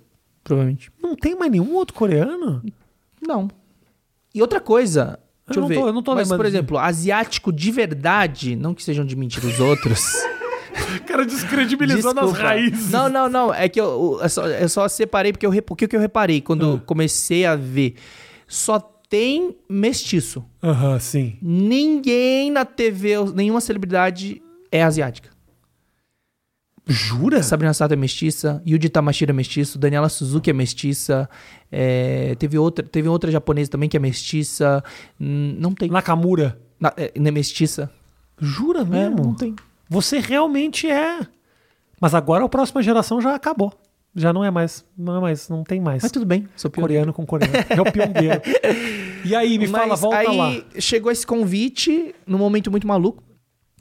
[0.44, 0.92] provavelmente.
[1.02, 2.62] Não tem mais nenhum outro coreano?
[3.26, 3.48] Não.
[4.34, 5.20] E outra coisa.
[5.54, 8.82] Eu não tô- eu não tô Mas, lembrando por exemplo, asiático de verdade, não que
[8.84, 10.02] sejam de mentira os outros.
[10.98, 12.56] O cara descredibilizando Desculpa.
[12.92, 13.54] Não, não, não.
[13.54, 16.42] É que eu, eu, só, eu só separei porque eu, o que, que eu reparei
[16.42, 17.96] quando eu comecei a ver?
[18.48, 20.46] Só tem mestiço.
[20.64, 21.38] Aham, sim.
[21.42, 24.42] Ninguém na TV, nenhuma celebridade
[24.72, 25.30] é asiática.
[26.88, 27.44] Jura?
[27.44, 31.30] Sabrina Sato é mestiça, Yuji Tamashiro é mestiço, Daniela Suzuki é mestiça,
[31.72, 34.84] é, teve, outra, teve outra japonesa também que é mestiça.
[35.20, 35.90] Não tem.
[35.90, 36.60] Nakamura.
[36.80, 37.90] Na, é, não é mestiça?
[38.40, 39.24] Jura É, mesmo?
[39.24, 39.56] não tem.
[39.92, 41.20] Você realmente é.
[42.00, 43.74] Mas agora a próxima geração já acabou.
[44.16, 44.86] Já não é mais.
[44.98, 45.50] Não é mais.
[45.50, 46.02] Não tem mais.
[46.02, 47.12] Mas tudo bem, sou pioneiro.
[47.12, 47.54] Coreano com coreano.
[47.70, 48.42] É o piongueiro.
[49.24, 50.52] E aí, me fala, Mas volta aí lá.
[50.80, 53.22] chegou esse convite num momento muito maluco.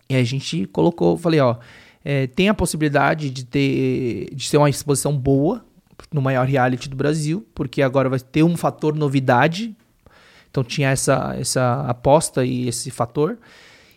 [0.07, 1.57] E a gente colocou, falei, ó,
[2.05, 5.65] é, tem a possibilidade de ter de ser uma exposição boa
[6.13, 9.75] no maior reality do Brasil, porque agora vai ter um fator novidade.
[10.51, 13.39] Então tinha essa, essa aposta e esse fator.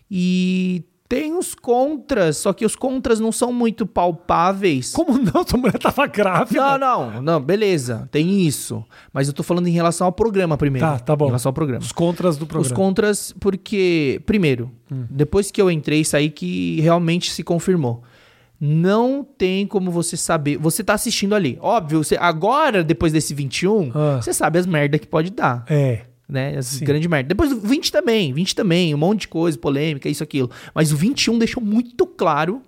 [0.09, 4.91] E tem os contras, só que os contras não são muito palpáveis.
[4.93, 5.45] Como não?
[5.47, 6.78] Sua mulher tava grávida.
[6.80, 8.84] Não, não, não, beleza, tem isso.
[9.14, 10.88] Mas eu tô falando em relação ao programa primeiro.
[10.88, 11.26] Tá, tá bom.
[11.26, 11.82] Em relação ao programa.
[11.84, 12.76] Os contras do Os programa.
[12.76, 15.05] contras, porque, primeiro, Hum.
[15.09, 18.01] depois que eu entrei e saí, que realmente se confirmou.
[18.59, 20.57] Não tem como você saber.
[20.57, 21.57] Você tá assistindo ali.
[21.61, 24.22] Óbvio, você, agora, depois desse 21, Ah.
[24.22, 25.66] você sabe as merda que pode dar.
[25.70, 26.01] É.
[26.28, 26.58] Né?
[26.58, 26.86] As Sim.
[26.86, 27.28] grandes merda.
[27.28, 30.50] Depois do 20 também, 20 também, um monte de coisa, polêmica, isso, aquilo.
[30.74, 32.62] Mas o 21 deixou muito claro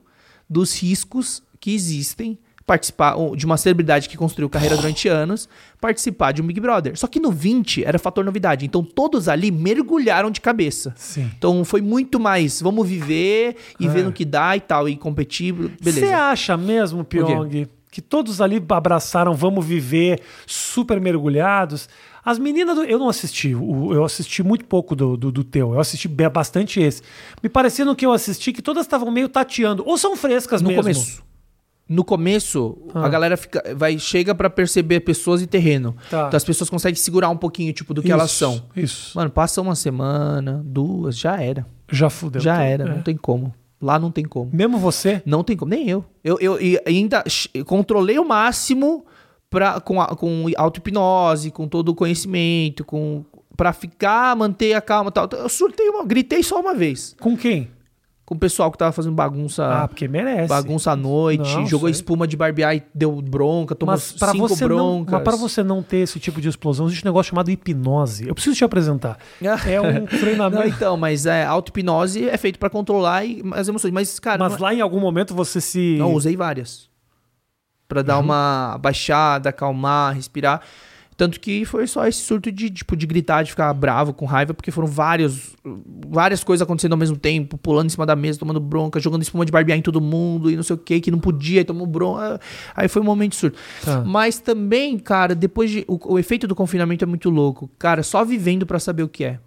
[0.49, 5.47] dos riscos que existem participar de uma celebridade que construiu carreira durante anos,
[5.79, 6.97] participar de um Big Brother.
[6.97, 8.65] Só que no 20 era fator novidade.
[8.65, 10.93] Então todos ali mergulharam de cabeça.
[10.97, 11.29] Sim.
[11.37, 13.89] Então foi muito mais, vamos viver e É.
[13.89, 16.07] ver no que dá e tal, e competir, beleza.
[16.07, 21.87] Você acha mesmo, Pyong, que todos ali abraçaram Vamos Viver, super mergulhados?
[22.25, 25.79] As meninas, do- eu não assisti, eu assisti muito pouco do, do, do teu, eu
[25.79, 27.03] assisti bastante esse.
[27.43, 30.69] Me parecia no que eu assisti que todas estavam meio tateando, ou são frescas no
[30.69, 30.81] mesmo.
[30.81, 31.23] começo.
[31.87, 33.05] No começo, Ah.
[33.05, 35.95] a galera fica, vai, chega pra perceber pessoas e terreno.
[36.09, 36.25] Tá.
[36.27, 38.63] Então as pessoas conseguem segurar um pouquinho, tipo, do que elas Isso, são.
[38.75, 39.11] Isso.
[39.15, 41.63] Mano, passa uma semana, duas, já era.
[41.91, 42.41] Já fudeu.
[42.41, 42.89] já era, É.
[42.89, 43.53] não tem como.
[43.79, 44.49] Lá não tem como.
[44.51, 45.21] Mesmo você?
[45.27, 46.03] Não tem como, nem eu.
[46.23, 47.23] Eu, eu, e ainda
[47.67, 49.05] controlei o máximo
[49.49, 53.23] pra, com, a, com auto-hipnose, com todo o conhecimento, com
[53.57, 55.29] para ficar, manter a calma e tal.
[55.31, 57.15] Eu surtei uma, gritei só uma vez.
[57.21, 57.69] Com quem?
[58.25, 60.49] Com o pessoal que tava fazendo bagunça, Ah, porque merece.
[60.49, 61.91] bagunça à noite, Não, jogou sei.
[61.91, 65.13] espuma de barbear e deu bronca, tomou Mas pra, cinco você não, broncas.
[65.13, 68.27] mas para você não ter esse tipo de explosão, existe um negócio chamado hipnose.
[68.27, 69.17] Eu preciso te apresentar.
[69.69, 70.63] É um treinamento.
[70.63, 73.93] Não, então, mas é, auto-hipnose é feito pra controlar e- as emoções.
[73.93, 75.95] Mas, cara, Mas não, lá em algum momento você se.
[75.97, 76.89] não, usei várias.
[77.87, 78.23] Pra dar Uhum.
[78.25, 80.61] uma baixada, acalmar, respirar.
[81.17, 84.53] Tanto que foi só esse surto de, tipo, de gritar, de ficar bravo, com raiva,
[84.53, 85.55] porque foram vários,
[86.09, 89.45] várias coisas acontecendo ao mesmo tempo, pulando em cima da mesa, tomando bronca, jogando espuma
[89.45, 91.87] de barbear em todo mundo e não sei o que, que não podia, e tomou
[91.87, 92.41] bronca.
[92.75, 93.57] Aí foi um momento de surto.
[93.85, 94.03] Tá.
[94.03, 95.85] Mas também, cara, depois de.
[95.87, 97.69] O, o efeito do confinamento é muito louco.
[97.79, 99.39] Cara, só vivendo pra saber o que é.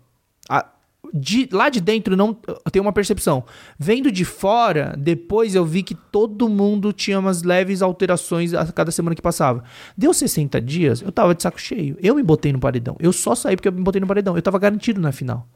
[0.49, 0.65] A-
[1.13, 2.35] de- lá de dentro não
[2.71, 3.45] tenho uma percepção.
[3.79, 8.91] Vendo de fora, depois eu vi que todo mundo tinha umas leves alterações a cada
[8.91, 9.63] semana que passava.
[9.97, 11.97] Deu 60 dias, eu tava de saco cheio.
[12.03, 12.97] Eu me botei no paredão.
[12.99, 14.37] Eu só saí porque eu me botei no paredão.
[14.37, 15.47] Eu tava garantido na final.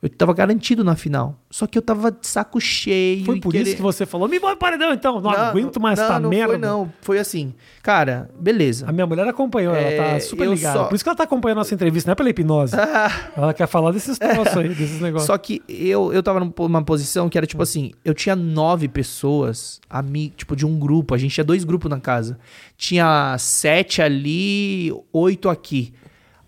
[0.00, 1.40] Eu tava garantido na final.
[1.50, 3.24] Só que eu tava de saco cheio.
[3.24, 5.20] Foi por querer- isso que você falou: me bota paredão então.
[5.20, 6.52] Não, aguento mais não, essa não merda.
[6.52, 7.52] Foi, não, foi assim.
[7.82, 8.88] Cara, beleza.
[8.88, 10.78] A minha mulher acompanhou, ela tá É, super ligada.
[10.78, 12.76] só- Por isso que ela tá acompanhando a nossa entrevista, não é pela hipnose.
[13.36, 15.26] ela quer falar desses troços aí, desses negócios.
[15.26, 19.80] Só que eu, eu tava numa posição que era tipo assim, eu tinha nove pessoas,
[19.90, 22.38] ami, tipo, de um grupo, a gente tinha dois grupos na casa.
[22.76, 25.92] Tinha sete ali, oito aqui.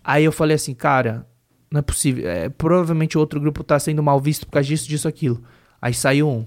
[0.01, 1.27] Aí eu falei assim, cara,
[1.71, 2.27] Não é possível.
[2.29, 5.41] É, provavelmente o outro grupo tá sendo mal visto por causa disso, disso, aquilo.
[5.81, 6.45] Aí saiu um.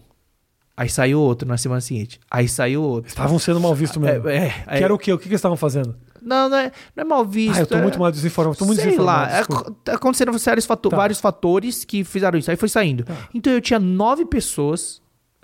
[0.77, 2.19] Aí saiu outro na semana seguinte.
[2.31, 3.09] Aí saiu outro.
[3.09, 4.29] Estavam sendo mal vistos mesmo.
[4.29, 5.13] É, é, que era o quê?
[5.13, 5.95] O que, que eles estavam fazendo?
[6.21, 7.57] Não, não é, não é mal visto.
[7.57, 8.57] Ah, eu tô é- muito mal desinformado.
[8.59, 9.31] Tô muito Sei desinformado.
[9.33, 9.71] lá, desculpa.
[9.71, 10.97] ac- aconteceram vários, fato- Tá.
[10.97, 12.51] vários fatores que fizeram isso.
[12.51, 13.05] Aí foi saindo.
[13.33, 15.01] Então eu tinha nove pessoas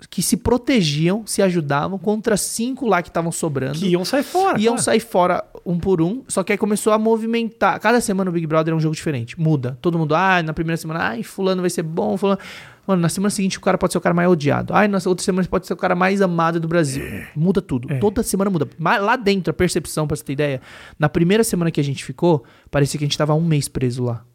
[0.09, 3.77] que se protegiam, se ajudavam contra cinco lá que estavam sobrando.
[3.77, 4.59] Que iam sair fora.
[4.59, 4.81] Iam claro.
[4.83, 7.79] sair fora um por um, só que aí começou a movimentar.
[7.79, 9.39] Cada semana o Big Brother é um jogo diferente.
[9.39, 9.77] Muda.
[9.81, 12.39] Todo mundo, ah, na primeira semana, ai, fulano vai ser bom, fulano.
[12.85, 14.73] Mano, na semana seguinte o cara pode ser o cara mais odiado.
[14.73, 17.03] Ai, na outra semana pode ser o cara mais amado do Brasil.
[17.35, 17.91] Muda tudo.
[17.91, 17.99] É.
[17.99, 18.67] Toda semana muda.
[18.77, 20.61] Mas lá dentro, a percepção, pra você ter ideia,
[20.97, 24.03] na primeira semana que a gente ficou, parecia que a gente tava um mês preso
[24.03, 24.25] lá.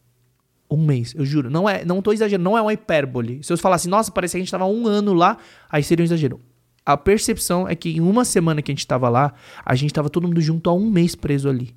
[0.71, 1.49] Um mês, eu juro.
[1.51, 3.41] Não é, não tô exagerando, não é uma hipérbole.
[3.43, 5.37] Se eu falasse, nossa, parecia que a gente tava um ano lá,
[5.71, 6.41] aí seria um exagero.
[6.85, 9.33] A percepção é que em uma semana que a gente tava lá,
[9.65, 11.75] a gente tava todo mundo junto há um mês preso ali.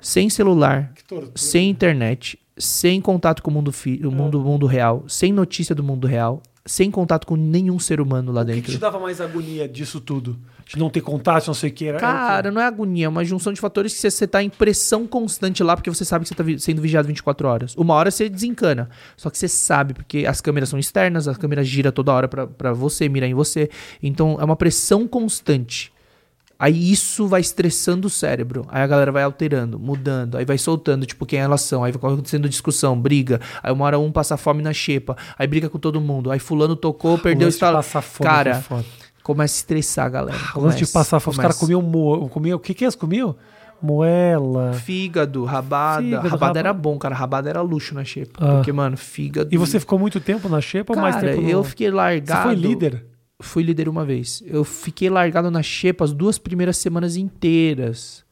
[0.00, 0.92] Sem celular,
[1.34, 5.74] sem internet, sem contato com o mundo, fi- o mundo, o mundo real, sem notícia
[5.74, 8.72] do mundo real, sem contato com nenhum ser humano lá O que, que dentro.
[8.72, 10.38] te dava mais agonia disso tudo?
[10.66, 11.84] De não ter contato, não sei o que.
[11.86, 12.00] Era, o?
[12.00, 15.06] Cara, não é agonia, é uma junção de fatores que você, você tá em pressão
[15.06, 17.74] constante lá, porque você sabe que você tá vi- sendo vigiado 24 horas.
[17.76, 18.88] Uma hora você desencana.
[19.14, 22.72] Só que você sabe, porque as câmeras são externas, as câmeras giram toda hora pra
[22.72, 23.68] você, mirar em você.
[24.02, 25.92] Então é uma pressão constante.
[26.58, 28.64] Aí isso vai estressando o cérebro.
[28.68, 31.82] Aí a galera vai alterando, mudando, aí vai soltando, tipo, quem é relação.
[31.82, 33.40] Aí vai acontecendo discussão, briga.
[33.62, 35.16] Aí uma hora um passa fome na xepa.
[35.38, 36.30] Aí briga com todo mundo.
[36.30, 37.82] Aí fulano tocou, perdeu o de estalo.
[38.22, 38.84] Cara, foda.
[39.22, 40.38] começa a estressar a galera.
[40.54, 41.32] O lance de Começa, passar fome.
[41.36, 41.80] Os caras começa.
[41.82, 41.82] comiam,
[42.20, 42.28] mo...
[42.28, 42.56] comiam.
[42.56, 43.34] O que que eles comiam?
[43.82, 44.72] Moela.
[44.74, 46.02] Fígado, rabada.
[46.02, 47.14] Fígado, rabada raba- era bom, cara.
[47.14, 48.38] Rabada era luxo na xepa.
[48.40, 48.54] Ah.
[48.56, 49.50] Porque, mano, fígado.
[49.52, 51.50] E você ficou muito tempo na xepa ou mais Cara, tempo no...
[51.50, 52.42] eu fiquei Você largado.
[52.44, 53.04] foi líder?
[53.42, 54.42] Fui líder uma vez.
[54.46, 58.24] Eu fiquei largado na xepa as duas primeiras semanas inteiras.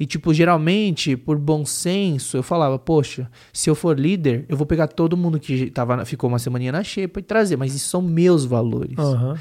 [0.00, 4.66] E, tipo, geralmente, por bom senso, eu falava, poxa, se eu for líder, eu vou
[4.66, 7.56] pegar todo mundo que tava, ficou uma semaninha na xepa e trazer.
[7.56, 8.96] Mas isso são meus valores.
[8.98, 9.36] Aham.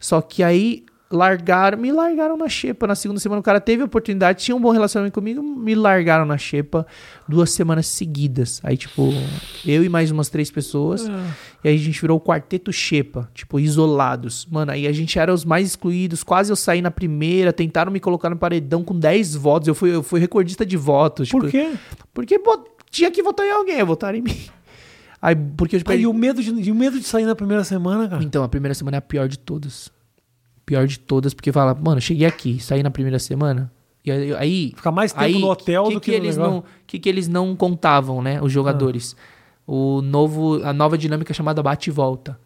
[0.00, 2.86] Só que aí largaram, me largaram na xepa.
[2.86, 6.24] Na segunda semana o cara teve a oportunidade, tinha um bom relacionamento comigo, me largaram
[6.24, 6.86] na xepa
[7.28, 8.60] duas semanas seguidas.
[8.62, 9.12] Aí, tipo,
[9.66, 11.06] eu e mais umas três pessoas.
[11.62, 14.46] E aí a gente virou o quarteto xepa, tipo, isolados.
[14.50, 16.22] Mano, aí a gente era os mais excluídos.
[16.22, 19.68] Quase eu saí na primeira, tentaram me colocar no paredão com 10 votos.
[19.68, 21.28] Eu fui, eu fui recordista de votos.
[21.28, 21.72] Por tipo, quê?
[22.14, 24.36] Porque pô, tinha que votar em alguém, votaram em mim.
[25.22, 27.62] Aí, porque eu Ah, e o medo, de, e o medo de sair na primeira
[27.62, 28.24] semana, cara?
[28.24, 29.92] então, a primeira semana é a pior de todas.
[30.64, 33.70] Pior de todas, porque fala, mano, cheguei aqui, saí na primeira semana.
[34.02, 34.72] E aí.
[34.74, 36.54] Ficar mais tempo aí, no hotel que do que, que, eles negócio.
[36.54, 38.40] não que, que eles não contavam, né?
[38.40, 39.14] Os jogadores.
[39.72, 42.36] O novo, a nova dinâmica chamada bate e volta.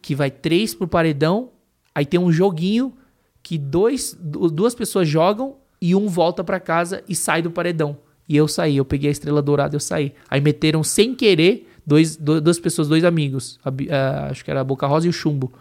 [0.00, 1.50] Que vai três pro paredão,
[1.92, 2.96] aí tem um joguinho
[3.42, 7.96] que dois, du- duas pessoas jogam e um volta pra casa e sai do paredão.
[8.28, 10.14] E eu saí, eu peguei a estrela dourada e eu saí.
[10.30, 13.58] Aí meteram sem querer dois, do- duas pessoas, dois amigos.
[13.64, 15.52] A ah, acho que era a Boca Rosa e o Chumbo.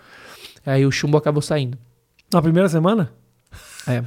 [0.64, 1.76] Aí o Chumbo acabou saindo.
[2.32, 3.12] Na primeira semana?
[3.88, 4.04] É.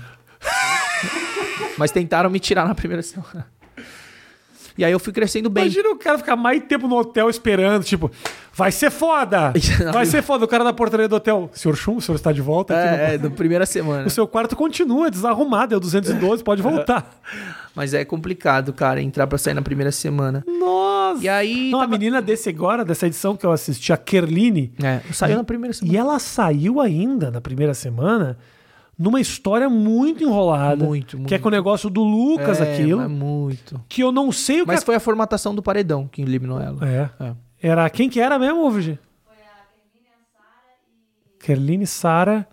[1.76, 3.48] Mas tentaram me tirar na primeira semana.
[4.76, 5.64] E aí eu fui crescendo bem.
[5.64, 8.10] Imagina o cara ficar mais tempo no hotel esperando, tipo,
[8.54, 9.52] vai ser foda!
[9.92, 10.44] Vai ser foda.
[10.44, 12.96] O cara da portaria do hotel, senhor Chum, o senhor está de volta aqui no-
[13.02, 14.06] É, é, da primeira semana.
[14.06, 17.10] O seu quarto continua desarrumado, é o 212, pode voltar.
[17.74, 20.44] Mas é complicado, cara, entrar pra sair na primeira semana.
[20.46, 21.22] Nossa!
[21.24, 21.70] E aí.
[21.70, 25.36] Não, a tava- menina desse agora, dessa edição que eu assisti, a Kerline, É, saiu
[25.36, 25.94] na primeira semana.
[25.94, 28.36] e ela saiu ainda na primeira semana
[29.02, 30.84] numa história muito enrolada.
[30.84, 31.28] Muito, muito.
[31.28, 33.00] Que é com o negócio do Lucas, é, aquilo.
[33.00, 33.80] mas muito.
[33.88, 34.72] Que eu não sei o que.
[34.72, 36.88] Mas foi a formatação do paredão que eliminou ela.
[36.88, 37.10] É.
[37.20, 37.34] É.
[37.60, 38.98] Era quem que era mesmo, Virgem?
[41.40, 42.46] Kerline, Sara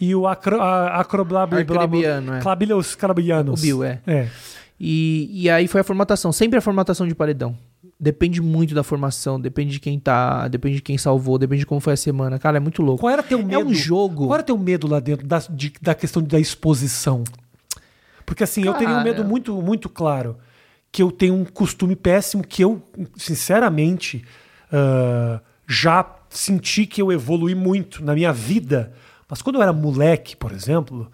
[0.00, 2.40] e o acro, a, Arcrebiano, é.
[2.40, 3.60] Clabilhos Carabianos.
[3.60, 4.00] O Bill, é.
[4.06, 4.28] É.
[4.80, 6.32] E, e aí foi a formatação.
[6.32, 7.56] Sempre a formatação de paredão.
[8.04, 11.80] Depende muito da formação, depende de quem tá, depende de quem salvou, depende de como
[11.80, 12.38] foi a semana.
[12.38, 13.00] Cara, é muito louco.
[13.00, 13.54] Qual era teu medo?
[13.54, 14.26] É um jogo.
[14.26, 17.24] Qual era teu medo lá dentro da, de- da questão da exposição?
[18.26, 19.04] Porque assim, eu teria um Cara.
[19.04, 20.36] medo muito, muito claro.
[20.92, 22.82] Que eu tenho um costume péssimo que eu,
[23.16, 24.22] sinceramente,
[24.70, 28.92] ah, já senti que eu evolui muito na minha vida.
[29.28, 31.10] Mas quando eu era moleque, por exemplo,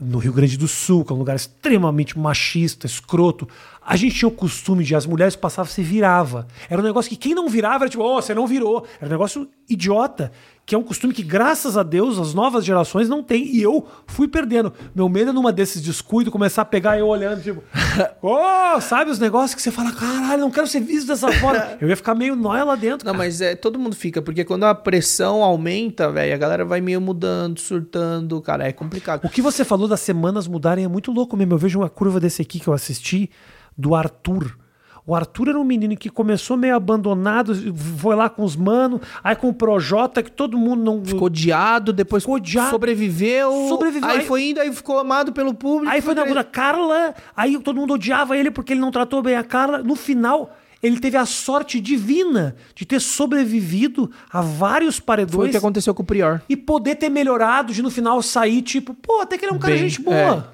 [0.00, 3.48] no Rio Grande do Sul, que é um lugar extremamente machista, escroto,
[3.80, 6.46] a gente tinha o costume de as mulheres passavam, você virava.
[6.68, 8.86] Era um negócio que quem não virava era tipo, oh, você não virou.
[8.98, 10.32] Era um negócio idiota,
[10.66, 13.54] que é um costume que, graças a Deus, as novas gerações não têm.
[13.54, 14.72] E eu fui perdendo.
[14.94, 17.62] Meu medo é numa desses descuidos começar a pegar eu olhando, tipo,
[18.22, 21.64] oh, sabe os negócios que você fala, caralho, não quero ser visto dessa forma.
[21.80, 23.06] Eu ia ficar meio nóia lá dentro.
[23.06, 26.80] Não, mas é, todo mundo fica, porque quando a pressão aumenta, velho, a galera vai
[26.80, 29.24] meio mudando, surtando, cara, é complicado.
[29.24, 31.54] O que você falou das semanas mudarem é muito louco mesmo.
[31.54, 33.30] Eu vejo uma curva desse aqui que eu assisti,
[33.76, 34.63] do Arthur.
[35.06, 37.54] O Arthur era um menino que começou meio abandonado,
[37.98, 41.04] foi lá com os manos, aí com o Projota, que todo mundo não.
[41.04, 42.70] Ficou odiado, depois Ficou odiado.
[42.70, 43.66] sobreviveu.
[43.68, 44.08] Sobreviveu.
[44.08, 45.92] Aí Aí- foi indo, aí ficou amado pelo público.
[45.92, 49.36] Aí foi na da Carla, aí todo mundo odiava ele porque ele não tratou bem
[49.36, 49.82] a Carla.
[49.82, 55.50] No final, ele teve a sorte divina de ter sobrevivido a vários Foi o paredões
[55.50, 56.40] que aconteceu com o Prior.
[56.48, 59.58] e poder ter melhorado, de no final sair, tipo, pô, até que ele é um
[59.58, 60.50] cara Bem, gente boa.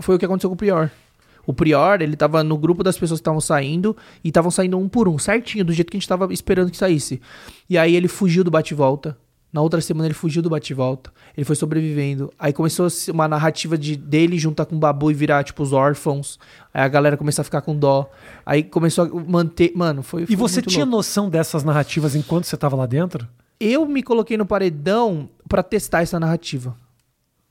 [0.00, 0.90] Foi o que aconteceu com o Prior.
[1.46, 4.88] O Prior, ele tava no grupo das pessoas que estavam saindo e estavam saindo um
[4.88, 7.20] por um, certinho, do jeito que a gente tava esperando que saísse.
[7.68, 9.16] E aí ele fugiu do bate-volta.
[9.52, 11.12] Na outra semana ele fugiu do bate-volta.
[11.36, 12.32] Ele foi sobrevivendo.
[12.36, 16.40] Aí começou uma narrativa de dele juntar com o Babu e virar, tipo, os órfãos.
[16.72, 18.10] Aí a galera começou a ficar com dó.
[18.44, 19.70] Aí começou a manter.
[19.76, 20.24] Mano, foi.
[20.24, 20.96] E foi você muito tinha louco.
[20.96, 23.28] noção dessas narrativas enquanto você tava lá dentro?
[23.60, 26.76] Eu me coloquei no paredão pra testar essa narrativa.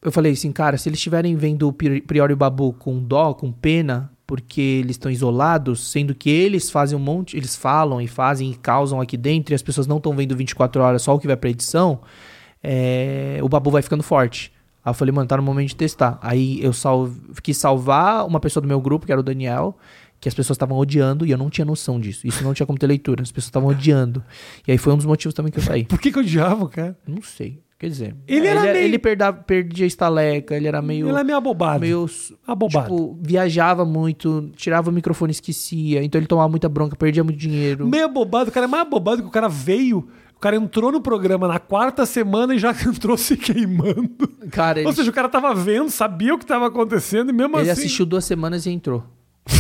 [0.04, 3.34] Eu falei assim, cara, se eles estiverem vendo o Pri- Prior o Babu com dó,
[3.34, 8.08] com pena, porque eles estão isolados, sendo que eles fazem um monte, eles falam e
[8.08, 11.20] fazem e causam aqui dentro e as pessoas não estão vendo 24 horas, só o
[11.20, 12.02] que vai pra edição,
[12.62, 14.52] é, o Babu vai ficando forte.
[14.86, 16.20] Aí eu falei, mano, tá no momento de testar.
[16.22, 17.10] Aí eu sal...
[17.42, 19.78] quis salvar uma pessoa do meu grupo, que era o Daniel,
[20.20, 22.28] que as pessoas estavam odiando e eu não tinha noção disso.
[22.28, 24.22] Isso não tinha como ter leitura, as pessoas estavam odiando.
[24.68, 25.86] E aí foi um dos motivos também que eu saí.
[25.88, 26.98] Por que, que eu odiava, cara?
[27.08, 27.62] Não sei.
[27.84, 31.10] Quer dizer, Ele era ele, meio- ele perda- perdia estaleca, ele era meio.
[31.10, 31.82] ele é meio abobado.
[31.82, 32.10] meio
[32.48, 32.86] abobado.
[32.90, 36.02] tipo, viajava muito, tirava o microfone e esquecia.
[36.02, 37.86] Então ele tomava muita bronca, perdia muito dinheiro.
[37.86, 38.50] Meio abobado.
[38.50, 40.08] O cara é mais abobado que o cara veio.
[40.34, 44.10] O cara entrou no programa na quarta semana e já entrou se queimando.
[44.50, 47.58] Cara, ele, Ou seja, o cara tava vendo, sabia o que tava acontecendo e mesmo
[47.60, 47.82] ele assim.
[47.82, 49.04] assistiu duas semanas e entrou.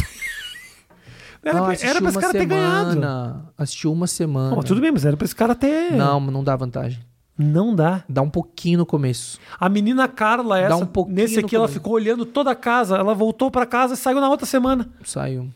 [1.43, 2.89] Era, não, pra- era pra esse cara ter ganhado.
[2.93, 3.45] semana.
[3.57, 4.55] Assistiu uma semana.
[4.55, 5.91] Pô, tudo bem, mas era pra esse cara ter.
[5.91, 7.01] Não, não dá vantagem.
[7.37, 8.03] Não dá.
[8.07, 9.39] Dá um pouquinho no começo.
[9.59, 12.97] A menina Carla, essa, um pouquinho nesse aqui, ela ficou olhando toda a casa.
[12.97, 14.89] Ela voltou pra casa e saiu na outra semana.
[15.03, 15.49] Saiu.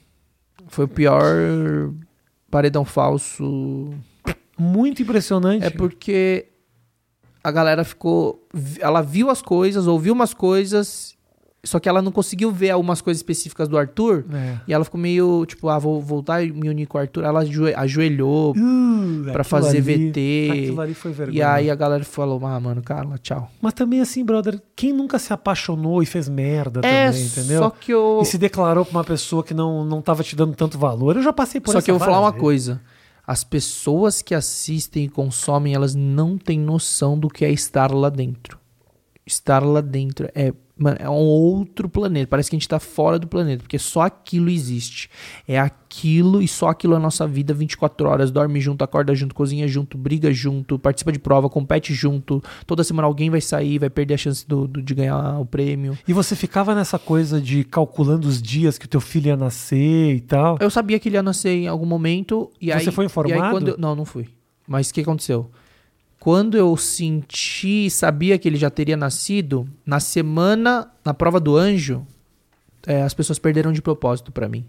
[0.67, 1.23] Foi o pior
[2.49, 3.93] paredão falso.
[4.57, 5.65] Muito impressionante.
[5.65, 6.47] É porque
[7.43, 8.47] a galera ficou.
[8.79, 11.16] Ela viu as coisas, ouviu umas coisas,
[11.68, 14.26] só que ela não conseguiu ver algumas coisas específicas do Arthur.
[14.34, 14.57] É.
[14.68, 17.23] E ela ficou meio, tipo, ah, vou voltar e me unir com o Arthur.
[17.23, 20.49] Ela ajoe- ajoelhou Uh, pra fazer ali- VT.
[20.52, 21.38] Aquilo ali foi vergonha.
[21.38, 23.52] E aí a galera falou, ah, mano, Carla, tchau.
[23.61, 27.60] Mas também assim, brother, quem nunca se apaixonou e fez merda É, também, entendeu?
[27.64, 28.19] só que eu.
[28.22, 31.15] E se declarou pra uma pessoa que não, não tava te dando tanto valor.
[31.18, 32.80] Eu já passei por Só essa que eu vou falar uma coisa.
[33.26, 38.10] As pessoas que assistem e consomem, elas não têm noção do que é estar lá
[38.10, 38.57] dentro.
[39.26, 42.27] Estar lá dentro é, mano, é um outro planeta.
[42.27, 45.09] Parece que a gente tá fora do planeta, porque só aquilo existe.
[45.47, 48.31] É aquilo e só aquilo é a nossa vida 24 horas.
[48.31, 52.43] Dorme junto, acorda junto, cozinha junto, briga junto, participa de prova, compete junto.
[52.65, 55.97] Toda semana alguém vai sair, vai perder a chance do, do- de ganhar o prêmio.
[56.07, 60.15] E você ficava nessa coisa de calculando os dias que o teu filho ia nascer
[60.15, 60.57] e tal.
[60.59, 62.51] Eu sabia que ele ia nascer em algum momento.
[62.61, 63.51] E Você aí, foi aí informado?
[63.51, 64.27] quando eu- não, não fui.
[64.67, 65.49] Mas o que aconteceu?
[66.19, 72.06] Quando eu senti, sabia que ele já teria nascido, na semana, na prova do anjo,
[72.85, 74.65] é, as pessoas perderam de propósito pra mim.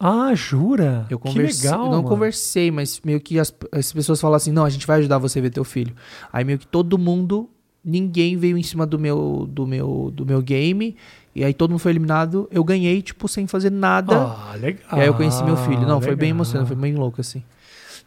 [0.00, 1.06] Ah, jura?
[1.10, 2.08] Eu que conversei, legal, eu não mano.
[2.08, 5.40] conversei, mas meio que as, as pessoas falam assim: não, a gente vai ajudar você
[5.40, 5.94] a ver teu filho.
[6.32, 7.50] Aí meio que todo mundo,
[7.84, 10.96] ninguém veio em cima do meu, do meu, do meu game.
[11.34, 12.48] E aí todo mundo foi eliminado.
[12.50, 14.16] Eu ganhei, tipo, sem fazer nada.
[14.16, 14.98] Ah, legal.
[14.98, 15.82] E aí eu conheci meu filho.
[15.82, 16.36] Não, foi bem legal.
[16.36, 17.42] emocionante, foi bem louco, assim.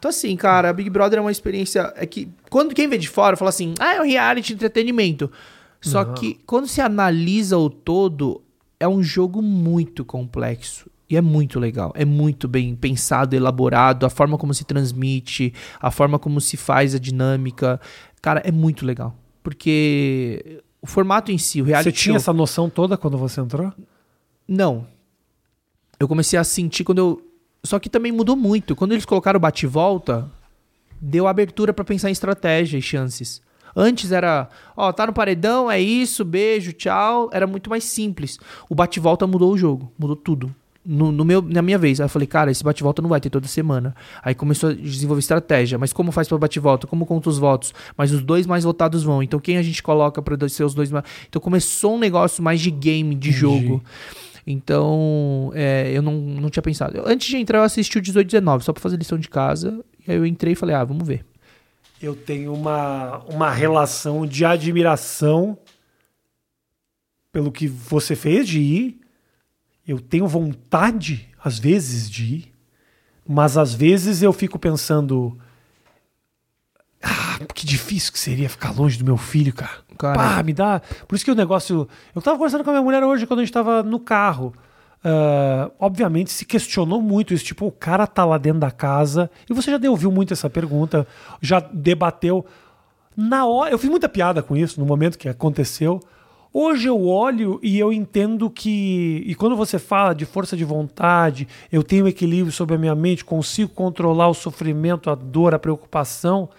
[0.01, 1.93] Então, assim, cara, Big Brother é uma experiência.
[1.95, 5.31] É que quando quem vê de fora fala assim, ah, é um reality entretenimento.
[5.79, 6.15] Só Não.
[6.15, 8.41] que quando se analisa o todo,
[8.79, 10.89] é um jogo muito complexo.
[11.07, 11.91] E é muito legal.
[11.95, 16.95] É muito bem pensado, elaborado, a forma como se transmite, a forma como se faz
[16.95, 17.79] a dinâmica.
[18.23, 19.15] Cara, é muito legal.
[19.43, 23.39] Porque o formato em si, o reality Você tinha show- essa noção toda quando você
[23.39, 23.71] entrou?
[24.47, 24.87] não.
[25.99, 27.30] Eu comecei a sentir quando eu.
[27.63, 28.75] Só que também mudou muito.
[28.75, 30.29] Quando eles colocaram o bate-volta,
[30.99, 33.41] deu abertura pra pensar em estratégia e chances.
[33.75, 37.29] Antes era, ó, tá no paredão, é isso, beijo, tchau.
[37.31, 38.39] Era muito mais simples.
[38.69, 40.53] O bate-volta mudou o jogo, mudou tudo.
[40.83, 43.29] No, no meu, na minha vez, aí eu falei, cara, esse bate-volta não vai ter
[43.29, 43.95] toda semana.
[44.23, 45.77] Aí começou a desenvolver estratégia.
[45.77, 46.87] Mas como faz para bate-volta?
[46.87, 47.71] Como conta os votos?
[47.95, 49.21] Mas os dois mais votados vão.
[49.21, 51.05] Então quem a gente coloca para ser os dois mais.
[51.29, 53.39] Então começou um negócio mais de game, de Entendi.
[53.39, 53.83] jogo.
[54.45, 56.97] Então, é, eu não, não tinha pensado.
[56.97, 59.83] Eu- antes de entrar, eu assisti o 18 19, só pra fazer lição de casa.
[60.07, 61.25] E aí eu entrei e falei, ah, vamos ver.
[62.01, 65.57] Eu tenho uma, uma relação de admiração
[67.31, 68.99] pelo que você fez de ir.
[69.87, 72.53] Eu tenho vontade, às vezes, de ir.
[73.27, 75.37] Mas às vezes eu fico pensando.
[77.53, 79.71] Que difícil que seria ficar longe do meu filho, cara.
[79.97, 80.81] Cara, Pá, me dá.
[81.07, 81.87] Por isso que o negócio.
[82.15, 84.53] Eu tava conversando com a minha mulher hoje quando a gente tava no carro.
[85.03, 89.53] ah, obviamente se questionou muito isso, tipo, o cara tá lá dentro da casa, e
[89.53, 91.07] você já ouviu muito essa pergunta,
[91.41, 92.45] já debateu.
[93.15, 95.99] Na hora, eu fiz muita piada com isso no momento que aconteceu.
[96.53, 99.23] Hoje eu olho e eu entendo que.
[99.25, 103.23] E quando você fala de força de vontade, eu tenho equilíbrio sobre a minha mente,
[103.23, 106.49] consigo controlar o sofrimento, a dor, a preocupação.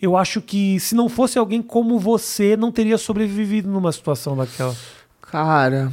[0.00, 4.74] Eu acho que se não fosse alguém como você, não teria sobrevivido numa situação daquela.
[5.20, 5.92] Cara,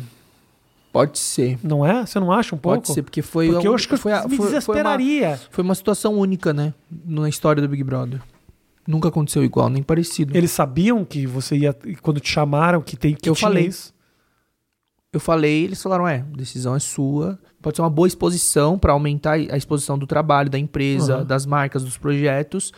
[0.92, 1.58] pode ser.
[1.64, 2.06] Não é?
[2.06, 2.78] Você não acha um pouco?
[2.82, 3.50] Pode ser, porque foi.
[3.52, 5.40] Porque eu acho que foi, a- eu me foi- foi uma, desesperaria.
[5.50, 6.74] foi uma situação única, né?
[7.06, 8.22] Na história do Big Brother.
[8.88, 10.38] Nunca aconteceu igual, nem parecido.
[10.38, 11.76] Eles sabiam que você ia.
[12.04, 13.66] Quando te chamaram, que tem que Eu falei.
[13.66, 13.92] isso.
[15.12, 17.40] Eu falei, eles falaram: é, decisão é sua.
[17.62, 21.26] Pode ser uma boa exposição para aumentar a exposição do trabalho, da empresa, Uhum.
[21.26, 22.72] das marcas, dos projetos.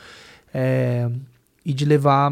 [0.59, 1.07] É,
[1.63, 2.31] e de levar.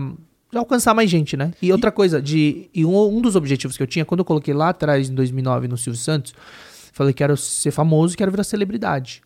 [0.52, 1.54] De alcançar mais gente, né?
[1.62, 4.54] E outra coisa, de, e um, um dos objetivos que eu tinha, quando eu coloquei
[4.54, 6.34] lá atrás, em 2009, no Silvio Santos,
[6.92, 9.22] falei que quero ser famoso e quero virar celebridade.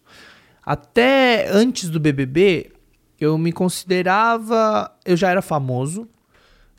[0.65, 2.71] Até antes do BBB,
[3.19, 4.91] eu me considerava.
[5.05, 6.07] Eu já era famoso,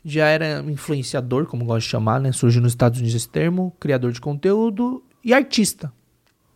[0.05, 2.31] já era influenciador, como gosto de chamar, né?
[2.31, 5.91] Surgiu nos Estados Unidos esse termo, criador de conteúdo e artista.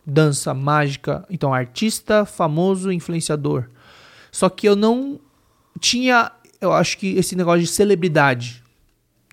[0.06, 1.24] Dança, mágica.
[1.28, 3.68] Então, artista, famoso, influenciador.
[4.30, 5.18] Só que eu não
[5.80, 6.30] tinha,
[6.60, 8.62] eu acho que esse negócio de celebridade,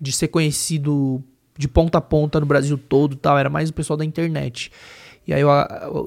[0.00, 1.22] de ser conhecido
[1.56, 4.70] de ponta a ponta no Brasil todo e tal, era mais o pessoal da internet.
[5.26, 5.48] E aí eu,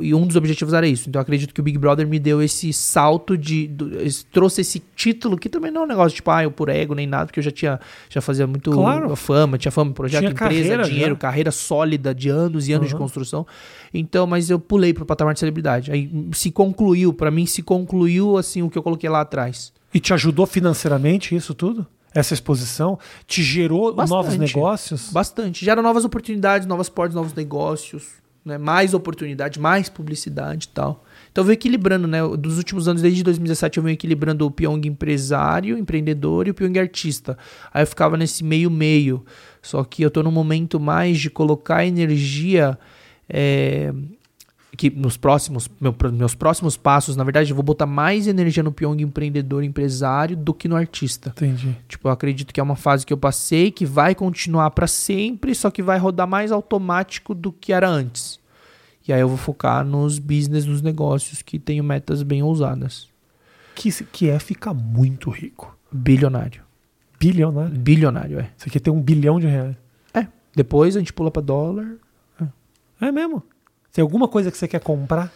[0.04, 1.10] e um dos objetivos era isso.
[1.10, 3.68] Então eu acredito que o Big Brother me deu esse salto de.
[3.68, 6.70] do- esse- trouxe esse título, que também não é um negócio tipo, ah, eu por
[6.70, 7.80] ego nem nada, porque eu já tinha.
[8.10, 9.16] Já fazia muito Claro.
[9.16, 11.20] fama, tinha fama, projeto, Tinha empresa, carreira dinheiro, já.
[11.20, 13.00] carreira sólida de anos e anos de Uhum.
[13.00, 13.48] construção.
[13.92, 15.92] Então, mas eu pulei pro patamar de celebridade.
[15.92, 19.74] Aí se concluiu, pra mim se concluiu assim o que eu coloquei lá atrás.
[19.94, 21.88] E te ajudou financeiramente isso tudo?
[22.14, 22.98] Essa exposição?
[23.26, 24.10] Te gerou Bastante.
[24.10, 25.12] novos negócios?
[25.12, 25.64] Bastante.
[25.64, 28.06] Gera novas oportunidades, novas portas, novos negócios,
[28.44, 28.58] né?
[28.58, 31.04] mais oportunidade, mais publicidade e tal.
[31.32, 32.20] Então eu venho equilibrando, né?
[32.38, 36.80] Dos últimos anos, desde 2017, eu venho equilibrando o Pyong empresário, empreendedor e o Pyong
[36.80, 37.38] artista.
[37.74, 39.24] Aí eu ficava nesse meio-meio.
[39.62, 42.78] Só que eu tô num momento mais de colocar energia.
[43.30, 43.94] é,
[44.78, 48.72] que nos próximos meu- meus próximos passos, na verdade, eu vou botar mais energia no
[48.72, 51.30] Pyong empreendedor empresário do que no artista.
[51.36, 51.76] Entendi.
[51.88, 55.56] Tipo, eu acredito que é uma fase que eu passei, que vai continuar pra sempre,
[55.56, 58.40] só que vai rodar mais automático do que era antes.
[59.08, 63.08] E aí eu vou focar nos business, nos negócios que tenho metas bem ousadas.
[63.74, 65.76] Que, que é ficar muito rico.
[65.92, 66.62] Bilionário.
[67.20, 67.72] Bilionário.
[67.80, 68.50] Bilionário, é.
[68.56, 69.76] Você quer ter um bilhão de reais.
[70.14, 70.28] É.
[70.56, 71.96] Depois a gente pula pra dólar.
[73.00, 73.44] É mesmo?
[73.98, 75.34] Tem alguma coisa que você quer comprar?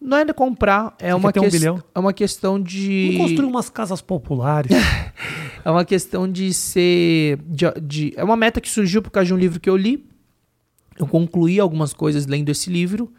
[0.00, 1.80] Não é de comprar, é Você uma, um bilhão?
[1.94, 3.04] é uma questão de.
[3.12, 4.72] Vamos construir umas casas populares.
[5.64, 7.38] É uma questão de ser.
[7.46, 10.04] de- de- é uma meta que surgiu por causa de um livro que eu li.
[10.98, 13.12] Eu concluí algumas coisas lendo esse livro,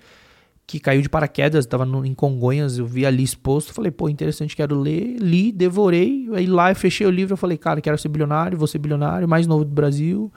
[0.68, 3.74] que caiu de paraquedas, estava em Congonhas, eu vi ali exposto.
[3.74, 5.16] Falei, pô, interessante, quero ler.
[5.22, 6.28] Li, devorei.
[6.34, 9.26] Aí lá eu fechei o livro, eu falei, cara, quero ser bilionário, vou ser bilionário,
[9.30, 10.30] mais novo do Brasil.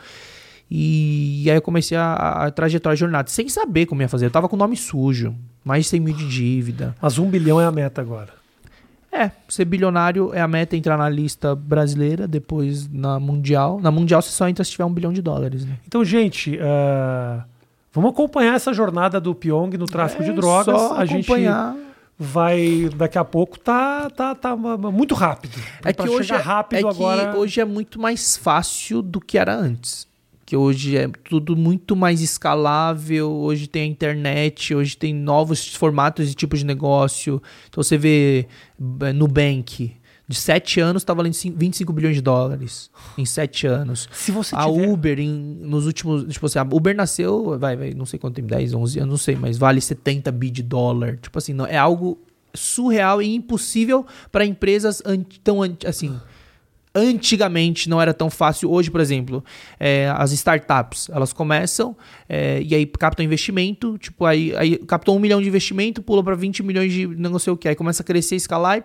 [0.71, 2.15] E, aí eu comecei a,
[2.47, 4.27] a trajetória, a jornada, sem saber como ia fazer.
[4.27, 5.35] Eu tava com nome sujo,
[5.65, 6.95] mais de 100 mil de dívida.
[7.01, 8.35] Mas um bilhão é a meta agora.
[9.13, 13.81] É, ser bilionário é a meta entrar na lista brasileira, depois na mundial.
[13.81, 15.79] Na mundial você só entra se tiver um bilhão de dólares, né?
[15.87, 17.45] Então, gente, ah,
[17.95, 20.79] vamos acompanhar essa jornada do Pyong no tráfico de É drogas.
[20.79, 21.75] Só A gente acompanhar.
[22.19, 25.55] vai, daqui a pouco, tá, tá, tá muito rápido.
[25.83, 27.37] É Pra que hoje é, rápido é agora.
[27.39, 30.07] hoje é muito mais fácil do que era antes.
[30.47, 36.31] Que hoje é tudo muito mais escalável, hoje tem a internet, hoje tem novos formatos
[36.31, 37.43] e tipos de negócio.
[37.69, 38.47] Então você vê
[39.01, 39.93] eh, Nubank,
[40.29, 42.91] de 7 anos tá valendo cin- 25 bilhões de dólares.
[43.19, 44.09] Em 7 anos.
[44.13, 44.89] Se você A tiver...
[44.89, 46.33] Uber, em- nos últimos.
[46.33, 49.19] Tipo assim, a Uber nasceu, vai, vai, não sei quanto tempo, 10, 11 anos, não
[49.19, 51.17] sei, mas vale 70 bi de dólar.
[51.17, 52.19] Tipo assim, não, é algo
[52.55, 55.03] surreal e impossível para empresas
[55.45, 56.17] tão assim.
[56.99, 58.71] Antigamente não era tão fácil.
[58.71, 59.45] Hoje, por exemplo,
[59.79, 61.95] é, as startups elas começam
[62.27, 63.99] é, e aí captam investimento.
[63.99, 67.53] Tipo, aí, aí captou um milhão de investimento, pula para 20 milhões de não sei
[67.53, 67.69] o que.
[67.69, 68.83] Aí começa a crescer, escalar,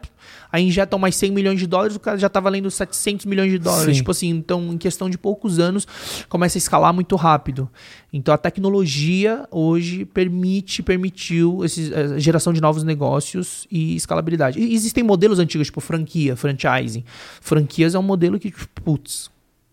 [0.52, 3.58] aí injetam mais 100 milhões de dólares, o cara já tá valendo 700 milhões de
[3.58, 3.86] dólares.
[3.86, 3.94] Sim.
[3.94, 5.88] Tipo assim, então em questão de poucos anos
[6.28, 7.70] começa a escalar muito rápido.
[8.14, 14.60] Então a tecnologia hoje permite, permitiu esse, a geração de novos negócios e escalabilidade.
[14.60, 17.06] E existem modelos antigos, tipo franquia, franchising.
[17.40, 19.31] Franquias é um modelo que, tipo, putz,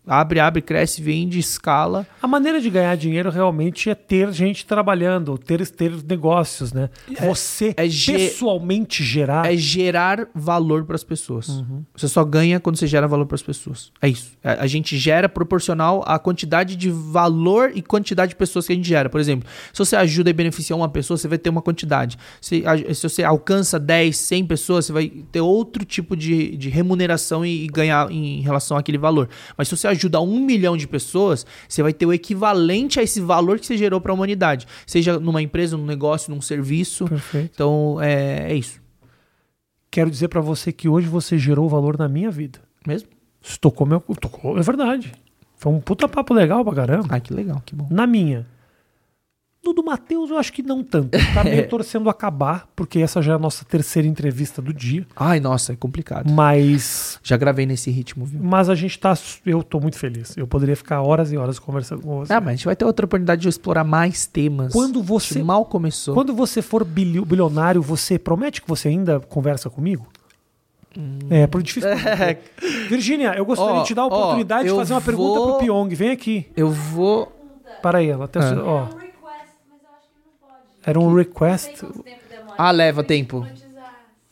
[0.09, 2.07] Abre, abre, cresce, vende, escala.
[2.21, 6.89] A maneira de ganhar dinheiro realmente é ter gente trabalhando, ter, ter negócios, né?
[7.27, 9.45] Você é ge- pessoalmente gerar.
[9.51, 11.63] É gerar valor para as pessoas.
[11.95, 13.91] Você só ganha quando você gera valor para as pessoas.
[14.01, 14.31] É isso.
[14.43, 18.75] A, a gente gera proporcional à quantidade de valor e quantidade de pessoas que a
[18.75, 19.09] gente gera.
[19.09, 22.17] Por exemplo, se você ajuda e beneficia uma pessoa, você vai ter uma quantidade.
[22.41, 26.69] Se, a- se você alcança 10, 100 pessoas, você vai ter outro tipo de, de
[26.69, 29.29] remuneração e, e ganhar em relação àquele valor.
[29.55, 33.19] Mas se você ajuda um milhão de pessoas, você vai ter o equivalente a esse
[33.19, 34.67] valor que você gerou para a humanidade.
[34.85, 37.05] Seja numa empresa, num negócio, num serviço.
[37.05, 37.51] Perfeito.
[37.53, 38.81] Então, é, é isso.
[39.91, 42.59] Quero dizer pra você que hoje você gerou valor na minha vida.
[42.85, 43.09] Mesmo?
[43.41, 43.99] Isso tocou meu.
[43.99, 45.11] Tocou, é verdade.
[45.55, 47.07] Foi um puta papo legal pra caramba.
[47.09, 47.87] Ah, que legal, que bom.
[47.89, 48.47] Na minha.
[49.69, 51.15] No do Matheus, eu acho que não tanto.
[51.33, 55.05] Tá meio torcendo acabar, porque essa já é a nossa terceira entrevista do dia.
[55.15, 56.31] Ai, nossa, é complicado.
[56.31, 57.19] Mas.
[57.21, 58.39] Já gravei nesse ritmo, viu?
[58.41, 59.15] Mas a gente tá.
[59.45, 60.35] Eu tô muito feliz.
[60.35, 62.33] Eu poderia ficar horas e horas conversando com você.
[62.33, 64.73] Ah, mas a gente vai ter outra oportunidade de explorar mais temas.
[64.73, 65.43] Quando você.
[65.43, 66.13] mal começou.
[66.15, 70.07] Quando você for bilio- bilionário, você promete que você ainda conversa comigo?
[71.29, 71.89] É, por difícil.
[72.89, 75.47] Virgínia, eu gostaria Ó, de te dar a oportunidade de eu fazer uma pergunta vou-
[75.57, 75.93] pro Pyong.
[75.93, 76.47] Vem aqui.
[76.57, 77.31] Eu vou.
[77.83, 78.39] Para aí, ela até.
[78.39, 78.55] Ah.
[78.63, 80.75] Ó, um request, mas eu acho que não pode.
[80.89, 81.85] Era um Não request.
[82.57, 83.45] Ah, leva tempo.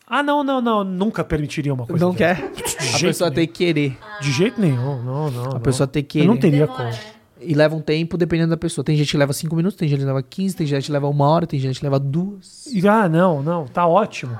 [0.06, 0.84] Ah, não, não, não.
[0.84, 2.40] Nunca permitiria uma coisa Não dessa.
[2.42, 2.50] quer?
[2.52, 3.34] De A pessoa nenhum.
[3.36, 3.98] tem que querer.
[4.20, 5.02] De jeito nenhum.
[5.02, 5.56] Não, não.
[5.56, 6.50] A pessoa tem que Eu não querer.
[6.50, 7.18] teria Demora, como.
[7.40, 8.82] E leva um tempo dependendo da pessoa.
[8.84, 11.06] Tem gente que leva 5 minutos, tem gente que leva 15, tem gente que leva
[11.08, 12.64] uma hora, tem gente que leva duas.
[12.90, 13.66] Ah, não, não.
[13.66, 14.36] Tá ótimo.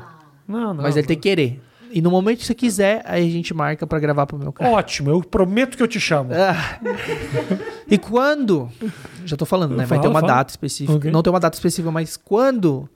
[0.49, 0.83] Não, não.
[0.83, 1.61] Mas ele tem que querer.
[1.91, 4.75] E no momento que você quiser, aí a gente marca pra gravar pro meu canal.
[4.75, 5.11] Ótimo.
[5.11, 6.31] Eu prometo que eu te chamo.
[6.35, 6.79] Ah.
[7.91, 8.69] E quando.
[9.25, 9.85] Já tô falando, né?
[9.87, 10.99] Vai ter uma data específica.
[10.99, 11.11] Ok.
[11.11, 12.89] Não tem uma data específica, mas quando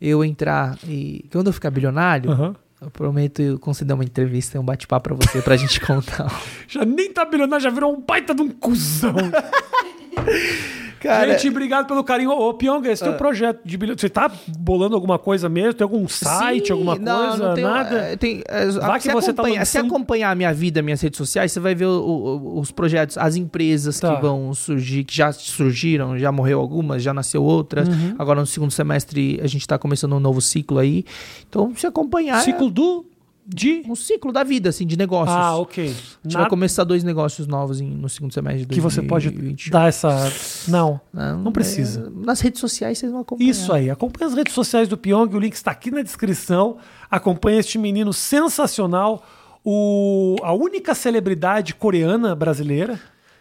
[0.00, 1.24] eu entrar e.
[1.30, 2.54] Quando eu ficar bilionário, Aham.
[2.80, 6.30] eu prometo conceder uma entrevista e um bate-papo pra você pra gente contar.
[6.66, 9.14] Já nem tá bilionário, já virou um baita de um cuzão.
[11.00, 12.30] Cara, Gente, obrigado pelo carinho.
[12.30, 14.00] Ô, Pyong, esse teu projeto de bilionário.
[14.00, 15.74] Você tá bolando alguma coisa mesmo?
[15.74, 17.48] Tem algum site, Sim, alguma não, coisa?
[17.48, 17.96] não tem- nada?
[17.98, 21.00] é, tem, é, Vai se que você tá acompanha- Se acompanhar a minha vida, minhas
[21.00, 24.16] redes sociais, você vai ver o- o- os projetos, as empresas Tá.
[24.16, 27.88] que vão surgir, que já surgiram, já morreu algumas, já nasceu outras.
[27.88, 28.14] Uhum.
[28.18, 31.04] Agora no segundo semestre a gente tá começando um novo ciclo aí.
[31.48, 32.42] Então, se acompanhar.
[32.42, 33.06] Ciclo do.
[33.48, 33.82] De.
[33.88, 35.34] um ciclo da vida, assim, de negócios.
[35.34, 35.84] Ah, ok.
[35.84, 39.00] A gente Na- vai começar dois negócios novos em- no segundo semestre de Que você
[39.00, 39.70] pode 2020.
[39.70, 40.30] dar essa.
[40.68, 41.00] Não.
[41.12, 42.12] não precisa.
[42.14, 43.50] é, nas redes sociais vocês vão acompanhar.
[43.50, 43.88] Isso aí.
[43.88, 46.76] Acompanhe as redes sociais do Pyong, o link está aqui na descrição.
[47.10, 49.24] Acompanhe este menino sensacional,
[49.64, 53.00] o, a única celebridade coreana brasileira,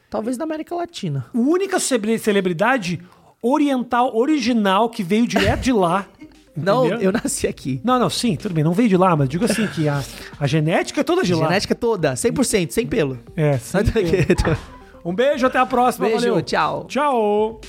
[0.09, 1.25] Talvez da América Latina.
[1.33, 3.01] a única celebridade
[3.41, 6.05] oriental original que veio direto de lá.
[6.57, 7.01] Não, entendeu?
[7.05, 7.79] eu nasci aqui.
[7.83, 10.03] Não, não, sim, tudo bem, não veio de lá, mas digo assim que a,
[10.39, 11.47] a genética é toda de lá.
[11.47, 13.19] Genética toda, 100%, sem pelo.
[13.35, 13.77] É, sim.
[15.05, 16.07] Um beijo, até a próxima.
[16.07, 16.41] Beijo, valeu.
[16.41, 16.85] tchau.
[16.85, 17.61] Tchau.